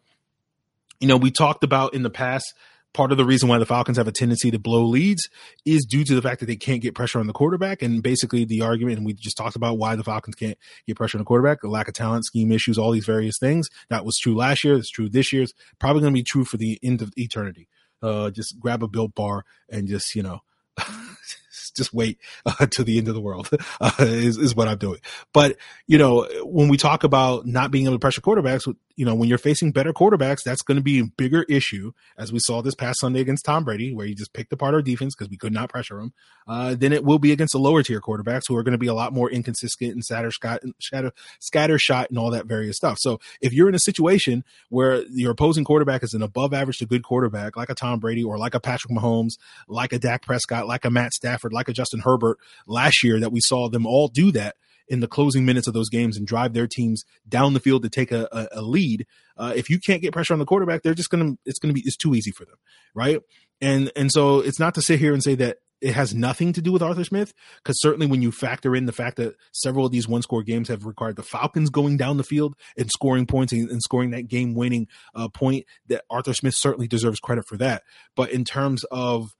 you 1.00 1.08
know, 1.08 1.16
we 1.16 1.30
talked 1.30 1.64
about 1.64 1.94
in 1.94 2.02
the 2.02 2.10
past. 2.10 2.54
Part 2.94 3.12
of 3.12 3.18
the 3.18 3.24
reason 3.24 3.50
why 3.50 3.58
the 3.58 3.66
Falcons 3.66 3.98
have 3.98 4.08
a 4.08 4.12
tendency 4.12 4.50
to 4.50 4.58
blow 4.58 4.82
leads 4.82 5.28
is 5.66 5.84
due 5.84 6.04
to 6.04 6.14
the 6.14 6.22
fact 6.22 6.40
that 6.40 6.46
they 6.46 6.56
can't 6.56 6.80
get 6.80 6.94
pressure 6.94 7.20
on 7.20 7.26
the 7.26 7.34
quarterback. 7.34 7.82
And 7.82 8.02
basically, 8.02 8.46
the 8.46 8.62
argument, 8.62 8.96
and 8.96 9.06
we 9.06 9.12
just 9.12 9.36
talked 9.36 9.56
about 9.56 9.76
why 9.76 9.94
the 9.94 10.02
Falcons 10.02 10.34
can't 10.34 10.56
get 10.86 10.96
pressure 10.96 11.18
on 11.18 11.20
the 11.20 11.26
quarterback, 11.26 11.60
the 11.60 11.68
lack 11.68 11.88
of 11.88 11.94
talent, 11.94 12.24
scheme 12.24 12.50
issues, 12.50 12.78
all 12.78 12.90
these 12.90 13.04
various 13.04 13.38
things. 13.38 13.68
That 13.90 14.06
was 14.06 14.16
true 14.16 14.34
last 14.34 14.64
year. 14.64 14.74
It's 14.74 14.90
true 14.90 15.10
this 15.10 15.32
year. 15.34 15.42
It's 15.42 15.52
probably 15.78 16.00
going 16.00 16.14
to 16.14 16.18
be 16.18 16.24
true 16.24 16.46
for 16.46 16.56
the 16.56 16.78
end 16.82 17.02
of 17.02 17.12
eternity. 17.16 17.68
Uh, 18.02 18.30
just 18.30 18.58
grab 18.58 18.82
a 18.82 18.88
built 18.88 19.14
bar 19.14 19.44
and 19.68 19.86
just, 19.86 20.14
you 20.14 20.22
know, 20.22 20.40
just 21.76 21.92
wait 21.92 22.18
uh, 22.46 22.66
to 22.66 22.84
the 22.84 22.98
end 22.98 23.08
of 23.08 23.14
the 23.14 23.20
world 23.20 23.48
uh, 23.80 23.92
is, 23.98 24.38
is 24.38 24.54
what 24.54 24.68
I'm 24.68 24.78
doing. 24.78 25.00
But, 25.32 25.56
you 25.86 25.98
know, 25.98 26.26
when 26.44 26.68
we 26.68 26.76
talk 26.76 27.04
about 27.04 27.46
not 27.46 27.70
being 27.70 27.84
able 27.84 27.94
to 27.94 28.00
pressure 28.00 28.20
quarterbacks, 28.20 28.72
you 28.96 29.04
know, 29.04 29.14
when 29.14 29.28
you're 29.28 29.38
facing 29.38 29.70
better 29.70 29.92
quarterbacks, 29.92 30.42
that's 30.44 30.62
going 30.62 30.76
to 30.76 30.82
be 30.82 30.98
a 30.98 31.04
bigger 31.04 31.44
issue, 31.44 31.92
as 32.16 32.32
we 32.32 32.40
saw 32.40 32.62
this 32.62 32.74
past 32.74 32.98
Sunday 33.00 33.20
against 33.20 33.44
Tom 33.44 33.62
Brady, 33.62 33.94
where 33.94 34.06
he 34.06 34.14
just 34.14 34.32
picked 34.32 34.52
apart 34.52 34.74
our 34.74 34.82
defense 34.82 35.14
because 35.14 35.30
we 35.30 35.36
could 35.36 35.52
not 35.52 35.70
pressure 35.70 36.00
him. 36.00 36.12
Uh, 36.48 36.74
then 36.74 36.92
it 36.92 37.04
will 37.04 37.20
be 37.20 37.30
against 37.30 37.52
the 37.52 37.60
lower 37.60 37.82
tier 37.84 38.00
quarterbacks 38.00 38.42
who 38.48 38.56
are 38.56 38.64
going 38.64 38.72
to 38.72 38.78
be 38.78 38.88
a 38.88 38.94
lot 38.94 39.12
more 39.12 39.30
inconsistent 39.30 39.92
and 39.92 40.04
scatter, 40.04 40.32
scatter, 40.32 41.12
scatter 41.38 41.78
shot 41.78 42.10
and 42.10 42.18
all 42.18 42.30
that 42.30 42.46
various 42.46 42.76
stuff. 42.76 42.98
So 42.98 43.20
if 43.40 43.52
you're 43.52 43.68
in 43.68 43.74
a 43.76 43.80
situation 43.80 44.42
where 44.68 45.04
your 45.10 45.30
opposing 45.30 45.64
quarterback 45.64 46.02
is 46.02 46.12
an 46.12 46.22
above 46.22 46.52
average 46.52 46.78
to 46.78 46.86
good 46.86 47.04
quarterback, 47.04 47.56
like 47.56 47.70
a 47.70 47.74
Tom 47.74 48.00
Brady 48.00 48.24
or 48.24 48.36
like 48.36 48.54
a 48.54 48.60
Patrick 48.60 48.92
Mahomes, 48.92 49.34
like 49.68 49.92
a 49.92 49.98
Dak 50.00 50.22
Prescott, 50.22 50.66
like 50.66 50.84
a 50.84 50.90
Matt 50.90 51.12
Stafford, 51.12 51.47
like 51.52 51.68
a 51.68 51.72
Justin 51.72 52.00
Herbert 52.00 52.38
last 52.66 53.02
year, 53.02 53.20
that 53.20 53.32
we 53.32 53.40
saw 53.40 53.68
them 53.68 53.86
all 53.86 54.08
do 54.08 54.32
that 54.32 54.56
in 54.88 55.00
the 55.00 55.06
closing 55.06 55.44
minutes 55.44 55.66
of 55.66 55.74
those 55.74 55.90
games 55.90 56.16
and 56.16 56.26
drive 56.26 56.54
their 56.54 56.66
teams 56.66 57.04
down 57.28 57.52
the 57.52 57.60
field 57.60 57.82
to 57.82 57.90
take 57.90 58.10
a, 58.10 58.28
a, 58.32 58.48
a 58.52 58.62
lead. 58.62 59.06
Uh, 59.36 59.52
if 59.54 59.68
you 59.68 59.78
can't 59.78 60.02
get 60.02 60.12
pressure 60.12 60.32
on 60.32 60.38
the 60.38 60.46
quarterback, 60.46 60.82
they're 60.82 60.94
just 60.94 61.10
gonna 61.10 61.34
it's 61.44 61.58
gonna 61.58 61.74
be 61.74 61.82
it's 61.84 61.96
too 61.96 62.14
easy 62.14 62.30
for 62.30 62.44
them, 62.44 62.56
right? 62.94 63.20
And 63.60 63.92
and 63.96 64.10
so 64.10 64.40
it's 64.40 64.58
not 64.58 64.74
to 64.74 64.82
sit 64.82 64.98
here 64.98 65.12
and 65.12 65.22
say 65.22 65.34
that 65.36 65.58
it 65.80 65.94
has 65.94 66.14
nothing 66.14 66.52
to 66.52 66.62
do 66.62 66.72
with 66.72 66.82
Arthur 66.82 67.04
Smith 67.04 67.32
because 67.62 67.80
certainly 67.80 68.06
when 68.06 68.22
you 68.22 68.32
factor 68.32 68.74
in 68.74 68.86
the 68.86 68.92
fact 68.92 69.16
that 69.16 69.36
several 69.52 69.86
of 69.86 69.92
these 69.92 70.08
one 70.08 70.22
score 70.22 70.42
games 70.42 70.68
have 70.68 70.84
required 70.84 71.16
the 71.16 71.22
Falcons 71.22 71.70
going 71.70 71.96
down 71.96 72.16
the 72.16 72.24
field 72.24 72.54
and 72.76 72.90
scoring 72.90 73.26
points 73.26 73.52
and, 73.52 73.70
and 73.70 73.82
scoring 73.82 74.10
that 74.10 74.26
game 74.26 74.54
winning 74.54 74.88
uh, 75.14 75.28
point, 75.28 75.66
that 75.86 76.04
Arthur 76.10 76.34
Smith 76.34 76.54
certainly 76.56 76.88
deserves 76.88 77.20
credit 77.20 77.46
for 77.46 77.56
that. 77.58 77.84
But 78.16 78.32
in 78.32 78.44
terms 78.44 78.84
of 78.90 79.36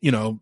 you 0.00 0.10
know 0.10 0.40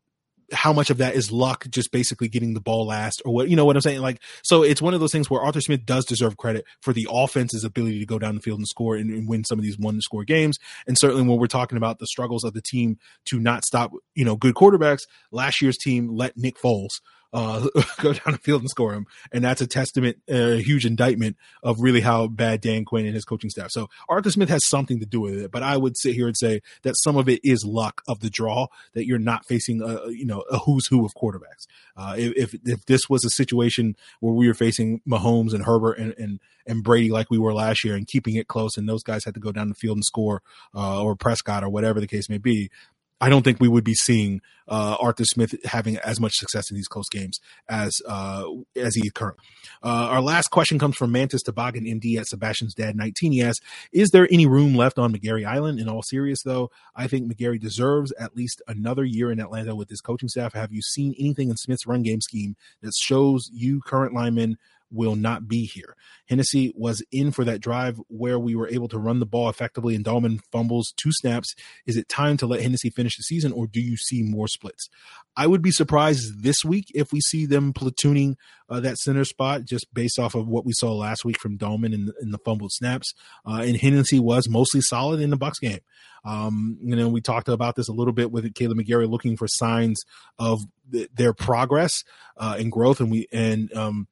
how 0.53 0.73
much 0.73 0.91
of 0.91 0.99
that 0.99 1.15
is 1.15 1.31
luck 1.31 1.67
just 1.69 1.91
basically 1.93 2.29
getting 2.29 2.55
the 2.55 2.61
ball 2.61 2.87
last 2.87 3.21
or 3.25 3.35
what 3.35 3.49
you 3.49 3.57
know 3.57 3.65
what 3.65 3.77
I'm 3.77 3.83
saying? 3.83 4.01
Like 4.01 4.21
so 4.43 4.63
it's 4.63 4.83
one 4.83 4.95
of 4.95 5.01
those 5.01 5.13
things 5.13 5.29
where 5.31 5.41
Arthur 5.41 5.61
Smith 5.61 5.85
does 5.85 6.05
deserve 6.05 6.37
credit 6.37 6.65
for 6.81 6.93
the 6.93 7.07
offense's 7.11 7.65
ability 7.65 7.99
to 7.99 8.07
go 8.07 8.19
down 8.19 8.35
the 8.35 8.41
field 8.41 8.59
and 8.59 8.69
score 8.69 8.97
and, 8.97 9.11
and 9.11 9.29
win 9.29 9.45
some 9.45 9.59
of 9.59 9.63
these 9.63 9.79
one 9.79 10.01
score 10.01 10.25
games. 10.25 10.59
And 10.87 10.99
certainly 10.99 11.23
when 11.23 11.39
we're 11.39 11.47
talking 11.47 11.79
about 11.79 11.99
the 11.99 12.07
struggles 12.07 12.45
of 12.45 12.55
the 12.55 12.63
team 12.63 12.99
to 13.27 13.39
not 13.39 13.65
stop 13.65 13.93
you 14.15 14.25
know 14.25 14.37
good 14.37 14.55
quarterbacks 14.55 15.03
last 15.31 15.61
year's 15.61 15.77
team 15.77 16.09
let 16.09 16.37
Nick 16.37 16.59
Foles 16.59 17.01
uh, 17.33 17.67
go 18.01 18.13
down 18.13 18.33
the 18.33 18.39
field 18.39 18.63
and 18.63 18.71
score 18.71 18.95
him. 18.95 19.07
And 19.33 19.45
that's 19.45 19.61
a 19.61 19.67
testament, 19.67 20.19
a 20.29 20.55
uh, 20.55 20.57
huge 20.57 20.87
indictment 20.87 21.37
of 21.63 21.81
really 21.81 22.01
how 22.01 22.27
bad 22.27 22.61
Dan 22.61 22.85
Quinn 22.85 23.07
and 23.07 23.15
his 23.15 23.25
coaching 23.25 23.51
staff. 23.51 23.71
So 23.71 23.89
Arthur 24.09 24.31
Smith 24.31 24.49
has 24.49 24.67
something 24.69 25.01
to 25.01 25.07
do 25.07 25.21
with 25.21 25.39
it, 25.39 25.51
but 25.51 25.63
I 25.63 25.77
would 25.77 25.97
sit 25.97 26.15
here 26.15 26.27
and 26.27 26.37
say 26.37 26.61
that 26.83 26.95
some 26.99 27.17
of 27.17 27.29
it 27.29 27.41
is 27.43 27.65
luck 27.65 28.03
of 28.09 28.21
the 28.21 28.31
draw 28.31 28.69
that 28.95 29.07
you're 29.07 29.19
not 29.19 29.47
facing 29.47 29.83
a, 29.83 30.09
you 30.11 30.27
know, 30.27 30.43
a 30.51 30.59
who's 30.59 30.87
who 30.89 31.05
of 31.05 31.13
quarterbacks. 31.15 31.67
Uh, 31.97 32.15
if, 32.17 32.55
if 32.65 32.87
this 32.87 33.09
was 33.09 33.25
a 33.25 33.31
situation 33.31 33.97
where 34.21 34.35
we 34.35 34.47
were 34.47 34.55
facing 34.55 35.01
Mahomes 35.09 35.53
and 35.53 35.65
Herbert 35.65 35.99
and, 35.99 36.15
and, 36.19 36.41
and 36.67 36.83
Brady 36.83 37.11
like 37.11 37.31
we 37.31 37.39
were 37.39 37.55
last 37.55 37.85
year 37.85 37.95
and 37.95 38.07
keeping 38.07 38.37
it 38.37 38.49
close 38.49 38.77
and 38.77 38.89
those 38.89 39.03
guys 39.03 39.25
had 39.25 39.35
to 39.35 39.41
go 39.41 39.53
down 39.53 39.69
the 39.69 39.75
field 39.75 39.97
and 39.97 40.05
score, 40.05 40.43
uh, 40.75 41.03
or 41.03 41.17
Prescott 41.17 41.65
or 41.65 41.69
whatever 41.69 42.01
the 42.01 42.07
case 42.07 42.29
may 42.29 42.39
be, 42.39 42.71
I 43.21 43.29
don't 43.29 43.43
think 43.43 43.61
we 43.61 43.69
would 43.69 43.85
be 43.85 43.95
seeing 43.95 44.41
uh, 44.69 44.97
Arthur 45.01 45.25
Smith 45.25 45.55
having 45.65 45.97
as 45.99 46.21
much 46.21 46.35
success 46.35 46.71
in 46.71 46.77
these 46.77 46.89
close 46.89 47.09
games 47.09 47.41
as 47.69 48.01
uh, 48.07 48.45
as 48.77 48.95
he 48.95 49.11
currently. 49.11 49.45
Uh, 49.83 50.09
our 50.11 50.21
last 50.21 50.49
question 50.49 50.79
comes 50.79 50.97
from 50.97 51.11
Mantis 51.11 51.43
Toboggan 51.43 51.85
MD 51.85 52.19
at 52.19 52.27
Sebastian's 52.27 52.75
Dad 52.75 52.97
19. 52.97 53.33
He 53.33 53.43
asks, 53.43 53.65
"Is 53.93 54.11
there 54.11 54.29
any 54.31 54.47
room 54.47 54.75
left 54.75 54.99
on 54.99 55.13
McGary 55.13 55.47
Island?" 55.47 55.81
In 55.81 55.89
all 55.89 56.03
serious, 56.03 56.43
though, 56.45 56.71
I 56.95 57.07
think 57.07 57.31
McGary 57.33 57.61
deserves 57.61 58.13
at 58.21 58.37
least 58.37 58.63
another 58.69 59.05
year 59.05 59.33
in 59.33 59.41
Atlanta 59.41 59.75
with 59.75 59.89
his 59.89 60.01
coaching 60.01 60.29
staff. 60.29 60.53
Have 60.53 60.73
you 60.73 60.83
seen 60.83 61.15
anything 61.19 61.51
in 61.51 61.57
Smith's 61.57 61.87
run 61.87 62.03
game 62.03 62.21
scheme 62.21 62.57
that 62.83 62.93
shows 62.95 63.51
you 63.53 63.81
current 63.81 64.15
linemen 64.15 64.59
will 64.91 65.17
not 65.17 65.49
be 65.49 65.65
here. 65.65 65.95
Hennessy 66.29 66.73
was 66.77 67.03
in 67.11 67.31
for 67.31 67.45
that 67.45 67.61
drive 67.61 68.01
where 68.09 68.39
we 68.39 68.55
were 68.55 68.69
able 68.69 68.89
to 68.89 68.99
run 68.99 69.19
the 69.19 69.27
ball 69.27 69.49
effectively 69.49 69.95
and 69.95 70.05
Dalman 70.05 70.41
fumbles 70.53 70.93
two 70.97 71.11
snaps. 71.13 71.55
Is 71.87 71.97
it 71.97 72.09
time 72.09 72.37
to 72.39 72.47
let 72.47 72.61
Hennessy 72.61 72.91
finish 72.91 73.17
the 73.17 73.23
season 73.23 73.53
or 73.53 73.67
do 73.67 73.81
you 73.81 73.97
see 73.97 74.23
more 74.23 74.49
splits? 74.49 74.89
I 75.37 75.47
would 75.47 75.63
be 75.63 75.71
surprised 75.71 76.43
this 76.43 76.65
week 76.65 76.87
if 76.95 77.13
we 77.13 77.21
see 77.21 77.47
them 77.47 77.73
platooning 77.73 78.35
uh, 78.69 78.81
that 78.81 78.99
center 78.99 79.25
spot 79.25 79.65
just 79.65 79.87
based 79.95 80.19
off 80.19 80.35
of 80.35 80.49
what 80.49 80.67
we 80.67 80.73
saw 80.73 80.93
last 80.93 81.25
week 81.25 81.39
from 81.41 81.57
Dalman 81.57 81.95
in, 81.95 82.13
in 82.21 82.31
the 82.31 82.39
fumbled 82.45 82.73
snaps. 82.73 83.15
Uh, 83.47 83.63
and 83.65 83.77
Hennessy 83.77 84.19
was 84.19 84.49
mostly 84.49 84.81
solid 84.81 85.21
in 85.21 85.31
the 85.31 85.39
Bucs 85.39 85.61
game. 85.61 85.81
Um, 86.25 86.79
you 86.83 86.97
know, 86.97 87.09
we 87.09 87.21
talked 87.21 87.49
about 87.49 87.77
this 87.77 87.89
a 87.89 87.93
little 87.93 88.13
bit 88.13 88.31
with 88.31 88.53
Kaleb 88.53 88.81
McGary 88.81 89.09
looking 89.09 89.37
for 89.37 89.47
signs 89.49 90.03
of 90.39 90.61
th- 90.93 91.09
their 91.15 91.33
progress 91.33 92.03
uh, 92.37 92.57
and 92.59 92.73
growth. 92.73 93.01
And 93.01 93.11
we, 93.11 93.27
and, 93.33 93.73
um, 93.75 94.09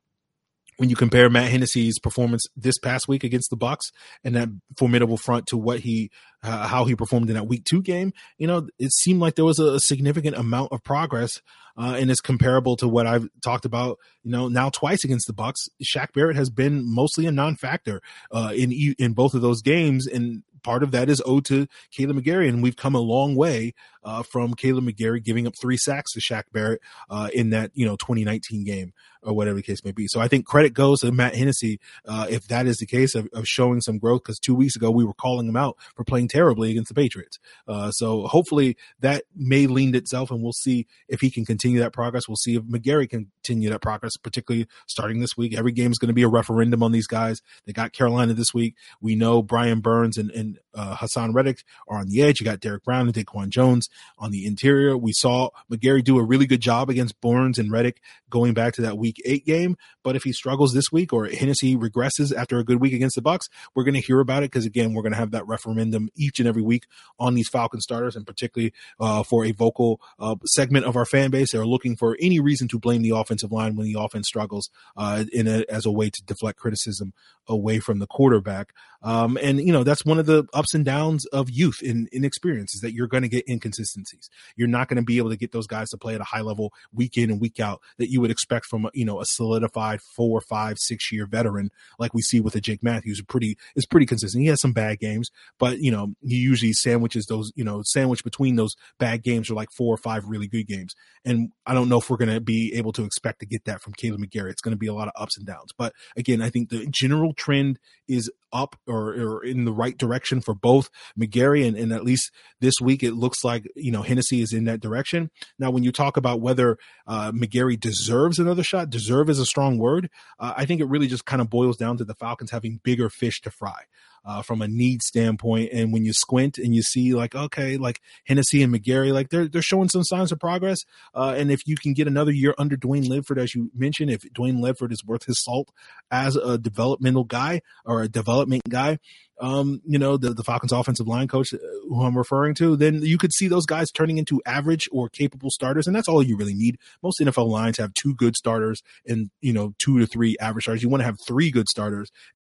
when 0.76 0.90
you 0.90 0.96
compare 0.96 1.30
Matt 1.30 1.50
Hennessy's 1.50 1.98
performance 1.98 2.44
this 2.56 2.78
past 2.78 3.08
week 3.08 3.24
against 3.24 3.50
the 3.50 3.56
Bucs 3.56 3.92
and 4.24 4.34
that 4.36 4.48
formidable 4.76 5.16
front 5.16 5.46
to 5.48 5.56
what 5.56 5.80
he 5.80 6.10
uh, 6.42 6.66
how 6.68 6.84
he 6.84 6.94
performed 6.94 7.28
in 7.28 7.34
that 7.34 7.48
week 7.48 7.64
two 7.64 7.82
game, 7.82 8.12
you 8.38 8.46
know, 8.46 8.68
it 8.78 8.92
seemed 8.92 9.20
like 9.20 9.34
there 9.34 9.44
was 9.44 9.58
a, 9.58 9.80
significant 9.80 10.36
amount 10.36 10.72
of 10.72 10.82
progress, 10.82 11.40
uh, 11.76 11.96
and 11.98 12.10
it's 12.10 12.20
comparable 12.20 12.76
to 12.76 12.88
what 12.88 13.06
I've 13.06 13.28
talked 13.42 13.64
about, 13.64 13.98
you 14.22 14.30
know, 14.30 14.48
now 14.48 14.70
twice 14.70 15.04
against 15.04 15.26
the 15.26 15.32
Bucs. 15.32 15.68
Shaq 15.82 16.12
Barrett 16.12 16.36
has 16.36 16.50
been 16.50 16.82
mostly 16.84 17.26
a 17.26 17.32
non-factor 17.32 18.00
uh, 18.30 18.52
in 18.54 18.72
in 18.98 19.12
both 19.12 19.34
of 19.34 19.42
those 19.42 19.62
games, 19.62 20.06
and 20.06 20.42
part 20.62 20.82
of 20.82 20.90
that 20.90 21.08
is 21.08 21.22
owed 21.24 21.44
to 21.46 21.66
Kaleb 21.96 22.20
McGary, 22.20 22.48
and 22.48 22.62
we've 22.62 22.76
come 22.76 22.94
a 22.94 23.00
long 23.00 23.34
way 23.36 23.72
uh, 24.06 24.22
from 24.22 24.54
Kaleb 24.54 24.88
McGary 24.88 25.22
giving 25.22 25.46
up 25.46 25.54
three 25.60 25.76
sacks 25.76 26.12
to 26.12 26.20
Shaq 26.20 26.44
Barrett 26.52 26.80
uh, 27.10 27.28
in 27.34 27.50
that 27.50 27.72
you 27.74 27.84
know 27.84 27.96
2019 27.96 28.64
game 28.64 28.92
or 29.22 29.34
whatever 29.34 29.56
the 29.56 29.62
case 29.62 29.84
may 29.84 29.90
be. 29.90 30.06
So 30.06 30.20
I 30.20 30.28
think 30.28 30.46
credit 30.46 30.72
goes 30.72 31.00
to 31.00 31.10
Matt 31.10 31.34
Hennessy 31.34 31.80
uh, 32.06 32.26
if 32.30 32.46
that 32.46 32.66
is 32.66 32.76
the 32.76 32.86
case 32.86 33.16
of, 33.16 33.28
of 33.32 33.44
showing 33.44 33.80
some 33.80 33.98
growth. 33.98 34.22
Because 34.22 34.38
two 34.38 34.54
weeks 34.54 34.76
ago 34.76 34.90
we 34.90 35.04
were 35.04 35.14
calling 35.14 35.48
him 35.48 35.56
out 35.56 35.76
for 35.96 36.04
playing 36.04 36.28
terribly 36.28 36.70
against 36.70 36.88
the 36.88 36.94
Patriots. 36.94 37.40
Uh, 37.66 37.90
so 37.90 38.28
hopefully 38.28 38.76
that 39.00 39.24
may 39.34 39.66
lean 39.66 39.94
itself, 39.94 40.30
and 40.30 40.42
we'll 40.42 40.52
see 40.52 40.86
if 41.08 41.20
he 41.20 41.30
can 41.30 41.44
continue 41.44 41.80
that 41.80 41.92
progress. 41.92 42.28
We'll 42.28 42.36
see 42.36 42.54
if 42.54 42.62
McGary 42.62 43.10
can 43.10 43.30
continue 43.42 43.70
that 43.70 43.82
progress, 43.82 44.16
particularly 44.16 44.68
starting 44.86 45.20
this 45.20 45.36
week. 45.36 45.56
Every 45.58 45.72
game 45.72 45.90
is 45.90 45.98
going 45.98 46.08
to 46.08 46.14
be 46.14 46.22
a 46.22 46.28
referendum 46.28 46.84
on 46.84 46.92
these 46.92 47.08
guys. 47.08 47.42
They 47.66 47.72
got 47.72 47.92
Carolina 47.92 48.34
this 48.34 48.54
week. 48.54 48.76
We 49.00 49.16
know 49.16 49.42
Brian 49.42 49.80
Burns 49.80 50.16
and, 50.16 50.30
and 50.30 50.58
uh, 50.72 50.96
Haason 50.96 51.34
Reddick 51.34 51.64
are 51.88 51.98
on 51.98 52.06
the 52.08 52.22
edge. 52.22 52.40
You 52.40 52.44
got 52.44 52.60
Derrick 52.60 52.84
Brown 52.84 53.06
and 53.08 53.14
Daquan 53.14 53.48
Jones 53.48 53.88
on 54.18 54.30
the 54.30 54.46
interior. 54.46 54.96
We 54.96 55.12
saw 55.12 55.50
McGary 55.70 56.02
do 56.02 56.18
a 56.18 56.24
really 56.24 56.46
good 56.46 56.60
job 56.60 56.90
against 56.90 57.20
Burns 57.20 57.58
and 57.58 57.70
Reddick 57.70 58.00
going 58.30 58.54
back 58.54 58.74
to 58.74 58.82
that 58.82 58.98
week 58.98 59.16
eight 59.24 59.46
game. 59.46 59.76
But 60.02 60.16
if 60.16 60.22
he 60.22 60.32
struggles 60.32 60.72
this 60.72 60.90
week 60.92 61.12
or 61.12 61.26
Hennessy 61.26 61.76
regresses 61.76 62.34
after 62.34 62.58
a 62.58 62.64
good 62.64 62.80
week 62.80 62.92
against 62.92 63.16
the 63.16 63.22
Bucs, 63.22 63.48
we're 63.74 63.84
going 63.84 63.94
to 63.94 64.00
hear 64.00 64.20
about 64.20 64.42
it 64.42 64.50
because 64.50 64.66
again, 64.66 64.94
we're 64.94 65.02
going 65.02 65.12
to 65.12 65.18
have 65.18 65.32
that 65.32 65.46
referendum 65.46 66.08
each 66.16 66.38
and 66.38 66.48
every 66.48 66.62
week 66.62 66.84
on 67.18 67.34
these 67.34 67.48
Falcon 67.48 67.80
starters, 67.80 68.16
and 68.16 68.26
particularly 68.26 68.72
uh, 69.00 69.22
for 69.22 69.44
a 69.44 69.52
vocal 69.52 70.00
uh, 70.18 70.36
segment 70.46 70.86
of 70.86 70.96
our 70.96 71.06
fan 71.06 71.30
base. 71.30 71.52
They're 71.52 71.66
looking 71.66 71.96
for 71.96 72.16
any 72.20 72.40
reason 72.40 72.68
to 72.68 72.78
blame 72.78 73.02
the 73.02 73.10
offensive 73.10 73.52
line 73.52 73.76
when 73.76 73.86
the 73.86 73.98
offense 73.98 74.28
struggles 74.28 74.70
uh, 74.96 75.24
in 75.32 75.46
a, 75.46 75.64
as 75.68 75.86
a 75.86 75.90
way 75.90 76.10
to 76.10 76.22
deflect 76.24 76.58
criticism 76.58 77.12
away 77.48 77.78
from 77.78 77.98
the 77.98 78.06
quarterback. 78.06 78.72
Um, 79.02 79.38
and 79.40 79.60
you 79.60 79.72
know 79.72 79.84
that's 79.84 80.04
one 80.04 80.18
of 80.18 80.26
the 80.26 80.46
ups 80.52 80.74
and 80.74 80.84
downs 80.84 81.26
of 81.26 81.48
youth 81.50 81.82
in 81.82 82.08
inexperience 82.12 82.74
is 82.74 82.80
that 82.80 82.92
you're 82.92 83.06
going 83.06 83.22
to 83.22 83.28
get 83.28 83.48
inconsistencies. 83.48 84.28
You're 84.56 84.68
not 84.68 84.88
going 84.88 84.96
to 84.96 85.02
be 85.02 85.18
able 85.18 85.30
to 85.30 85.36
get 85.36 85.52
those 85.52 85.66
guys 85.66 85.90
to 85.90 85.96
play 85.96 86.14
at 86.14 86.20
a 86.20 86.24
high 86.24 86.40
level 86.40 86.72
week 86.92 87.16
in 87.16 87.30
and 87.30 87.40
week 87.40 87.60
out 87.60 87.80
that 87.98 88.10
you 88.10 88.20
would 88.20 88.30
expect 88.30 88.66
from 88.66 88.88
you 88.94 89.04
know 89.04 89.20
a 89.20 89.24
solidified 89.24 90.00
four, 90.16 90.40
five, 90.40 90.76
six 90.78 91.12
year 91.12 91.26
veteran 91.26 91.70
like 91.98 92.14
we 92.14 92.22
see 92.22 92.40
with 92.40 92.56
a 92.56 92.60
Jake 92.60 92.82
Matthews. 92.82 93.22
Pretty 93.28 93.56
is 93.76 93.86
pretty 93.86 94.06
consistent. 94.06 94.42
He 94.42 94.48
has 94.48 94.60
some 94.60 94.72
bad 94.72 94.98
games, 94.98 95.30
but 95.58 95.78
you 95.78 95.90
know 95.90 96.14
he 96.22 96.36
usually 96.36 96.72
sandwiches 96.72 97.26
those 97.26 97.52
you 97.54 97.64
know 97.64 97.82
sandwich 97.84 98.24
between 98.24 98.56
those 98.56 98.74
bad 98.98 99.22
games 99.22 99.50
are 99.50 99.54
like 99.54 99.68
four 99.76 99.94
or 99.94 99.98
five 99.98 100.24
really 100.26 100.48
good 100.48 100.66
games. 100.66 100.94
And 101.24 101.50
I 101.66 101.74
don't 101.74 101.88
know 101.88 101.98
if 101.98 102.08
we're 102.08 102.16
going 102.16 102.32
to 102.32 102.40
be 102.40 102.72
able 102.74 102.92
to 102.92 103.04
expect 103.04 103.40
to 103.40 103.46
get 103.46 103.64
that 103.64 103.82
from 103.82 103.92
Kaleb 103.94 104.18
McGary. 104.18 104.50
It's 104.50 104.62
going 104.62 104.74
to 104.74 104.78
be 104.78 104.86
a 104.86 104.94
lot 104.94 105.08
of 105.08 105.14
ups 105.16 105.36
and 105.36 105.46
downs. 105.46 105.72
But 105.76 105.92
again, 106.16 106.40
I 106.40 106.50
think 106.50 106.70
the 106.70 106.86
general 106.90 107.34
trend 107.36 107.78
is 108.08 108.30
up 108.52 108.76
or, 108.86 109.10
or 109.10 109.44
in 109.44 109.64
the 109.64 109.72
right 109.72 109.98
direction 109.98 110.40
for 110.40 110.54
both 110.54 110.88
McGary 111.18 111.66
and, 111.66 111.76
and 111.76 111.92
at 111.92 112.04
least 112.04 112.30
this 112.60 112.74
week 112.80 113.02
it 113.02 113.12
looks 113.12 113.44
like 113.44 113.66
you 113.74 113.92
know 113.92 114.02
Hennessy 114.02 114.40
is 114.40 114.52
in 114.52 114.64
that 114.64 114.80
direction. 114.80 115.30
Now, 115.58 115.70
when 115.70 115.82
you 115.82 115.92
talk 115.92 116.16
about 116.16 116.40
whether 116.40 116.78
uh, 117.06 117.32
McGary 117.32 117.78
deserves 117.78 118.38
another 118.38 118.62
shot, 118.62 118.90
deserve 118.90 119.28
is 119.28 119.38
a 119.38 119.46
strong 119.46 119.78
word. 119.78 120.08
Uh, 120.38 120.54
I 120.56 120.64
think 120.64 120.80
it 120.80 120.88
really 120.88 121.08
just 121.08 121.26
kind 121.26 121.42
of 121.42 121.50
boils 121.50 121.76
down 121.76 121.96
to 121.98 122.04
the 122.04 122.14
Falcons 122.14 122.50
having 122.50 122.80
bigger 122.82 123.10
fish 123.10 123.40
to 123.42 123.50
fry 123.50 123.82
uh, 124.26 124.42
from 124.42 124.60
a 124.60 124.68
need 124.68 125.02
standpoint. 125.02 125.70
And 125.72 125.92
when 125.92 126.04
you 126.04 126.12
squint 126.12 126.58
and 126.58 126.74
you 126.74 126.82
see 126.82 127.14
like, 127.14 127.34
okay, 127.34 127.76
like 127.76 128.00
Hennessy 128.26 128.62
and 128.62 128.74
McGary, 128.74 129.12
like 129.12 129.30
they're, 129.30 129.46
they're 129.46 129.62
showing 129.62 129.88
some 129.88 130.02
signs 130.02 130.32
of 130.32 130.40
progress. 130.40 130.80
Uh, 131.14 131.34
and 131.36 131.50
if 131.50 131.60
you 131.66 131.76
can 131.76 131.94
get 131.94 132.08
another 132.08 132.32
year 132.32 132.54
under 132.58 132.76
Dwayne 132.76 133.06
Ledford, 133.06 133.40
as 133.40 133.54
you 133.54 133.70
mentioned, 133.74 134.10
if 134.10 134.22
Dwayne 134.32 134.58
Ledford 134.58 134.92
is 134.92 135.04
worth 135.04 135.24
his 135.26 135.42
salt 135.42 135.70
as 136.10 136.34
a 136.36 136.58
developmental 136.58 137.24
guy 137.24 137.62
or 137.84 138.02
a 138.02 138.08
development 138.08 138.62
guy, 138.68 138.98
um, 139.38 139.82
you 139.86 139.98
know, 139.98 140.16
the, 140.16 140.32
the 140.32 140.42
Falcons 140.42 140.72
offensive 140.72 141.06
line 141.06 141.28
coach 141.28 141.52
uh, 141.52 141.58
who 141.88 142.02
I'm 142.02 142.16
referring 142.16 142.54
to, 142.54 142.74
then 142.76 143.02
you 143.02 143.18
could 143.18 143.34
see 143.34 143.48
those 143.48 143.66
guys 143.66 143.90
turning 143.90 144.18
into 144.18 144.40
average 144.46 144.88
or 144.90 145.08
capable 145.08 145.50
starters. 145.50 145.86
And 145.86 145.94
that's 145.94 146.08
all 146.08 146.22
you 146.22 146.36
really 146.36 146.54
need. 146.54 146.78
Most 147.02 147.20
NFL 147.20 147.48
lines 147.48 147.78
have 147.78 147.92
two 147.94 148.14
good 148.14 148.34
starters 148.34 148.82
and, 149.06 149.30
you 149.40 149.52
know, 149.52 149.74
two 149.78 149.98
to 149.98 150.06
three 150.06 150.36
average 150.40 150.64
starters. 150.64 150.82
You 150.82 150.88
want 150.88 151.02
to 151.02 151.06
have 151.06 151.18
three 151.26 151.50
good 151.50 151.68
starters 151.68 152.10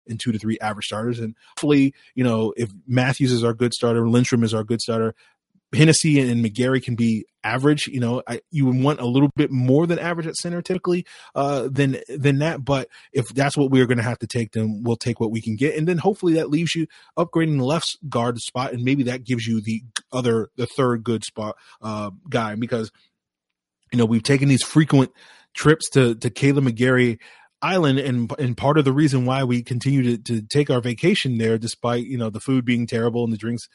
and 0.09 0.21
two 0.21 0.33
to 0.33 0.39
three 0.39 0.59
average 0.61 0.87
starters. 0.87 1.19
And 1.19 1.35
hopefully, 1.51 1.95
you 2.15 2.25
know, 2.25 2.53
if 2.57 2.71
Matthews 2.87 3.33
is 3.33 3.45
our 3.45 3.55
good 3.55 3.73
starter, 3.73 4.09
Lindstrom 4.09 4.45
is 4.45 4.55
our 4.55 4.65
good 4.65 4.81
starter, 4.81 5.15
Hennessy 5.75 6.21
and 6.21 6.45
McGary 6.45 6.83
can 6.83 6.95
be 6.95 7.27
average. 7.43 7.87
You 7.87 8.01
know, 8.01 8.23
I, 8.27 8.41
you 8.51 8.67
would 8.67 8.81
want 8.81 9.01
a 9.01 9.07
little 9.07 9.31
bit 9.37 9.51
more 9.51 9.87
than 9.87 9.99
average 9.99 10.27
at 10.27 10.37
center 10.37 10.63
typically 10.63 11.05
uh, 11.35 11.69
than 11.71 11.99
than 12.09 12.39
that. 12.39 12.65
But 12.65 12.89
if 13.13 13.27
that's 13.29 13.57
what 13.57 13.71
we're 13.71 13.87
going 13.87 13.99
to 13.99 14.05
have 14.05 14.19
to 14.21 14.27
take, 14.27 14.53
then 14.53 14.83
we'll 14.85 14.97
take 14.97 15.21
what 15.21 15.31
we 15.31 15.41
can 15.41 15.57
get, 15.57 15.77
and 15.77 15.87
then 15.87 15.99
hopefully 15.99 16.35
that 16.35 16.51
leaves 16.51 16.75
you 16.75 16.87
upgrading 17.19 17.59
the 17.59 17.65
left 17.65 17.97
guard 18.09 18.39
spot, 18.39 18.73
and 18.73 18.83
maybe 18.83 19.05
that 19.05 19.25
gives 19.25 19.47
you 19.47 19.61
the 19.61 19.83
other 20.13 20.51
the 20.57 20.67
third 20.67 21.05
good 21.05 21.25
spot 21.25 21.57
uh, 21.83 22.11
guy 22.29 22.55
because 22.55 22.91
you 23.93 23.99
know 23.99 24.05
we've 24.05 24.23
taken 24.23 24.49
these 24.49 24.63
frequent 24.63 25.11
trips 25.55 25.89
to 25.91 26.15
to 26.17 26.31
Kaleb 26.31 26.69
McGary 26.69 27.19
island 27.65 27.99
and 27.99 28.31
and 28.39 28.57
part 28.57 28.77
of 28.77 28.85
the 28.85 28.93
reason 28.93 29.25
why 29.25 29.43
we 29.43 29.63
continue 29.63 30.03
to, 30.03 30.19
to 30.19 30.43
take 30.43 30.69
our 30.69 30.81
vacation 30.81 31.39
there 31.39 31.57
despite 31.57 32.05
you 32.05 32.19
know 32.19 32.29
the 32.29 32.41
food 32.41 32.65
being 32.65 32.87
terrible 32.87 33.25
and 33.25 33.33
the 33.33 33.39
drinks 33.39 33.67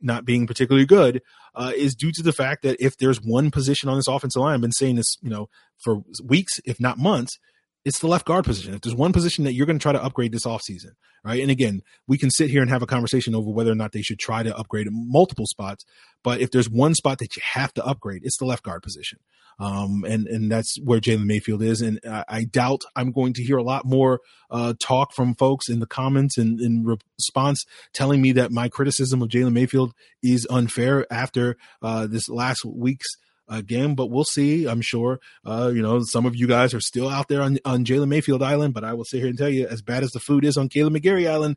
not 0.00 0.24
being 0.24 0.46
particularly 0.46 0.86
good 0.86 1.20
uh, 1.54 1.72
is 1.76 1.94
due 1.94 2.10
to 2.10 2.22
the 2.22 2.32
fact 2.32 2.62
that 2.62 2.76
if 2.80 2.96
there's 2.96 3.20
one 3.20 3.50
position 3.50 3.88
on 3.88 3.96
this 3.96 4.08
offensive 4.08 4.40
line 4.40 4.54
i've 4.54 4.60
been 4.62 4.72
saying 4.72 4.96
this 4.96 5.16
you 5.20 5.28
know 5.28 5.48
for 5.82 5.98
weeks 6.24 6.58
if 6.64 6.80
not 6.80 6.96
months 6.96 7.38
it's 7.84 7.98
the 7.98 8.06
left 8.06 8.26
guard 8.26 8.44
position. 8.44 8.74
If 8.74 8.80
there's 8.80 8.96
one 8.96 9.12
position 9.12 9.44
that 9.44 9.52
you're 9.52 9.66
going 9.66 9.78
to 9.78 9.82
try 9.82 9.92
to 9.92 10.02
upgrade 10.02 10.32
this 10.32 10.46
offseason, 10.46 10.92
right? 11.22 11.40
And 11.40 11.50
again, 11.50 11.82
we 12.06 12.16
can 12.16 12.30
sit 12.30 12.50
here 12.50 12.62
and 12.62 12.70
have 12.70 12.82
a 12.82 12.86
conversation 12.86 13.34
over 13.34 13.50
whether 13.50 13.70
or 13.70 13.76
not 13.76 13.92
they 13.92 14.02
should 14.02 14.18
try 14.18 14.42
to 14.42 14.56
upgrade 14.56 14.86
multiple 14.90 15.46
spots. 15.46 15.84
But 16.22 16.40
if 16.40 16.50
there's 16.50 16.70
one 16.70 16.94
spot 16.94 17.18
that 17.18 17.36
you 17.36 17.42
have 17.44 17.74
to 17.74 17.84
upgrade, 17.84 18.22
it's 18.24 18.38
the 18.38 18.46
left 18.46 18.62
guard 18.62 18.82
position. 18.82 19.18
Um, 19.58 20.04
and, 20.08 20.26
and 20.26 20.50
that's 20.50 20.76
where 20.82 20.98
Jalen 20.98 21.26
Mayfield 21.26 21.62
is. 21.62 21.80
And 21.80 22.00
I, 22.08 22.24
I, 22.28 22.44
doubt 22.44 22.82
I'm 22.96 23.12
going 23.12 23.34
to 23.34 23.44
hear 23.44 23.56
a 23.56 23.62
lot 23.62 23.84
more, 23.84 24.20
uh, 24.50 24.74
talk 24.82 25.12
from 25.12 25.36
folks 25.36 25.68
in 25.68 25.78
the 25.78 25.86
comments 25.86 26.36
and 26.36 26.60
in 26.60 26.84
response 26.84 27.64
telling 27.92 28.20
me 28.20 28.32
that 28.32 28.50
my 28.50 28.68
criticism 28.68 29.22
of 29.22 29.28
Jalen 29.28 29.52
Mayfield 29.52 29.94
is 30.24 30.44
unfair 30.50 31.06
after, 31.08 31.56
uh, 31.82 32.08
this 32.08 32.28
last 32.28 32.64
week's, 32.64 33.06
again, 33.48 33.94
but 33.94 34.06
we'll 34.06 34.24
see. 34.24 34.66
I'm 34.66 34.80
sure, 34.80 35.20
uh, 35.44 35.70
you 35.74 35.82
know, 35.82 36.00
some 36.02 36.26
of 36.26 36.36
you 36.36 36.46
guys 36.46 36.74
are 36.74 36.80
still 36.80 37.08
out 37.08 37.28
there 37.28 37.42
on, 37.42 37.58
on 37.64 37.84
Jalen 37.84 38.08
Mayfield 38.08 38.42
Island, 38.42 38.74
but 38.74 38.84
I 38.84 38.94
will 38.94 39.04
sit 39.04 39.18
here 39.18 39.28
and 39.28 39.38
tell 39.38 39.48
you, 39.48 39.66
as 39.66 39.82
bad 39.82 40.02
as 40.02 40.10
the 40.10 40.20
food 40.20 40.44
is 40.44 40.56
on 40.56 40.68
Kaleb 40.68 40.96
McGary 40.96 41.28
Island, 41.30 41.56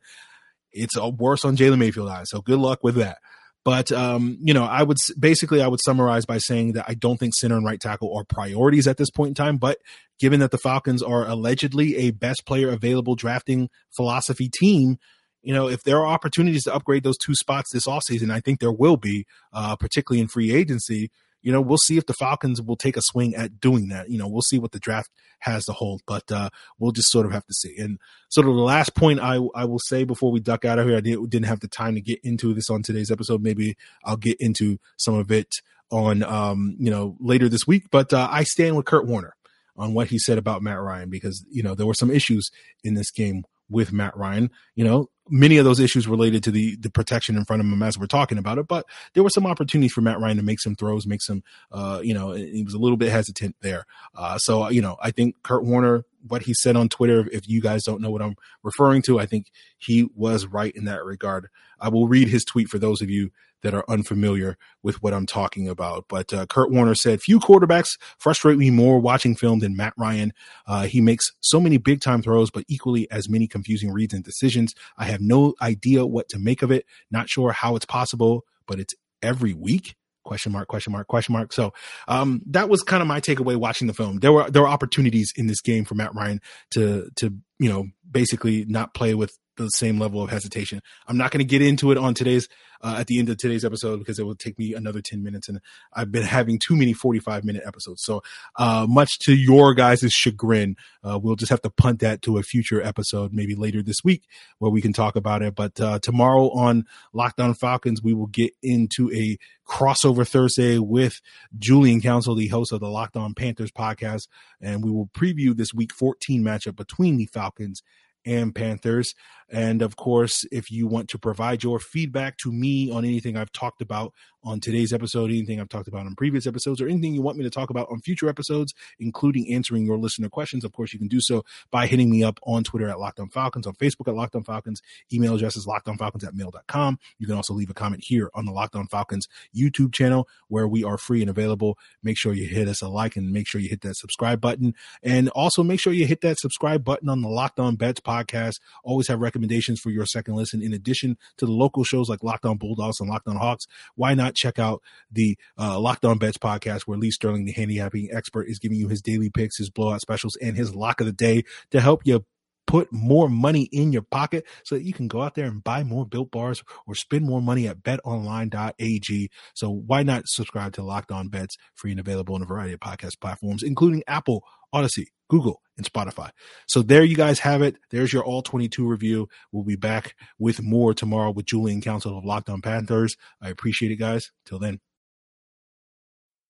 it's 0.72 0.98
worse 0.98 1.44
on 1.44 1.56
Jalen 1.56 1.78
Mayfield 1.78 2.08
Island. 2.08 2.28
So 2.28 2.40
good 2.40 2.58
luck 2.58 2.80
with 2.82 2.96
that. 2.96 3.18
But 3.64 3.92
um, 3.92 4.38
you 4.40 4.54
know, 4.54 4.64
I 4.64 4.82
would 4.82 4.96
basically 5.18 5.60
I 5.60 5.68
would 5.68 5.80
summarize 5.84 6.24
by 6.24 6.38
saying 6.38 6.72
that 6.72 6.86
I 6.88 6.94
don't 6.94 7.18
think 7.18 7.34
center 7.34 7.56
and 7.56 7.66
right 7.66 7.80
tackle 7.80 8.16
are 8.16 8.24
priorities 8.24 8.86
at 8.86 8.96
this 8.96 9.10
point 9.10 9.30
in 9.30 9.34
time. 9.34 9.58
But 9.58 9.78
given 10.18 10.40
that 10.40 10.52
the 10.52 10.58
Falcons 10.58 11.02
are 11.02 11.28
allegedly 11.28 11.96
a 11.96 12.12
best 12.12 12.46
player 12.46 12.70
available 12.70 13.14
drafting 13.14 13.68
philosophy 13.94 14.48
team, 14.48 14.96
you 15.42 15.52
know, 15.52 15.68
if 15.68 15.82
there 15.82 15.98
are 15.98 16.06
opportunities 16.06 16.64
to 16.64 16.74
upgrade 16.74 17.02
those 17.02 17.18
two 17.18 17.34
spots 17.34 17.70
this 17.72 17.86
offseason, 17.86 18.30
I 18.30 18.40
think 18.40 18.60
there 18.60 18.72
will 18.72 18.96
be, 18.96 19.26
uh, 19.52 19.76
particularly 19.76 20.20
in 20.22 20.28
free 20.28 20.52
agency 20.52 21.10
you 21.42 21.52
know, 21.52 21.60
we'll 21.60 21.78
see 21.78 21.96
if 21.96 22.06
the 22.06 22.14
Falcons 22.14 22.60
will 22.60 22.76
take 22.76 22.96
a 22.96 23.02
swing 23.02 23.34
at 23.34 23.60
doing 23.60 23.88
that. 23.88 24.10
You 24.10 24.18
know, 24.18 24.28
we'll 24.28 24.42
see 24.42 24.58
what 24.58 24.72
the 24.72 24.78
draft 24.78 25.10
has 25.40 25.64
to 25.66 25.72
hold, 25.72 26.02
but 26.06 26.30
uh, 26.32 26.50
we'll 26.78 26.92
just 26.92 27.10
sort 27.10 27.26
of 27.26 27.32
have 27.32 27.46
to 27.46 27.54
see. 27.54 27.76
And 27.78 27.98
sort 28.28 28.48
of 28.48 28.54
the 28.54 28.60
last 28.60 28.94
point 28.94 29.20
I 29.20 29.38
I 29.54 29.64
will 29.64 29.78
say 29.78 30.04
before 30.04 30.32
we 30.32 30.40
duck 30.40 30.64
out 30.64 30.78
of 30.78 30.86
here, 30.86 30.96
I 30.96 31.00
did, 31.00 31.30
didn't 31.30 31.46
have 31.46 31.60
the 31.60 31.68
time 31.68 31.94
to 31.94 32.00
get 32.00 32.20
into 32.24 32.54
this 32.54 32.70
on 32.70 32.82
today's 32.82 33.10
episode. 33.10 33.42
Maybe 33.42 33.76
I'll 34.04 34.16
get 34.16 34.36
into 34.40 34.78
some 34.96 35.14
of 35.14 35.30
it 35.30 35.54
on 35.90 36.22
um 36.22 36.76
you 36.78 36.90
know 36.90 37.16
later 37.20 37.48
this 37.48 37.66
week. 37.66 37.84
But 37.90 38.12
uh, 38.12 38.28
I 38.30 38.44
stand 38.44 38.76
with 38.76 38.86
Kurt 38.86 39.06
Warner 39.06 39.34
on 39.76 39.94
what 39.94 40.08
he 40.08 40.18
said 40.18 40.38
about 40.38 40.62
Matt 40.62 40.80
Ryan 40.80 41.08
because 41.08 41.44
you 41.50 41.62
know 41.62 41.74
there 41.74 41.86
were 41.86 41.94
some 41.94 42.10
issues 42.10 42.50
in 42.82 42.94
this 42.94 43.10
game 43.10 43.44
with 43.68 43.92
Matt 43.92 44.16
Ryan. 44.16 44.50
You 44.74 44.84
know, 44.84 45.10
many 45.30 45.58
of 45.58 45.64
those 45.64 45.80
issues 45.80 46.08
related 46.08 46.42
to 46.44 46.50
the 46.50 46.76
the 46.76 46.90
protection 46.90 47.36
in 47.36 47.44
front 47.44 47.60
of 47.60 47.66
him 47.66 47.82
as 47.82 47.98
we're 47.98 48.06
talking 48.06 48.38
about 48.38 48.58
it. 48.58 48.66
But 48.66 48.86
there 49.14 49.22
were 49.22 49.30
some 49.30 49.46
opportunities 49.46 49.92
for 49.92 50.00
Matt 50.00 50.20
Ryan 50.20 50.38
to 50.38 50.42
make 50.42 50.60
some 50.60 50.74
throws, 50.74 51.06
make 51.06 51.22
some, 51.22 51.42
uh, 51.72 52.00
you 52.02 52.14
know, 52.14 52.32
he 52.32 52.62
was 52.64 52.74
a 52.74 52.78
little 52.78 52.96
bit 52.96 53.10
hesitant 53.10 53.56
there. 53.60 53.84
Uh, 54.16 54.38
so 54.38 54.68
you 54.68 54.82
know, 54.82 54.96
I 55.02 55.10
think 55.10 55.36
Kurt 55.42 55.64
Warner, 55.64 56.04
what 56.26 56.42
he 56.42 56.54
said 56.54 56.76
on 56.76 56.88
Twitter, 56.88 57.28
if 57.32 57.48
you 57.48 57.60
guys 57.60 57.84
don't 57.84 58.00
know 58.00 58.10
what 58.10 58.22
I'm 58.22 58.36
referring 58.62 59.02
to, 59.02 59.18
I 59.18 59.26
think 59.26 59.50
he 59.78 60.08
was 60.14 60.46
right 60.46 60.74
in 60.74 60.84
that 60.84 61.04
regard. 61.04 61.48
I 61.80 61.88
will 61.88 62.08
read 62.08 62.28
his 62.28 62.44
tweet 62.44 62.68
for 62.68 62.78
those 62.78 63.00
of 63.02 63.10
you 63.10 63.30
that 63.62 63.74
are 63.74 63.84
unfamiliar 63.88 64.56
with 64.82 65.02
what 65.02 65.12
I'm 65.12 65.26
talking 65.26 65.68
about. 65.68 66.06
But 66.08 66.32
uh, 66.32 66.46
Kurt 66.46 66.70
Warner 66.70 66.94
said, 66.94 67.20
"Few 67.20 67.40
quarterbacks 67.40 67.98
frustrate 68.18 68.58
me 68.58 68.70
more 68.70 68.98
watching 68.98 69.34
film 69.34 69.60
than 69.60 69.76
Matt 69.76 69.94
Ryan. 69.96 70.32
Uh, 70.66 70.84
he 70.84 71.00
makes 71.00 71.30
so 71.40 71.60
many 71.60 71.76
big 71.76 72.00
time 72.00 72.22
throws, 72.22 72.50
but 72.50 72.64
equally 72.68 73.10
as 73.10 73.28
many 73.28 73.46
confusing 73.46 73.90
reads 73.90 74.14
and 74.14 74.24
decisions. 74.24 74.74
I 74.96 75.04
have 75.04 75.20
no 75.20 75.54
idea 75.60 76.06
what 76.06 76.28
to 76.30 76.38
make 76.38 76.62
of 76.62 76.70
it. 76.70 76.84
Not 77.10 77.28
sure 77.28 77.52
how 77.52 77.76
it's 77.76 77.86
possible, 77.86 78.44
but 78.66 78.80
it's 78.80 78.94
every 79.22 79.54
week." 79.54 79.94
question 80.24 80.52
mark 80.52 80.68
question 80.68 80.92
mark 80.92 81.06
question 81.06 81.32
mark 81.32 81.54
so 81.54 81.72
um, 82.06 82.42
that 82.44 82.68
was 82.68 82.82
kind 82.82 83.00
of 83.00 83.08
my 83.08 83.18
takeaway 83.18 83.56
watching 83.56 83.86
the 83.86 83.94
film 83.94 84.18
there 84.18 84.30
were 84.30 84.50
there 84.50 84.60
were 84.60 84.68
opportunities 84.68 85.32
in 85.34 85.46
this 85.46 85.62
game 85.62 85.86
for 85.86 85.94
matt 85.94 86.14
ryan 86.14 86.38
to 86.70 87.08
to 87.16 87.34
you 87.58 87.68
know 87.68 87.86
basically 88.10 88.66
not 88.66 88.92
play 88.92 89.14
with 89.14 89.32
the 89.64 89.70
same 89.70 89.98
level 89.98 90.22
of 90.22 90.30
hesitation. 90.30 90.80
I'm 91.06 91.16
not 91.16 91.30
going 91.30 91.40
to 91.40 91.44
get 91.44 91.62
into 91.62 91.90
it 91.90 91.98
on 91.98 92.14
today's 92.14 92.48
uh, 92.80 92.96
at 92.98 93.06
the 93.06 93.18
end 93.18 93.28
of 93.28 93.36
today's 93.36 93.64
episode 93.64 93.98
because 93.98 94.18
it 94.18 94.24
will 94.24 94.34
take 94.34 94.58
me 94.58 94.74
another 94.74 95.00
10 95.00 95.22
minutes 95.22 95.48
and 95.48 95.60
I've 95.92 96.12
been 96.12 96.22
having 96.22 96.58
too 96.58 96.76
many 96.76 96.92
45 96.92 97.44
minute 97.44 97.62
episodes. 97.66 98.02
So, 98.02 98.22
uh, 98.56 98.86
much 98.88 99.18
to 99.20 99.34
your 99.34 99.74
guys' 99.74 100.10
chagrin, 100.12 100.76
uh, 101.02 101.18
we'll 101.20 101.36
just 101.36 101.50
have 101.50 101.62
to 101.62 101.70
punt 101.70 102.00
that 102.00 102.22
to 102.22 102.38
a 102.38 102.42
future 102.42 102.82
episode, 102.82 103.32
maybe 103.32 103.54
later 103.54 103.82
this 103.82 103.98
week 104.04 104.24
where 104.58 104.70
we 104.70 104.80
can 104.80 104.92
talk 104.92 105.16
about 105.16 105.42
it. 105.42 105.54
But, 105.54 105.80
uh, 105.80 105.98
tomorrow 106.00 106.50
on 106.50 106.84
Locked 107.12 107.40
On 107.40 107.54
Falcons, 107.54 108.02
we 108.02 108.14
will 108.14 108.26
get 108.26 108.52
into 108.62 109.10
a 109.12 109.38
crossover 109.66 110.26
Thursday 110.26 110.78
with 110.78 111.20
Julian 111.58 112.00
Council, 112.00 112.34
the 112.34 112.48
host 112.48 112.72
of 112.72 112.80
the 112.80 112.88
Locked 112.88 113.16
On 113.16 113.34
Panthers 113.34 113.70
podcast. 113.70 114.28
And 114.60 114.84
we 114.84 114.90
will 114.90 115.08
preview 115.08 115.56
this 115.56 115.74
week 115.74 115.92
14 115.92 116.42
matchup 116.42 116.76
between 116.76 117.16
the 117.16 117.26
Falcons 117.26 117.82
and 118.24 118.54
Panthers. 118.54 119.14
And 119.50 119.80
of 119.80 119.96
course, 119.96 120.44
if 120.52 120.70
you 120.70 120.86
want 120.86 121.08
to 121.10 121.18
provide 121.18 121.62
your 121.62 121.78
feedback 121.78 122.36
to 122.38 122.52
me 122.52 122.90
on 122.90 123.04
anything 123.04 123.36
I've 123.36 123.52
talked 123.52 123.80
about 123.80 124.12
on 124.44 124.60
today's 124.60 124.92
episode, 124.92 125.30
anything 125.30 125.60
I've 125.60 125.68
talked 125.68 125.88
about 125.88 126.06
on 126.06 126.14
previous 126.14 126.46
episodes, 126.46 126.80
or 126.80 126.86
anything 126.86 127.14
you 127.14 127.22
want 127.22 127.38
me 127.38 127.44
to 127.44 127.50
talk 127.50 127.70
about 127.70 127.88
on 127.90 128.00
future 128.00 128.28
episodes, 128.28 128.72
including 128.98 129.52
answering 129.52 129.84
your 129.84 129.98
listener 129.98 130.28
questions, 130.28 130.64
of 130.64 130.72
course, 130.72 130.92
you 130.92 130.98
can 130.98 131.08
do 131.08 131.20
so 131.20 131.44
by 131.70 131.86
hitting 131.86 132.10
me 132.10 132.22
up 132.22 132.38
on 132.44 132.62
Twitter 132.62 132.88
at 132.88 133.00
Locked 133.00 133.20
On 133.20 133.28
Falcons, 133.28 133.66
on 133.66 133.74
Facebook 133.74 134.06
at 134.06 134.14
Locked 134.14 134.36
On 134.36 134.44
Falcons, 134.44 134.80
email 135.12 135.34
address 135.34 135.56
is 135.56 135.66
lockedonfalcons 135.66 136.26
at 136.26 136.34
mail.com. 136.34 136.98
You 137.18 137.26
can 137.26 137.36
also 137.36 137.54
leave 137.54 137.70
a 137.70 137.74
comment 137.74 138.04
here 138.04 138.30
on 138.34 138.44
the 138.44 138.52
Locked 138.52 138.76
On 138.76 138.86
Falcons 138.86 139.28
YouTube 139.56 139.92
channel 139.92 140.28
where 140.48 140.68
we 140.68 140.84
are 140.84 140.98
free 140.98 141.20
and 141.20 141.30
available. 141.30 141.78
Make 142.02 142.16
sure 142.16 142.32
you 142.32 142.46
hit 142.46 142.68
us 142.68 142.82
a 142.82 142.88
like 142.88 143.16
and 143.16 143.32
make 143.32 143.48
sure 143.48 143.60
you 143.60 143.68
hit 143.68 143.80
that 143.80 143.96
subscribe 143.96 144.40
button. 144.40 144.74
And 145.02 145.30
also 145.30 145.62
make 145.62 145.80
sure 145.80 145.92
you 145.92 146.06
hit 146.06 146.20
that 146.20 146.38
subscribe 146.38 146.84
button 146.84 147.08
on 147.08 147.22
the 147.22 147.28
Locked 147.28 147.58
On 147.58 147.76
Bets 147.76 148.00
podcast. 148.00 148.60
Always 148.84 149.08
have 149.08 149.20
recommendations 149.20 149.37
for 149.80 149.90
your 149.90 150.06
second 150.06 150.34
listen. 150.34 150.62
In 150.62 150.72
addition 150.72 151.16
to 151.36 151.46
the 151.46 151.52
local 151.52 151.84
shows 151.84 152.08
like 152.08 152.22
Locked 152.22 152.44
On 152.44 152.56
Bulldogs 152.56 153.00
and 153.00 153.08
Locked 153.08 153.28
On 153.28 153.36
Hawks, 153.36 153.66
why 153.94 154.14
not 154.14 154.34
check 154.34 154.58
out 154.58 154.82
the 155.10 155.36
uh, 155.58 155.78
Locked 155.78 156.04
On 156.04 156.18
Bets 156.18 156.38
podcast 156.38 156.82
where 156.82 156.98
Lee 156.98 157.10
Sterling, 157.10 157.44
the 157.44 157.52
handicapping 157.52 158.08
expert, 158.12 158.48
is 158.48 158.58
giving 158.58 158.78
you 158.78 158.88
his 158.88 159.02
daily 159.02 159.30
picks, 159.30 159.58
his 159.58 159.70
blowout 159.70 160.00
specials, 160.00 160.36
and 160.40 160.56
his 160.56 160.74
lock 160.74 161.00
of 161.00 161.06
the 161.06 161.12
day 161.12 161.44
to 161.70 161.80
help 161.80 162.02
you 162.04 162.24
put 162.68 162.92
more 162.92 163.30
money 163.30 163.66
in 163.72 163.92
your 163.92 164.02
pocket 164.02 164.46
so 164.62 164.74
that 164.76 164.84
you 164.84 164.92
can 164.92 165.08
go 165.08 165.22
out 165.22 165.34
there 165.34 165.46
and 165.46 165.64
buy 165.64 165.82
more 165.82 166.06
built 166.06 166.30
bars 166.30 166.62
or 166.86 166.94
spend 166.94 167.24
more 167.24 167.40
money 167.40 167.66
at 167.66 167.82
betonline.ag. 167.82 169.30
So 169.54 169.70
why 169.70 170.02
not 170.02 170.28
subscribe 170.28 170.74
to 170.74 170.82
Locked 170.82 171.10
On 171.10 171.28
Bets 171.28 171.56
free 171.74 171.92
and 171.92 171.98
available 171.98 172.34
on 172.34 172.42
a 172.42 172.46
variety 172.46 172.74
of 172.74 172.80
podcast 172.80 173.20
platforms, 173.20 173.62
including 173.62 174.04
Apple, 174.06 174.44
Odyssey, 174.70 175.08
Google, 175.30 175.62
and 175.78 175.90
Spotify. 175.90 176.30
So 176.66 176.82
there 176.82 177.02
you 177.02 177.16
guys 177.16 177.40
have 177.40 177.62
it. 177.62 177.76
There's 177.90 178.12
your 178.12 178.22
all 178.22 178.42
22 178.42 178.86
review. 178.86 179.28
We'll 179.50 179.64
be 179.64 179.76
back 179.76 180.14
with 180.38 180.62
more 180.62 180.92
tomorrow 180.92 181.30
with 181.30 181.46
Julian 181.46 181.80
Council 181.80 182.18
of 182.18 182.24
Locked 182.26 182.50
On 182.50 182.60
Panthers. 182.60 183.16
I 183.40 183.48
appreciate 183.48 183.92
it, 183.92 183.96
guys. 183.96 184.30
Till 184.44 184.58
then. 184.58 184.78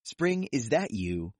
Spring, 0.02 0.48
is 0.52 0.70
that 0.70 0.90
you? 0.90 1.32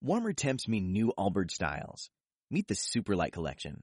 Warmer 0.00 0.32
temps 0.32 0.68
mean 0.68 0.92
new 0.92 1.12
Allbirds 1.18 1.50
styles. 1.50 2.10
Meet 2.50 2.68
the 2.68 2.74
Superlight 2.74 3.32
Collection, 3.32 3.82